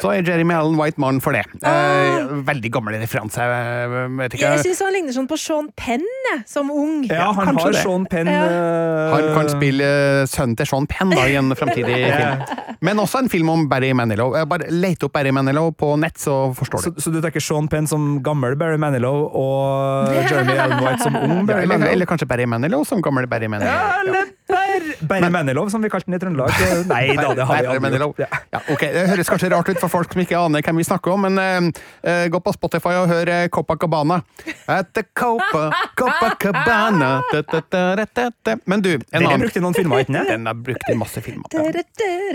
så 0.00 0.14
er 0.14 0.24
Jeremy 0.26 0.56
Allen 0.56 0.78
White 0.80 1.00
mannen 1.02 1.22
for 1.24 1.36
det. 1.36 1.44
Eh, 1.64 2.32
Veldig 2.44 2.70
gammel 2.74 2.98
referanse, 3.02 3.44
jeg. 3.44 4.34
Jeg 4.40 4.62
syns 4.64 4.82
han 4.84 4.94
ligner 4.94 5.14
sånn 5.16 5.28
på 5.30 5.38
Sean 5.40 5.70
Penn 5.78 6.04
som 6.48 6.70
ung. 6.72 7.04
Ja, 7.08 7.30
han 7.36 7.52
kanskje 7.52 7.66
har 7.68 7.76
det. 7.76 7.82
Sean 7.84 8.06
Penn 8.10 8.13
Ja. 8.22 8.44
eh, 8.46 9.14
Han 9.14 9.28
kan 9.34 9.48
spille 9.52 9.88
sønnen 10.30 10.56
til 10.58 10.66
Sean 10.70 10.86
Penn 10.90 11.10
da, 11.14 11.24
i 11.30 11.34
en 11.40 11.50
fremtidig 11.58 11.98
film. 12.18 12.44
Men 12.84 12.98
også 13.00 13.22
en 13.24 13.28
film 13.32 13.48
om 13.48 13.62
Barry 13.70 13.92
Manilow. 13.96 14.34
Bare 14.50 14.66
Let 14.70 15.02
opp 15.06 15.12
Barry 15.16 15.30
Manilow 15.32 15.70
på 15.72 15.94
nett, 16.00 16.18
så 16.20 16.52
forstår 16.56 16.84
du. 16.94 17.00
så 17.00 17.12
du 17.14 17.20
tenker 17.24 17.40
Sean 17.40 17.68
Penn 17.72 17.86
som 17.88 18.20
gammel 18.26 18.56
Barry 18.60 18.76
Manilow 18.82 19.24
og 19.32 20.12
Jeremy 20.14 20.56
Allen 20.60 20.82
White 20.84 21.02
som 21.06 21.16
ung 21.16 21.36
Ja, 21.38 21.46
Barry 21.48 21.64
eller, 21.68 21.86
eller 21.94 22.06
kanskje 22.10 22.28
Barry 22.28 22.44
Manilow 22.50 22.84
som 22.88 23.00
gammel 23.04 23.26
Barry 23.30 23.48
Manilow. 23.48 23.72
Ja, 23.72 24.24
eller 24.48 25.08
Mennelov, 25.08 25.32
Manilow, 25.32 25.68
som 25.68 25.82
vi 25.82 25.90
kalte 25.90 26.10
den 26.10 26.16
i 26.16 26.20
Trøndelag. 26.20 26.50
Nei 26.90 27.16
da, 27.16 27.30
det 27.34 27.46
har 27.48 27.62
vi 27.62 27.68
aldri 27.72 28.00
gjort. 28.00 28.18
Ja. 28.20 28.28
Ja, 28.52 28.60
ok, 28.74 28.82
Det 28.92 29.04
høres 29.08 29.30
kanskje 29.32 29.50
rart 29.52 29.68
ut 29.72 29.80
for 29.80 29.92
folk 29.92 30.12
som 30.12 30.20
ikke 30.20 30.36
aner 30.38 30.64
hvem 30.64 30.80
vi 30.80 30.86
snakker 30.86 31.14
om, 31.14 31.24
men 31.24 31.40
eh, 31.40 31.84
eh, 32.10 32.26
gå 32.32 32.40
på 32.44 32.52
Spotify 32.56 32.92
og 33.00 33.08
hør 33.08 33.30
eh, 33.32 33.46
Copacabana. 33.52 34.20
At 34.68 34.92
the 34.96 35.06
Copa, 35.16 35.70
Copacabana 35.98 37.12
da, 37.32 37.42
da, 37.42 37.62
da, 37.70 37.84
da, 37.96 38.06
da, 38.06 38.28
da. 38.44 38.56
Men 38.68 38.84
du, 38.84 38.92
en 38.94 39.04
Den 39.10 39.22
er 39.22 39.28
annen 39.30 39.46
brukt 39.46 39.56
i 39.56 39.64
noen 39.64 39.78
filmer, 39.78 40.04
ikke 40.04 40.18
sant? 40.18 40.32
Den 40.34 40.50
er 40.50 40.60
brukt 40.68 40.92
i 40.92 40.98
masse 41.00 41.24
filmer. 41.24 41.80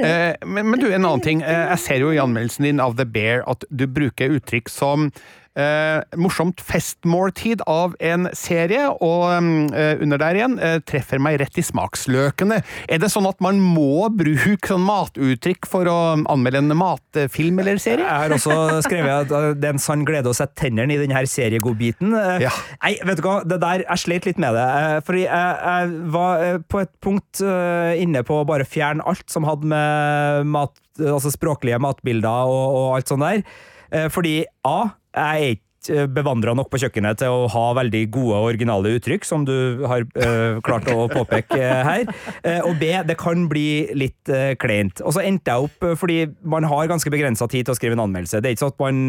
Eh, 0.10 0.34
men, 0.45 0.72
men 0.72 0.82
du, 0.82 0.89
en 0.89 1.04
annen 1.04 1.26
ting. 1.26 1.43
Jeg 1.45 1.82
ser 1.86 2.02
jo 2.02 2.13
i 2.15 2.22
anmeldelsen 2.22 2.65
din 2.69 2.82
av 2.84 2.98
The 2.98 3.06
Bear 3.06 3.45
at 3.50 3.67
du 3.69 3.86
bruker 3.86 4.39
uttrykk 4.39 4.72
som 4.74 5.12
eh, 5.57 6.01
morsomt 6.19 6.62
festmåltid 6.62 7.63
av 7.69 7.95
en 8.03 8.27
serie, 8.38 8.85
og 8.89 9.25
eh, 9.31 10.01
under 10.03 10.21
der 10.21 10.39
igjen 10.39 10.57
eh, 10.62 10.77
treffer 10.88 11.21
meg 11.21 11.39
rett 11.41 11.59
i 11.59 11.65
smaksløkene. 11.65 12.62
Er 12.89 13.01
det 13.01 13.12
sånn 13.13 13.27
at 13.29 13.39
man 13.43 13.62
må 13.63 14.07
bruke 14.13 14.69
sånn 14.69 14.85
matuttrykk 14.85 15.69
for 15.69 15.89
å 15.89 15.97
anmelde 16.29 16.62
en 16.63 16.75
matfilm 16.79 17.62
eller 17.63 17.81
serie? 17.81 18.05
Jeg 18.05 18.25
har 18.25 18.35
også 18.35 18.57
skrevet 18.88 19.25
at 19.25 19.33
uh, 19.33 19.51
det 19.57 19.71
er 19.71 19.75
en 19.77 19.81
sann 19.81 20.05
glede 20.07 20.31
å 20.31 20.38
sette 20.38 20.57
tennene 20.65 20.95
i 20.95 20.99
denne 21.01 21.25
seriegodbiten. 21.29 22.13
Uh, 22.15 22.38
Ja. 22.39 22.53
Nei, 22.83 22.93
vet 23.05 23.19
du 23.19 23.25
hva, 23.25 23.39
det 23.47 23.59
der, 23.62 23.83
jeg 23.83 24.03
slet 24.03 24.27
litt 24.29 24.39
med 24.41 24.55
det. 24.55 24.65
uh, 24.65 24.99
Fordi 25.05 25.25
jeg, 25.25 25.57
jeg 25.65 26.12
var 26.13 26.43
uh, 26.45 26.62
på 26.69 26.83
et 26.83 26.93
punkt 27.03 27.41
inne 27.99 28.21
på 28.25 28.39
å 28.41 28.45
bare 28.47 28.65
fjerne 28.67 29.03
alt 29.07 29.25
som 29.31 29.45
hadde 29.47 29.67
med 29.69 30.47
mat, 30.51 30.73
altså 30.99 31.31
språklige 31.33 31.79
matbilder 31.81 32.49
og, 32.49 32.77
og 32.79 32.88
alt 32.97 33.12
sånt 33.12 33.25
der. 33.25 33.43
Uh, 33.95 34.12
Fordi 34.12 34.43
A, 34.65 34.78
jeg 35.15 35.32
er 35.32 35.36
ikke 35.36 35.63
bevandra 35.88 36.54
nok 36.58 36.68
på 36.72 36.80
kjøkkenet 36.82 37.22
til 37.22 37.32
å 37.32 37.48
ha 37.54 37.65
veldig 37.78 38.02
gode 38.12 38.36
og 38.36 38.48
originale 38.50 38.92
uttrykk, 38.98 39.26
som 39.26 39.46
du 39.48 39.86
har 39.88 40.04
uh, 40.04 40.60
klart 40.65 40.89
å 40.92 41.08
påpeke 41.12 41.56
uh, 41.56 41.84
her. 41.88 42.10
Uh, 42.44 42.68
og 42.68 42.76
B, 42.82 42.92
det 43.08 43.15
kan 43.20 43.46
bli 43.52 43.88
litt 43.98 44.32
uh, 44.34 44.52
kleint. 44.60 45.00
Og 45.06 45.15
så 45.15 45.24
endte 45.24 45.54
jeg 45.54 45.70
opp, 45.70 45.88
fordi 46.02 46.18
man 46.44 46.68
har 46.68 46.89
ganske 46.92 47.12
begrensa 47.13 47.48
tid 47.50 47.68
til 47.68 47.76
å 47.76 47.78
skrive 47.80 47.96
en 47.96 48.04
anmeldelse. 48.04 48.42
Det 48.44 48.52
er 48.52 48.58
ikke 48.58 48.65
sånn 48.65 48.76
at 48.76 48.84
man, 48.84 49.00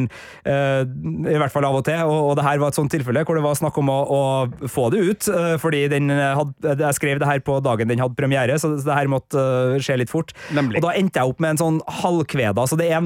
i 1.30 1.38
hvert 1.40 1.52
fall 1.52 1.66
av 1.66 1.78
og 1.80 1.84
til, 1.86 1.98
og, 2.06 2.30
og 2.30 2.34
det 2.38 2.44
her 2.46 2.60
var 2.62 2.72
et 2.72 2.78
sånt 2.78 2.92
tilfelle 2.92 3.22
hvor 3.26 3.36
det 3.38 3.44
var 3.44 3.58
snakk 3.58 3.76
om 3.80 3.90
å, 3.92 3.98
å 4.04 4.68
få 4.70 4.88
det 4.92 5.02
ut, 5.06 5.28
fordi 5.62 5.82
den 5.92 6.10
hadde, 6.10 6.74
jeg 6.80 6.96
skrev 6.98 7.20
det 7.20 7.28
her 7.28 7.42
på 7.44 7.58
dagen 7.64 7.90
den 7.90 8.02
hadde 8.02 8.18
premiere, 8.18 8.56
så 8.60 8.72
det 8.76 8.96
her 8.96 9.10
måtte 9.10 9.42
skje 9.82 9.98
litt 10.02 10.12
fort. 10.12 10.32
Nemlig. 10.56 10.80
Og 10.80 10.86
da 10.86 10.94
endte 10.98 11.20
jeg 11.20 11.32
opp 11.32 11.42
med 11.42 11.54
en 11.54 11.62
sånn 11.62 11.80
halvkveda, 12.00 12.66
så 12.70 12.78
det 12.80 12.90
er, 12.94 13.04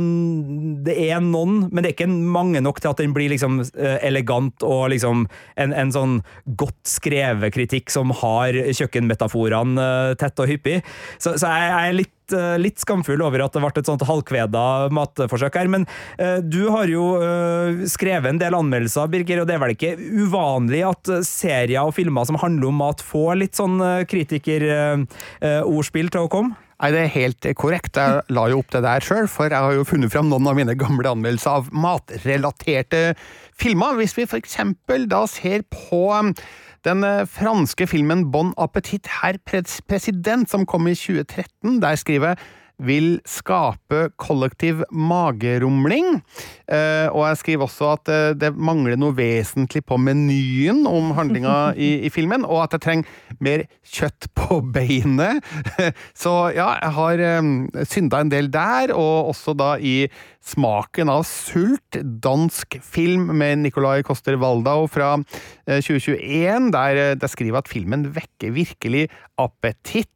det 0.86 0.96
er 1.08 1.22
noen, 1.24 1.66
men 1.70 1.82
det 1.82 1.92
er 1.92 1.96
ikke 1.96 2.10
mange 2.10 2.62
nok 2.64 2.82
til 2.82 2.92
at 2.92 3.02
den 3.02 3.14
blir 3.16 3.32
liksom 3.32 3.53
eh, 3.62 3.98
elegant 4.06 4.62
og 4.66 4.90
liksom 4.94 5.26
en, 5.60 5.72
en 5.72 5.92
sånn 5.94 6.14
godt 6.58 6.88
skrevet 6.88 7.54
kritikk 7.54 7.90
som 7.92 8.12
har 8.22 8.54
kjøkkenmetaforene 8.54 9.84
eh, 9.84 10.14
tett 10.20 10.40
og 10.42 10.50
hyppig. 10.50 10.82
Så, 11.18 11.36
så 11.38 11.46
jeg, 11.50 11.70
jeg 11.70 11.90
er 11.90 11.98
litt 11.98 12.34
eh, 12.34 12.56
litt 12.60 12.78
skamfull 12.82 13.22
over 13.24 13.44
at 13.44 13.54
det 13.54 13.62
ble 13.64 13.72
et 13.80 13.90
sånt 13.90 14.08
halvkveda 14.08 14.64
matforsøk 14.94 15.54
her, 15.60 15.68
men 15.72 15.82
eh, 16.18 16.38
du 16.42 16.62
har 16.74 16.86
jo 16.90 17.04
eh, 17.20 17.84
skrevet 17.90 18.32
en 18.32 18.42
del 18.42 18.54
anmeldelser, 18.58 19.10
Birger, 19.12 19.42
og 19.42 19.50
det 19.50 19.56
er 19.56 19.64
vel 19.64 19.76
ikke 19.76 19.96
uvanlig 20.24 20.82
at 20.88 21.04
serier 21.28 21.82
og 21.84 21.96
filmer 21.96 22.24
som 22.28 22.40
handler 22.42 22.66
om 22.70 22.80
mat, 22.84 23.00
får 23.04 23.32
litt 23.40 23.58
sånn 23.58 23.76
uh, 23.82 24.06
kritikerordspill 24.08 26.08
til 26.12 26.20
å 26.24 26.32
komme? 26.32 26.63
Nei, 26.84 26.90
det 26.92 27.00
er 27.00 27.12
helt 27.14 27.46
korrekt. 27.56 27.96
Jeg 27.96 28.34
la 28.36 28.42
jo 28.52 28.58
opp 28.60 28.74
det 28.74 28.82
der 28.84 29.00
sjøl, 29.00 29.24
for 29.32 29.48
jeg 29.48 29.56
har 29.56 29.72
jo 29.72 29.86
funnet 29.88 30.12
fram 30.12 30.26
noen 30.28 30.50
av 30.50 30.58
mine 30.58 30.74
gamle 30.76 31.14
anmeldelser 31.14 31.62
av 31.62 31.70
matrelaterte 31.72 33.14
filmer. 33.56 33.94
Hvis 33.96 34.12
vi 34.18 34.26
for 34.28 34.36
eksempel 34.36 35.06
da 35.08 35.22
ser 35.24 35.64
på 35.72 36.02
um, 36.12 36.34
den 36.84 37.00
eh, 37.08 37.22
franske 37.24 37.88
filmen 37.88 38.26
Bon 38.34 38.52
appétit, 38.60 39.08
herr 39.22 39.40
president, 39.48 40.44
som 40.52 40.66
kom 40.68 40.84
i 40.90 40.92
2013. 40.92 41.80
Der 41.80 41.96
skriver 41.96 42.34
jeg 42.34 42.42
vil 42.82 43.20
skape 43.28 44.08
kollektiv 44.18 44.82
magerumling. 44.90 46.18
Eh, 46.66 47.06
og 47.12 47.28
jeg 47.28 47.40
skriver 47.40 47.68
også 47.68 47.90
at 47.92 48.10
eh, 48.10 48.34
det 48.38 48.50
mangler 48.56 48.98
noe 48.98 49.14
vesentlig 49.14 49.84
på 49.86 49.98
menyen 50.00 50.82
om 50.90 51.12
handlinga 51.14 51.56
i, 51.86 52.06
i 52.08 52.12
filmen, 52.12 52.46
og 52.46 52.64
at 52.64 52.76
jeg 52.76 52.84
trenger 52.86 53.38
mer 53.44 53.66
kjøtt 53.94 54.30
på 54.34 54.60
beinet. 54.74 55.44
Så 56.22 56.34
ja, 56.56 56.72
jeg 56.82 56.94
har 56.98 57.24
eh, 57.28 57.50
synda 57.86 58.22
en 58.24 58.32
del 58.32 58.50
der, 58.54 58.94
og 58.94 59.34
også 59.34 59.56
da 59.58 59.74
i 59.78 60.04
Smaken 60.44 61.08
av 61.08 61.22
sult, 61.24 61.96
dansk 62.20 62.76
film 62.84 63.30
med 63.32 63.62
Nicolai 63.62 64.02
Koster 64.04 64.36
Waldau 64.36 64.84
fra 64.92 65.14
eh, 65.16 65.80
2021, 65.80 66.68
der 66.74 67.00
jeg 67.00 67.32
skriver 67.32 67.62
at 67.62 67.70
filmen 67.70 68.10
vekker 68.12 68.52
virkelig 68.52 69.06
appetitt. 69.40 70.13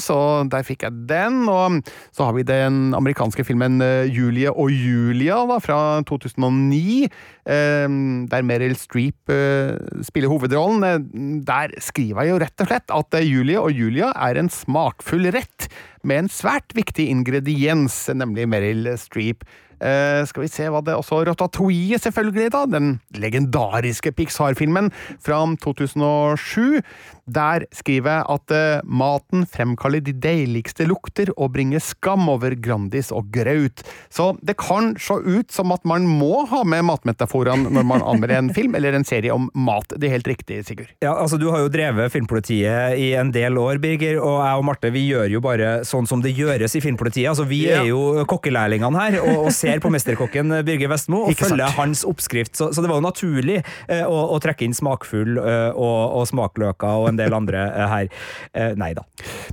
Så 0.00 0.16
der 0.48 0.64
fikk 0.64 0.84
jeg 0.86 1.06
den. 1.10 1.48
Og 1.50 1.82
så 2.14 2.24
har 2.28 2.34
vi 2.36 2.44
den 2.46 2.94
amerikanske 2.96 3.44
filmen 3.44 3.80
eh, 3.84 4.08
Julie 4.08 4.50
og 4.50 4.70
Julia 4.72 5.40
da, 5.48 5.58
fra 5.60 5.78
2009, 6.08 7.08
eh, 7.48 7.88
der 8.30 8.46
Meryl 8.46 8.76
Streep 8.78 9.28
eh, 9.34 9.76
spiller 10.06 10.32
hovedrollen. 10.32 10.84
Eh, 10.84 11.38
Der 11.48 11.74
skriver 11.80 12.24
jeg 12.24 12.32
jo 12.34 12.42
rett 12.44 12.64
og 12.64 12.70
slett 12.70 12.94
at 12.94 13.20
Julie 13.24 13.60
og 13.60 13.72
Julia 13.72 14.12
er 14.16 14.38
en 14.40 14.48
smakfull 14.52 15.30
rett 15.34 15.68
med 16.06 16.24
en 16.24 16.30
svært 16.32 16.72
viktig 16.76 17.08
ingrediens, 17.10 18.06
nemlig 18.14 18.48
Meryl 18.48 18.92
Streep. 18.96 19.44
Eh, 19.80 20.22
skal 20.28 20.42
vi 20.44 20.50
se 20.52 20.68
hva 20.72 20.80
det 20.84 20.94
også 20.98 21.22
Ratatouille, 21.28 21.98
selvfølgelig, 22.02 22.50
da. 22.54 22.64
Den 22.66 22.98
legendariske 23.14 24.12
Pixar-filmen 24.18 24.90
fra 25.22 25.42
2007. 25.62 26.80
Der 27.28 27.66
skriver 27.76 28.08
jeg 28.14 28.24
at 28.32 28.52
eh, 28.56 28.80
maten 28.88 29.42
fremkaller 29.52 30.00
de 30.00 30.14
deiligste 30.16 30.86
lukter 30.88 31.28
og 31.36 31.50
bringer 31.52 31.82
skam 31.84 32.24
over 32.32 32.54
Grandis 32.56 33.10
og 33.12 33.28
graut. 33.34 33.82
Så 34.08 34.30
det 34.40 34.54
kan 34.60 34.94
se 35.00 35.18
ut 35.26 35.52
som 35.52 35.74
at 35.74 35.84
man 35.88 36.06
må 36.08 36.46
ha 36.48 36.62
med 36.64 36.86
matmetaforene 36.88 37.68
når 37.68 37.84
man 37.84 38.00
anmelder 38.08 38.38
en 38.40 38.48
film 38.56 38.78
eller 38.78 38.96
en 38.96 39.04
serie 39.04 39.34
om 39.34 39.50
mat. 39.52 39.92
Det 39.98 40.08
er 40.08 40.16
helt 40.16 40.30
riktig, 40.32 40.62
Sigurd. 40.64 40.88
Ja, 41.04 41.12
altså 41.20 41.36
Du 41.38 41.50
har 41.52 41.60
jo 41.66 41.68
drevet 41.72 42.10
Filmpolitiet 42.14 42.96
i 42.98 43.10
en 43.20 43.30
del 43.34 43.60
år, 43.60 43.76
Birger, 43.82 44.16
og 44.24 44.40
jeg 44.40 44.62
og 44.62 44.64
Marte 44.70 44.90
vi 44.94 45.04
gjør 45.10 45.28
jo 45.36 45.42
bare 45.44 45.68
sånn 45.86 46.08
som 46.08 46.24
det 46.24 46.32
gjøres 46.38 46.78
i 46.78 46.82
Filmpolitiet. 46.84 47.28
Altså 47.34 47.44
Vi 47.48 47.66
Ja. 47.68 47.82
er 47.82 47.90
jo 47.90 48.24
kokkelærlingene 48.24 48.96
her 49.04 49.18
og, 49.20 49.44
og 49.48 49.52
ser 49.52 49.67
på 49.82 49.90
mesterkokken 49.92 50.52
Birger 50.66 50.90
Vestmo 50.92 51.24
og 51.26 51.32
Ikke 51.32 51.44
sant. 51.44 51.54
følger 51.54 51.74
hans 51.76 52.04
oppskrift. 52.08 52.56
Så, 52.58 52.70
så 52.74 52.82
det 52.84 52.90
var 52.90 53.00
jo 53.00 53.06
naturlig 53.06 53.58
eh, 53.60 54.04
å, 54.04 54.18
å 54.34 54.38
trekke 54.42 54.66
inn 54.66 54.76
smakfull 54.76 55.38
eh, 55.42 55.70
og, 55.72 55.98
og 56.18 56.28
smakløker 56.30 57.02
og 57.02 57.10
en 57.12 57.20
del 57.20 57.36
andre 57.36 57.64
eh, 57.68 57.92
her. 57.92 58.08
Eh, 58.54 58.72
nei 58.80 58.92
da. 58.96 59.04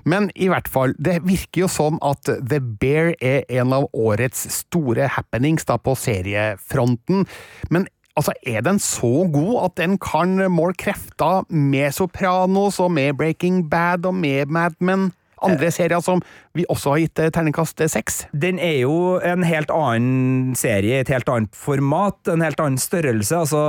Men 0.07 0.29
i 0.35 0.49
hvert 0.51 0.69
fall, 0.71 0.95
det 0.97 1.19
virker 1.27 1.65
jo 1.65 1.71
sånn 1.71 1.99
at 2.05 2.29
The 2.31 2.61
Bear 2.63 3.13
er 3.19 3.43
en 3.59 3.75
av 3.75 3.89
årets 3.93 4.47
store 4.61 5.09
happenings 5.17 5.67
da 5.67 5.77
på 5.81 5.95
seriefronten. 5.99 7.25
Men 7.73 7.87
altså, 8.15 8.33
er 8.47 8.63
den 8.65 8.79
så 8.79 9.27
god 9.31 9.55
at 9.65 9.77
den 9.81 9.99
kan 10.01 10.37
måle 10.51 10.77
krefter 10.79 11.45
med 11.49 11.93
Sopranos 11.95 12.79
og 12.83 12.91
med 12.95 13.17
Breaking 13.19 13.65
Bad 13.69 14.07
og 14.07 14.17
med 14.17 14.51
Mad 14.53 14.79
Men? 14.79 15.11
Andre 15.45 15.67
serier 15.69 15.99
som 16.01 16.21
vi 16.55 16.65
også 16.71 16.93
har 16.93 17.01
gitt 17.03 17.21
eh, 17.21 17.31
terningkast 17.35 17.81
seks. 17.91 18.21
Den 18.33 18.59
er 18.63 18.77
jo 18.85 19.17
en 19.23 19.43
helt 19.45 19.71
annen 19.73 20.55
serie, 20.57 21.01
et 21.01 21.11
helt 21.11 21.29
annet 21.31 21.55
format, 21.57 22.17
en 22.31 22.43
helt 22.43 22.61
annen 22.63 22.79
størrelse. 22.81 23.35
Altså, 23.43 23.59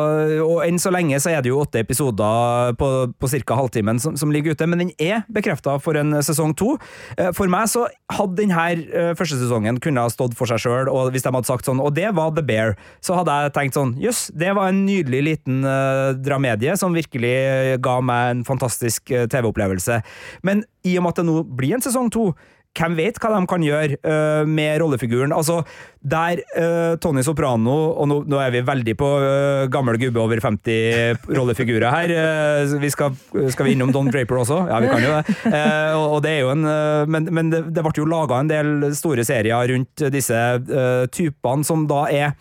og 0.44 0.62
enn 0.66 0.78
så 0.82 0.92
lenge 0.94 1.18
så 1.22 1.32
er 1.34 1.42
det 1.42 1.50
jo 1.50 1.60
åtte 1.64 1.82
episoder 1.82 2.76
på, 2.78 2.90
på 3.18 3.30
ca. 3.32 3.58
halvtimen 3.58 4.00
som, 4.02 4.16
som 4.18 4.32
ligger 4.34 4.54
ute, 4.54 4.68
men 4.70 4.84
den 4.84 4.92
er 5.02 5.24
bekrefta 5.32 5.76
for 5.82 5.98
en 5.98 6.14
sesong 6.24 6.54
to. 6.58 6.76
Eh, 7.18 7.32
For 7.36 7.50
meg 7.50 7.70
så 7.72 7.86
hadde 8.14 8.38
denne 8.40 8.68
eh, 8.86 9.12
første 9.18 9.40
sesongen 9.40 9.80
kunne 9.82 10.06
ha 10.06 10.12
stått 10.12 10.36
for 10.38 10.50
seg 10.50 10.62
sjøl, 10.62 10.90
og 10.92 11.12
hvis 11.14 11.26
de 11.26 11.34
hadde 11.34 11.50
sagt 11.50 11.66
sånn, 11.68 11.82
og 11.82 11.94
det 11.98 12.12
var 12.16 12.34
The 12.36 12.44
Bear, 12.46 12.76
så 13.04 13.18
hadde 13.18 13.34
jeg 13.34 13.54
tenkt 13.56 13.78
sånn, 13.78 13.96
jøss, 14.00 14.28
det 14.36 14.54
var 14.56 14.70
en 14.70 14.84
nydelig 14.86 15.22
liten 15.26 15.62
uh, 15.66 16.14
dramedie 16.14 16.76
som 16.78 16.94
virkelig 16.96 17.80
ga 17.82 17.98
meg 18.04 18.32
en 18.32 18.44
fantastisk 18.46 19.10
uh, 19.14 19.24
TV-opplevelse. 19.30 20.00
Men 20.46 20.62
i 20.86 20.96
og 20.98 21.04
med 21.06 21.14
at 21.14 21.22
det 21.22 21.26
nå 21.28 21.40
blir 21.58 21.76
en 21.76 21.84
sesong 21.84 22.10
to, 22.14 22.30
hvem 22.76 22.96
vet 22.98 23.18
hva 23.22 23.32
de 23.34 23.42
kan 23.48 23.64
gjøre 23.64 23.98
uh, 24.02 24.42
med 24.48 24.80
rollefiguren? 24.82 25.34
Altså, 25.34 25.60
der 26.06 26.42
uh, 26.54 26.94
Tony 27.02 27.24
Soprano 27.26 27.74
Og 27.98 28.06
nå, 28.06 28.20
nå 28.30 28.38
er 28.38 28.52
vi 28.54 28.60
veldig 28.66 28.94
på 28.98 29.08
uh, 29.22 29.66
gammel 29.72 29.98
gubbe 30.00 30.22
over 30.22 30.40
50 30.42 31.26
rollefigurer 31.34 31.88
her. 31.90 32.14
vi 32.80 32.90
skal, 32.92 33.16
skal 33.50 33.66
vi 33.66 33.74
innom 33.74 33.92
Don 33.94 34.10
Draper 34.12 34.42
også? 34.42 34.60
Ja, 34.70 34.80
vi 34.82 34.90
kan 34.90 35.04
jo 35.04 35.14
det. 35.16 35.36
Og, 35.96 36.16
og 36.16 36.20
det 36.24 36.32
er 36.36 36.44
jo 36.44 36.52
en 36.52 36.64
Men, 37.10 37.28
men 37.34 37.50
det, 37.52 37.62
det 37.74 37.84
ble 37.84 37.94
jo 37.96 38.08
laga 38.08 38.40
en 38.40 38.50
del 38.50 38.90
store 38.96 39.24
serier 39.26 39.72
rundt 39.72 40.06
disse 40.12 40.40
typene 41.14 41.66
som 41.66 41.86
da 41.90 42.04
er 42.12 42.36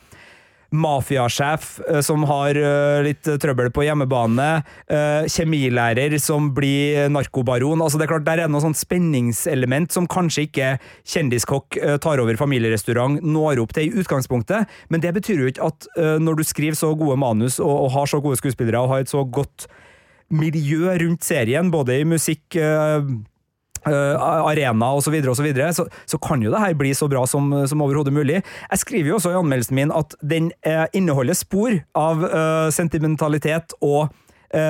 mafiasjef 0.75 1.79
eh, 1.89 2.01
som 2.05 2.25
har 2.29 2.57
eh, 2.59 3.03
litt 3.05 3.27
trøbbel 3.41 3.71
på 3.75 3.85
hjemmebane, 3.87 4.49
eh, 4.91 5.27
kjemilærer 5.31 6.17
som 6.21 6.51
blir 6.55 7.09
narkobaron. 7.13 7.83
Altså 7.83 7.99
det 7.99 8.07
er 8.07 8.13
klart, 8.13 8.27
Der 8.27 8.43
er 8.43 8.51
noe 8.51 8.63
sånn 8.63 8.77
spenningselement 8.77 9.93
som 9.95 10.09
kanskje 10.09 10.47
ikke 10.47 10.71
kjendiskokk 11.07 11.79
eh, 11.81 11.97
tar 12.03 12.21
over 12.23 12.37
familierestaurant 12.39 13.23
når 13.25 13.63
opp 13.63 13.75
til 13.75 13.89
i 13.89 14.03
utgangspunktet, 14.03 14.69
men 14.89 15.03
det 15.03 15.13
betyr 15.15 15.43
jo 15.43 15.51
ikke 15.51 15.71
at 15.71 15.89
eh, 15.97 16.17
når 16.21 16.41
du 16.41 16.47
skriver 16.47 16.77
så 16.79 16.93
gode 16.97 17.17
manus 17.21 17.59
og, 17.63 17.91
har 17.95 18.09
så 18.09 18.21
gode 18.23 18.39
skuespillere 18.39 18.81
og 18.81 18.91
har 18.91 19.05
et 19.05 19.11
så 19.11 19.23
godt 19.23 19.67
miljø 20.33 20.89
rundt 20.99 21.23
serien, 21.23 21.69
både 21.71 21.99
i 22.01 22.07
musikk 22.07 22.57
eh, 22.57 23.05
Uh, 23.85 24.17
arena 24.49 24.87
osv., 24.97 25.05
så, 25.05 25.11
videre, 25.13 25.29
og 25.29 25.37
så, 25.37 25.43
videre, 25.45 25.69
så 26.09 26.17
kan 26.23 26.41
jo 26.41 26.49
det 26.49 26.61
her 26.61 26.73
bli 26.77 26.89
så 26.97 27.05
bra 27.11 27.21
som, 27.29 27.51
som 27.69 27.83
overhodet 27.85 28.13
mulig. 28.15 28.39
Jeg 28.41 28.81
skriver 28.81 29.11
jo 29.11 29.19
også 29.19 29.33
i 29.33 29.37
anmeldelsen 29.37 29.77
min 29.77 29.93
at 29.93 30.15
den 30.25 30.49
uh, 30.65 30.87
inneholder 30.97 31.37
spor 31.37 31.75
av 31.93 32.23
uh, 32.25 32.69
sentimentalitet 32.73 33.77
og 33.85 34.13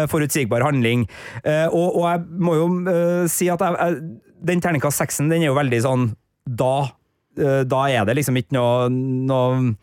forutsigbar 0.09 0.63
handling. 0.65 1.03
Og, 1.45 1.97
og 1.99 2.05
jeg 2.07 2.21
må 2.41 2.53
jo 2.55 2.67
si 3.29 3.45
at 3.53 3.61
jeg, 3.61 3.75
jeg, 3.75 4.31
den 4.49 4.63
terningkast 4.63 4.97
seksen, 4.97 5.27
den 5.29 5.43
er 5.43 5.51
jo 5.51 5.57
veldig 5.59 5.81
sånn 5.83 6.07
Da, 6.47 6.87
da 7.69 7.81
er 7.91 8.07
det 8.07 8.15
liksom 8.17 8.39
ikke 8.39 8.55
noe, 8.55 8.87
noe 8.89 9.75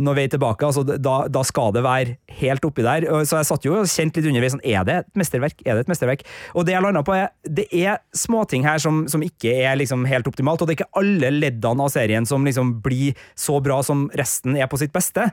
noe 0.00 0.18
er 0.22 0.30
tilbake. 0.32 0.66
altså 0.66 0.82
da, 0.88 1.16
da 1.28 1.42
skal 1.46 1.74
det 1.76 1.82
være 1.84 2.16
helt 2.40 2.64
oppi 2.66 2.84
der. 2.86 3.06
Så 3.28 3.38
jeg 3.38 3.48
satt 3.50 3.66
jo 3.68 3.76
og 3.78 3.90
kjente 3.90 4.20
litt 4.20 4.30
underveis 4.32 4.56
sånn, 4.56 4.64
er 4.64 4.86
det 4.88 4.96
et 5.02 5.20
mesterverk. 5.20 5.62
Er 5.66 5.76
det 5.76 5.84
et 5.84 5.92
mesterverk? 5.92 6.24
Og 6.54 6.66
det 6.66 6.74
jeg 6.74 6.84
landa 6.84 7.04
på, 7.06 7.14
er 7.16 7.30
det 7.44 7.68
er 7.76 8.00
småting 8.16 8.64
her 8.66 8.80
som, 8.82 9.04
som 9.10 9.22
ikke 9.24 9.52
er 9.64 9.78
liksom 9.80 10.06
helt 10.10 10.28
optimalt, 10.30 10.62
og 10.62 10.68
det 10.70 10.76
er 10.76 10.80
ikke 10.80 11.00
alle 11.02 11.32
leddene 11.36 11.86
av 11.86 11.92
serien 11.92 12.28
som 12.28 12.44
liksom 12.46 12.78
blir 12.84 13.18
så 13.38 13.60
bra 13.64 13.80
som 13.86 14.08
resten 14.18 14.56
er 14.56 14.70
på 14.70 14.80
sitt 14.80 14.92
beste. 14.96 15.30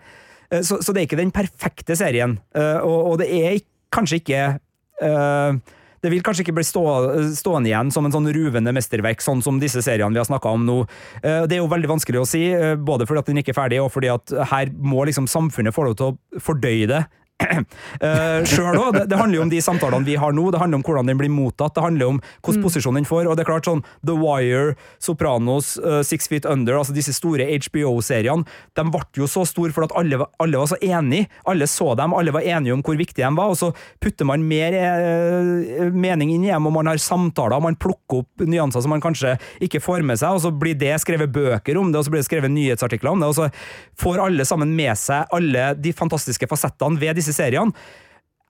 Eh, 0.51 0.61
Så, 0.61 0.81
så 0.83 0.93
det 0.93 1.01
er 1.01 1.09
ikke 1.09 1.19
den 1.23 1.33
perfekte 1.35 1.95
serien, 1.99 2.37
Eh, 2.57 2.79
og, 2.81 3.13
og 3.13 3.17
det 3.21 3.27
er 3.33 3.59
kanskje 3.93 4.19
ikke 4.21 4.39
eh, 5.03 5.59
det 6.03 6.11
vil 6.13 6.23
kanskje 6.25 6.45
ikke 6.45 6.55
bli 6.59 6.65
stå, 6.67 6.83
stående 7.37 7.71
igjen 7.71 7.91
som 7.93 8.05
en 8.05 8.13
sånn 8.13 8.29
ruvende 8.35 8.73
mesterverk, 8.75 9.23
sånn 9.23 9.41
som 9.45 9.59
disse 9.61 9.81
seriene 9.85 10.13
vi 10.13 10.21
har 10.21 10.29
snakka 10.29 10.53
om 10.53 10.65
nå. 10.67 10.79
Eh, 11.23 11.45
Det 11.47 11.57
er 11.57 11.63
jo 11.63 11.71
veldig 11.71 11.89
vanskelig 11.95 12.21
å 12.21 12.27
si, 12.27 12.43
eh, 12.53 12.75
både 12.75 13.07
fordi 13.07 13.19
at 13.19 13.25
den 13.31 13.37
ikke 13.37 13.53
er 13.55 13.61
ferdig, 13.61 13.83
og 13.83 13.91
fordi 13.91 14.13
at 14.13 14.49
her 14.51 14.67
må 14.71 15.05
liksom 15.05 15.27
samfunnet 15.27 15.73
få 15.73 15.87
lov 15.87 15.95
til 15.97 16.11
å 16.11 16.41
fordøye 16.41 16.87
det. 16.87 17.05
Uh, 17.37 18.41
Sjøl 18.49 18.77
òg. 18.79 18.95
Det, 18.95 19.03
det 19.11 19.17
handler 19.19 19.37
jo 19.37 19.43
om 19.45 19.51
de 19.51 19.59
samtalene 19.61 20.07
vi 20.07 20.15
har 20.17 20.33
nå, 20.33 20.47
det 20.53 20.61
handler 20.61 20.79
om 20.79 20.85
hvordan 20.85 21.09
den 21.09 21.19
blir 21.19 21.29
mottatt, 21.29 21.75
det 21.75 21.83
handler 21.85 22.13
om 22.15 22.19
hvilken 22.41 22.63
posisjon 22.63 22.97
den 22.97 23.05
får. 23.07 23.27
og 23.27 23.37
det 23.37 23.43
er 23.43 23.49
klart 23.51 23.69
sånn 23.69 23.83
The 24.05 24.15
Wire, 24.17 24.73
Sopranos, 25.03 25.75
uh, 25.83 26.01
Six 26.05 26.29
Feet 26.31 26.47
Under, 26.49 26.79
altså 26.79 26.95
disse 26.95 27.13
store 27.15 27.45
HBO-seriene, 27.45 28.47
de 28.77 28.85
ble 28.93 29.03
jo 29.21 29.29
så 29.29 29.45
store 29.47 29.75
fordi 29.75 29.91
at 29.91 29.97
alle, 30.01 30.19
alle 30.41 30.61
var 30.61 30.71
så 30.71 30.79
enige. 30.81 31.29
Alle 31.47 31.67
så 31.69 31.91
dem, 31.99 32.15
alle 32.17 32.33
var 32.33 32.45
enige 32.45 32.73
om 32.73 32.83
hvor 32.85 32.97
viktige 32.97 33.27
de 33.27 33.37
var, 33.37 33.53
og 33.53 33.59
så 33.59 33.71
putter 34.03 34.27
man 34.27 34.45
mer 34.47 34.77
uh, 34.81 35.93
mening 35.93 36.33
inn 36.33 36.47
i 36.47 36.51
dem, 36.51 36.69
og 36.69 36.73
man 36.79 36.89
har 36.89 37.01
samtaler, 37.01 37.61
man 37.63 37.77
plukker 37.77 38.23
opp 38.23 38.47
nyanser 38.47 38.81
som 38.81 38.93
man 38.95 39.03
kanskje 39.03 39.35
ikke 39.63 39.83
får 39.83 40.05
med 40.07 40.19
seg, 40.19 40.33
og 40.33 40.41
så 40.45 40.53
blir 40.53 40.77
det 40.79 40.95
skrevet 41.03 41.33
bøker 41.33 41.77
om 41.77 41.93
det, 41.93 42.01
og 42.01 42.07
så 42.07 42.13
blir 42.13 42.23
det 42.23 42.29
skrevet 42.29 42.53
nyhetsartikler 42.53 43.13
om 43.13 43.21
det, 43.21 43.29
og 43.29 43.37
så 43.37 43.49
får 44.01 44.23
alle 44.25 44.45
sammen 44.47 44.73
med 44.77 44.97
seg 44.97 45.29
alle 45.37 45.69
de 45.77 45.93
fantastiske 45.95 46.49
fasettene 46.49 46.99
ved 47.01 47.17
disse 47.19 47.26
seriene. 47.33 47.71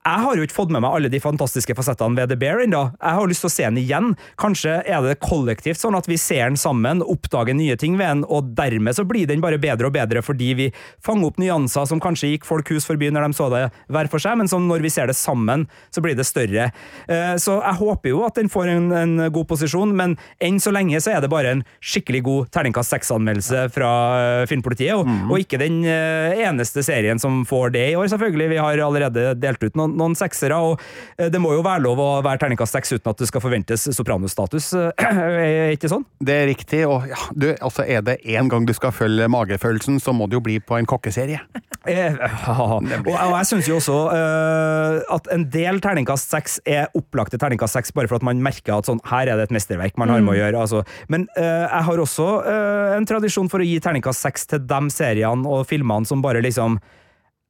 Jeg 0.08 0.24
har 0.24 0.38
jo 0.38 0.44
ikke 0.46 0.56
fått 0.56 0.70
med 0.72 0.80
meg 0.80 0.94
alle 0.96 1.08
de 1.12 1.18
fantastiske 1.20 1.74
fasettene 1.76 2.16
ved 2.16 2.30
The 2.30 2.36
Bear 2.40 2.62
ennå. 2.64 2.80
Jeg 2.96 3.16
har 3.18 3.28
lyst 3.28 3.42
til 3.44 3.50
å 3.50 3.52
se 3.52 3.64
den 3.66 3.80
igjen. 3.82 4.06
Kanskje 4.40 4.78
er 4.88 5.02
det 5.04 5.18
kollektivt 5.20 5.80
sånn 5.82 5.96
at 5.98 6.06
vi 6.08 6.16
ser 6.20 6.46
den 6.48 6.56
sammen, 6.56 7.02
oppdager 7.04 7.52
nye 7.56 7.76
ting 7.76 7.98
ved 8.00 8.08
den, 8.08 8.22
og 8.24 8.54
dermed 8.56 8.96
så 8.96 9.04
blir 9.04 9.28
den 9.28 9.42
bare 9.44 9.58
bedre 9.60 9.90
og 9.90 9.96
bedre 9.98 10.22
fordi 10.24 10.48
vi 10.56 10.68
fanger 11.04 11.28
opp 11.28 11.40
nyanser 11.42 11.84
som 11.90 12.00
kanskje 12.00 12.30
gikk 12.32 12.46
folk 12.48 12.70
hus 12.72 12.86
forbi 12.88 13.10
når 13.12 13.26
de 13.26 13.36
så 13.36 13.50
det 13.52 13.60
hver 13.92 14.08
for 14.08 14.22
seg, 14.24 14.38
men 14.40 14.48
som 14.48 14.64
når 14.70 14.86
vi 14.86 14.92
ser 14.94 15.10
det 15.12 15.16
sammen, 15.18 15.66
så 15.92 16.00
blir 16.04 16.16
det 16.16 16.24
større. 16.28 16.70
Eh, 17.08 17.34
Så 17.36 17.58
jeg 17.58 17.78
håper 17.82 18.12
jo 18.14 18.24
at 18.24 18.40
den 18.40 18.48
får 18.48 18.72
en, 18.72 18.88
en 18.96 19.14
god 19.34 19.48
posisjon, 19.52 19.92
men 19.98 20.16
enn 20.40 20.56
så 20.62 20.72
lenge 20.72 21.02
så 21.04 21.12
er 21.18 21.20
det 21.24 21.32
bare 21.32 21.52
en 21.58 21.64
skikkelig 21.84 22.22
god 22.24 22.48
terningkast 22.56 22.96
seks-anmeldelse 22.96 23.66
fra 23.76 23.92
eh, 24.22 24.46
Filmpolitiet, 24.48 24.96
og, 24.96 25.04
og 25.28 25.44
ikke 25.44 25.60
den 25.60 25.82
eh, 25.84 26.40
eneste 26.48 26.86
serien 26.86 27.20
som 27.20 27.42
får 27.48 27.76
det 27.76 27.84
i 27.92 27.96
år, 27.98 28.08
selvfølgelig. 28.14 28.48
Vi 28.56 28.62
har 28.64 28.84
allerede 28.88 29.28
delt 29.36 29.68
ut 29.68 29.76
noen, 29.76 29.97
noen 29.98 30.16
seksere, 30.18 30.58
og 30.58 30.82
eh, 31.18 31.28
det 31.32 31.40
må 31.42 31.54
jo 31.56 31.64
være 31.66 31.84
lov 31.86 32.02
å 32.02 32.08
være 32.24 32.42
terningkast 32.44 32.78
seks 32.78 32.94
uten 32.96 33.12
at 33.12 33.22
det 33.22 33.30
skal 33.30 33.44
forventes 33.44 33.88
Sopranos-status, 33.96 34.70
eh, 34.78 35.06
er 35.08 35.72
ikke 35.76 35.90
sånn? 35.92 36.06
Det 36.18 36.36
er 36.42 36.50
riktig, 36.50 36.84
og 36.88 37.08
ja, 37.10 37.20
du, 37.34 37.50
altså 37.54 37.86
er 37.86 38.04
det 38.06 38.18
én 38.26 38.50
gang 38.50 38.66
du 38.68 38.74
skal 38.76 38.94
følge 38.94 39.28
magefølelsen, 39.32 40.00
så 40.02 40.14
må 40.16 40.28
det 40.28 40.38
jo 40.38 40.44
bli 40.44 40.58
på 40.62 40.78
en 40.78 40.88
kokkeserie. 40.88 41.42
Eh, 41.88 42.18
og, 42.52 42.82
og 42.84 43.30
jeg 43.38 43.46
syns 43.48 43.68
jo 43.70 43.78
også 43.78 43.94
eh, 44.12 44.96
at 45.14 45.28
en 45.32 45.46
del 45.48 45.78
terningkast 45.80 46.34
seks 46.34 46.58
er 46.68 46.90
opplagte 46.98 47.38
terningkast 47.40 47.78
seks, 47.78 47.94
bare 47.96 48.10
for 48.10 48.18
at 48.18 48.26
man 48.26 48.42
merker 48.44 48.74
at 48.76 48.90
sånn, 48.90 49.00
her 49.08 49.30
er 49.30 49.38
det 49.38 49.48
et 49.48 49.54
mesterverk 49.56 49.96
man 49.96 50.12
har 50.12 50.20
med 50.20 50.34
å 50.34 50.38
gjøre. 50.38 50.66
Altså. 50.66 50.82
Men 51.08 51.24
eh, 51.38 51.64
jeg 51.64 51.86
har 51.88 52.02
også 52.04 52.28
eh, 52.50 52.96
en 52.98 53.08
tradisjon 53.08 53.48
for 53.48 53.64
å 53.64 53.68
gi 53.68 53.78
terningkast 53.80 54.26
seks 54.26 54.48
til 54.50 54.66
de 54.68 54.80
seriene 54.92 55.48
og 55.48 55.64
filmene 55.70 56.08
som 56.08 56.20
bare 56.24 56.42
liksom 56.44 56.76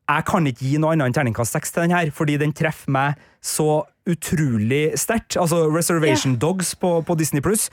jeg 0.09 0.25
kan 0.29 0.49
ikke 0.49 0.65
gi 0.65 0.79
noe 0.81 0.95
annet 0.95 1.11
enn 1.11 1.17
terningkast 1.19 1.57
seks 1.57 1.75
til 1.75 1.85
den 1.85 1.93
her, 1.93 2.11
fordi 2.15 2.39
den 2.41 2.55
treffer 2.57 2.93
meg 2.95 3.25
så 3.45 3.85
utrolig 4.09 4.97
sterkt. 4.97 5.37
Altså 5.37 5.67
Reservation 5.69 6.39
Dogs 6.41 6.73
på, 6.81 6.99
på 7.05 7.17
Disney 7.21 7.45
Pluss. 7.45 7.69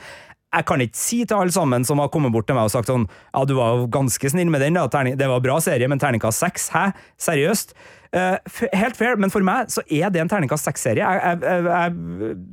Jeg 0.56 0.68
kan 0.68 0.84
ikke 0.84 1.00
si 1.00 1.18
til 1.28 1.36
alle 1.36 1.52
sammen 1.52 1.84
som 1.88 2.00
har 2.00 2.12
kommet 2.12 2.32
bort 2.32 2.48
til 2.48 2.56
meg 2.56 2.70
og 2.70 2.72
sagt 2.72 2.88
sånn 2.88 3.10
Ja, 3.10 3.42
du 3.48 3.58
var 3.58 3.76
jo 3.76 3.90
ganske 3.92 4.30
snill 4.32 4.52
med 4.52 4.64
den, 4.64 4.78
da. 4.78 4.86
Terning, 4.92 5.18
det 5.20 5.28
var 5.28 5.44
bra 5.44 5.58
serie, 5.64 5.88
men 5.92 6.00
terningkast 6.00 6.44
seks? 6.44 6.70
Hæ? 6.76 6.90
Seriøst? 7.20 7.76
Uh, 8.16 8.38
helt 8.72 8.96
fair, 8.96 9.18
men 9.20 9.32
for 9.34 9.44
meg 9.44 9.72
så 9.74 9.84
er 9.92 10.12
det 10.14 10.22
en 10.24 10.32
terningkast 10.32 10.68
seks-serie. 10.70 11.04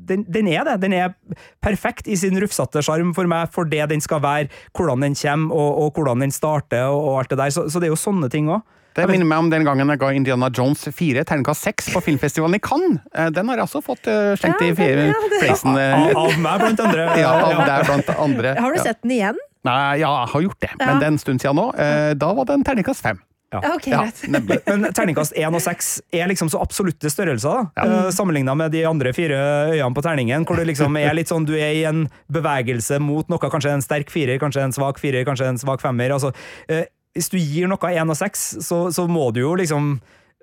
Den, 0.08 0.24
den 0.26 0.50
er 0.50 0.66
det. 0.66 0.80
Den 0.82 0.96
er 0.98 1.14
perfekt 1.62 2.10
i 2.10 2.18
sin 2.18 2.38
rufsete 2.42 2.82
sjarm 2.82 3.12
for 3.14 3.30
meg, 3.30 3.52
for 3.54 3.70
det 3.70 3.86
den 3.92 4.02
skal 4.02 4.22
være, 4.24 4.50
hvordan 4.74 5.06
den 5.06 5.18
kommer, 5.18 5.54
og, 5.54 5.84
og 5.84 5.98
hvordan 5.98 6.26
den 6.26 6.34
starter, 6.34 6.88
og, 6.90 7.02
og 7.06 7.18
alt 7.20 7.34
det 7.34 7.38
der. 7.38 7.54
Så, 7.54 7.68
så 7.70 7.78
det 7.82 7.90
er 7.90 7.94
jo 7.94 8.00
sånne 8.02 8.30
ting 8.32 8.50
òg. 8.50 8.66
Det 8.94 9.06
minner 9.08 9.24
meg 9.28 9.38
om 9.38 9.48
den 9.52 9.64
gangen 9.64 9.88
jeg 9.88 9.98
ga 10.02 10.10
Indiana 10.12 10.50
Jones 10.52 10.84
fire 10.92 11.24
terningkast 11.24 11.64
seks 11.64 11.88
på 11.94 12.02
filmfestivalen 12.04 12.58
i 12.58 12.62
Cannes. 12.62 13.00
Eh, 13.14 13.30
Den 13.30 13.48
har 13.48 13.56
jeg 13.62 13.68
også 13.70 13.82
fått 13.84 14.04
slengt 14.40 14.60
ja, 14.60 14.68
i 14.68 14.74
fleisen. 14.76 15.76
eh, 15.78 16.12
Av, 16.16 16.36
meg, 16.38 16.60
blant 16.66 16.80
andre. 16.84 17.08
Ja, 17.22 17.32
av 17.48 17.64
deg 17.66 17.86
blant 17.88 18.14
andre. 18.18 18.54
Har 18.60 18.72
du 18.76 18.80
sett 18.84 19.00
den 19.02 19.16
igjen? 19.16 19.40
Nei, 19.64 19.98
ja, 20.02 20.10
jeg 20.24 20.32
har 20.34 20.42
gjort 20.48 20.60
det, 20.64 20.72
men 20.78 20.88
Ja. 20.88 20.94
det 20.98 21.06
er 21.06 21.12
en 21.14 21.18
stund 21.22 21.40
siden 21.40 21.56
nå. 21.56 21.68
Eh, 21.78 22.14
Da 22.18 22.32
var 22.34 22.44
det 22.48 22.54
en 22.58 22.64
terningkast 22.66 23.02
fem. 23.04 23.20
Ja, 23.52 23.60
ok, 23.76 23.86
Ja, 23.92 24.06
Men 24.32 24.86
terningkast 24.96 25.34
én 25.36 25.52
og 25.54 25.60
seks 25.60 26.00
er 26.10 26.24
liksom 26.30 26.48
så 26.48 26.56
absolutte 26.64 27.10
størrelser, 27.12 27.66
da. 27.76 27.84
Ja. 27.84 28.10
Sammenligna 28.10 28.54
med 28.56 28.72
de 28.72 28.80
andre 28.88 29.12
fire 29.12 29.36
øyene 29.74 29.92
på 29.94 30.00
terningen, 30.06 30.46
hvor 30.48 30.56
du 30.56 30.64
liksom 30.64 30.96
er 30.96 31.12
litt 31.12 31.28
sånn 31.28 31.44
Du 31.44 31.52
er 31.52 31.74
i 31.76 31.82
en 31.84 32.06
bevegelse 32.32 32.96
mot 32.98 33.28
noe, 33.28 33.38
kanskje 33.52 33.74
en 33.74 33.84
sterk 33.84 34.08
firer, 34.10 34.38
kanskje 34.40 34.64
en 34.64 34.72
svak 34.72 34.98
firer, 34.98 35.24
kanskje 35.28 35.50
en 35.52 35.60
svak 35.60 35.84
femmer. 35.84 36.10
Altså, 36.16 36.32
eh, 36.68 36.86
hvis 37.16 37.30
du 37.32 37.38
gir 37.38 37.70
noe 37.70 37.92
1 37.92 38.10
av 38.12 38.18
6, 38.18 38.42
så, 38.64 38.82
så 38.94 39.06
må 39.10 39.28
du 39.36 39.42
jo 39.42 39.54
liksom 39.60 39.94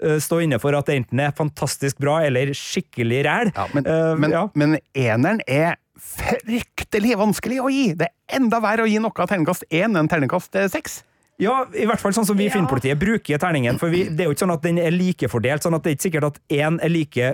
eh, 0.03 0.17
stå 0.21 0.41
inne 0.45 0.59
for 0.61 0.77
at 0.77 0.89
det 0.89 0.99
enten 1.01 1.21
er 1.23 1.35
fantastisk 1.35 1.99
bra 2.01 2.19
eller 2.27 2.53
skikkelig 2.57 3.21
ræl. 3.27 3.53
Ja, 3.55 3.67
men, 3.73 3.89
uh, 3.89 4.15
men, 4.19 4.35
ja. 4.35 4.45
men 4.53 4.79
eneren 4.93 5.43
er 5.47 5.77
fryktelig 5.99 7.17
vanskelig 7.19 7.59
å 7.63 7.69
gi! 7.73 7.85
Det 7.99 8.09
er 8.09 8.39
enda 8.39 8.61
verre 8.63 8.85
å 8.85 8.89
gi 8.89 9.01
noe 9.01 9.13
av 9.15 9.31
terningkast 9.31 9.67
1 9.69 9.97
enn 9.99 10.11
terningkast 10.11 10.59
6. 10.75 11.01
Ja, 11.39 11.61
i 11.71 11.85
hvert 11.87 12.01
fall 12.01 12.11
sånn 12.15 12.27
som 12.27 12.35
vi 12.35 12.49
i 12.49 12.51
Filmpolitiet 12.51 12.99
bruker 12.99 13.39
terningen. 13.39 13.77
For 13.79 13.91
vi, 13.91 14.05
det 14.11 14.25
er 14.25 14.27
jo 14.27 14.35
ikke 14.35 14.43
sånn 14.43 14.57
at 14.57 14.65
den 14.65 14.79
er 14.83 14.91
likefordelt, 14.91 15.63
sånn 15.63 15.77
at 15.77 15.85
det 15.85 15.93
er 15.93 15.95
ikke 15.95 16.07
sikkert 16.09 16.27
at 16.33 16.39
én 16.51 16.79
er 16.83 16.91
like 16.91 17.29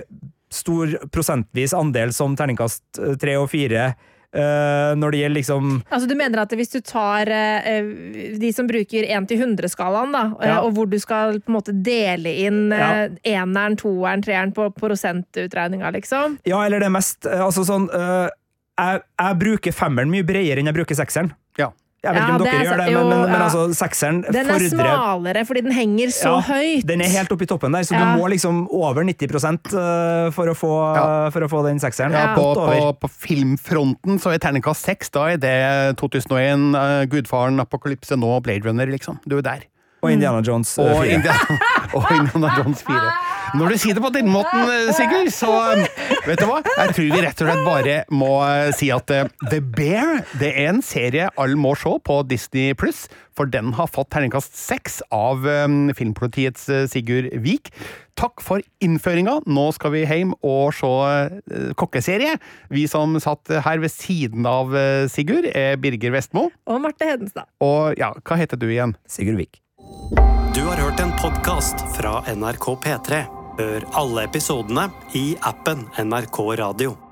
stor 0.54 0.92
prosentvis 1.10 1.74
andel 1.74 2.12
som 2.14 2.36
terningkast 2.38 3.00
eh, 3.02 3.16
tre 3.18 3.34
og 3.40 3.50
fire. 3.50 3.90
Eh, 4.36 4.92
når 5.00 5.14
det 5.14 5.20
gjelder 5.22 5.38
liksom 5.40 5.70
Altså, 5.90 6.06
du 6.10 6.14
mener 6.18 6.42
at 6.44 6.52
hvis 6.58 6.72
du 6.74 6.80
tar 6.84 7.30
eh, 7.32 7.88
de 8.38 8.52
som 8.54 8.68
bruker 8.68 9.08
1-100-skalaen, 9.08 10.12
da, 10.14 10.24
eh, 10.40 10.48
Ja. 10.52 10.58
og 10.62 10.74
hvor 10.76 10.86
du 10.92 10.98
skal 11.02 11.40
på 11.40 11.50
en 11.52 11.56
måte 11.58 11.74
dele 11.86 12.32
inn 12.46 12.72
eh, 12.76 13.08
eneren, 13.32 13.76
toeren, 13.80 14.22
treeren 14.26 14.52
på 14.56 14.68
prosentutregninga, 14.76 15.90
liksom? 15.96 16.38
Ja, 16.44 16.62
eller 16.66 16.80
det 16.84 16.92
mest 16.92 17.26
eh, 17.26 17.40
Altså 17.46 17.64
sånn 17.66 17.88
eh, 17.92 18.28
jeg, 18.76 19.00
jeg 19.18 19.38
bruker 19.40 19.72
femmeren 19.72 20.10
mye 20.12 20.24
bredere 20.28 20.60
enn 20.60 20.68
jeg 20.68 20.76
bruker 20.76 20.98
sekseren. 20.98 21.30
Ja. 21.56 21.70
Jeg 22.06 22.14
vet 22.14 22.22
ikke 22.22 22.30
Ja, 22.30 22.36
om 22.36 22.44
dere 22.46 22.56
er 22.56 22.66
gjør 22.66 22.80
det, 22.80 22.86
men, 22.94 23.08
men, 23.10 23.22
men 23.26 23.34
ja. 23.34 23.44
altså, 23.48 23.62
sekseren 23.74 24.20
Den 24.26 24.38
er 24.40 24.52
fordrer 24.52 24.72
smalere 24.72 25.44
fordi 25.48 25.62
den 25.66 25.74
henger 25.76 26.12
så 26.14 26.32
Ja, 26.36 26.40
høyt. 26.48 26.86
Den 26.86 27.02
er 27.02 27.12
helt 27.16 27.32
oppe 27.34 27.46
i 27.46 27.50
toppen 27.50 27.74
der, 27.76 27.86
så 27.88 27.96
Ja. 27.96 28.00
du 28.14 28.20
må 28.22 28.30
liksom 28.30 28.62
over 28.70 29.02
90 29.04 29.26
eh, 29.26 30.30
for, 30.36 30.52
å 30.52 30.56
få, 30.56 30.72
Ja. 30.96 31.06
for 31.34 31.46
å 31.46 31.50
få 31.50 31.64
den 31.66 31.80
sekseren. 31.82 32.14
Ja, 32.14 32.34
på, 32.38 32.46
på, 32.54 32.92
på 33.02 33.10
filmfronten 33.26 34.20
så 34.22 34.32
er 34.34 34.38
terningkast 34.42 34.86
6 34.86 35.10
da 35.16 35.28
er 35.34 35.40
det 35.42 35.56
2001, 36.00 36.74
eh, 36.78 37.06
Gudfaren, 37.10 37.58
Apokalypse 37.60 38.16
nå, 38.16 38.36
Blade 38.46 38.64
Runner, 38.68 38.86
liksom. 38.86 39.18
Du 39.26 39.38
er 39.38 39.42
der. 39.42 39.66
Og 40.04 40.12
Indiana 40.12 40.42
Jones. 40.44 40.74
4. 40.76 40.92
Og. 40.92 41.06
Indiana, 41.08 41.56
og 41.96 42.04
Indiana 42.14 42.50
Jones 42.60 42.82
4. 42.86 43.00
Når 43.54 43.70
du 43.70 43.76
sier 43.78 43.94
det 43.94 44.02
på 44.02 44.10
den 44.14 44.26
måten, 44.30 44.64
eh, 44.66 44.88
Sigurd, 44.96 45.28
så 45.34 45.50
eh, 45.76 45.84
vet 46.26 46.40
du 46.40 46.46
hva? 46.48 46.58
Jeg 46.66 46.94
tror 46.96 47.10
vi 47.12 47.20
rett 47.22 47.42
og 47.42 47.46
slett 47.50 47.66
bare 47.66 47.96
må 48.10 48.30
eh, 48.42 48.70
si 48.74 48.88
at 48.94 49.12
eh, 49.14 49.28
The 49.52 49.60
Bear 49.62 50.24
det 50.40 50.50
er 50.50 50.72
en 50.72 50.82
serie 50.84 51.28
alle 51.38 51.58
må 51.60 51.74
se 51.78 51.92
på 52.06 52.18
Disney 52.26 52.74
Pluss, 52.78 53.04
for 53.36 53.48
den 53.52 53.70
har 53.76 53.90
fått 53.92 54.10
terningkast 54.14 54.56
seks 54.58 54.98
av 55.14 55.46
eh, 55.46 55.66
Filmpolitiets 55.96 56.66
Sigurd 56.92 57.30
Vik. 57.44 57.70
Takk 58.18 58.40
for 58.40 58.64
innføringa. 58.82 59.42
Nå 59.46 59.66
skal 59.76 59.92
vi 59.92 60.06
hjem 60.08 60.32
og 60.40 60.72
se 60.74 60.90
kokkeserie. 61.76 62.38
Vi 62.72 62.86
som 62.88 63.12
satt 63.20 63.52
her 63.66 63.82
ved 63.82 63.92
siden 63.92 64.48
av 64.48 64.72
Sigurd, 65.12 65.50
er 65.52 65.76
Birger 65.80 66.16
Vestmo. 66.16 66.48
Og 66.64 66.80
Marte 66.80 67.10
Hedenstad. 67.12 67.50
Og 67.60 67.92
ja, 68.00 68.14
hva 68.24 68.40
heter 68.40 68.56
du 68.56 68.70
igjen? 68.72 68.96
Sigurd 69.04 69.36
Vik. 69.42 69.60
Du 70.54 70.62
har 70.64 70.76
hørt 70.76 71.00
en 71.00 71.12
podkast 71.22 71.82
fra 71.96 72.22
NRK 72.34 72.66
P3. 72.84 73.24
Hør 73.58 73.88
alle 73.92 74.24
episodene 74.28 74.90
i 75.16 75.26
appen 75.40 75.86
NRK 75.98 76.40
Radio. 76.60 77.05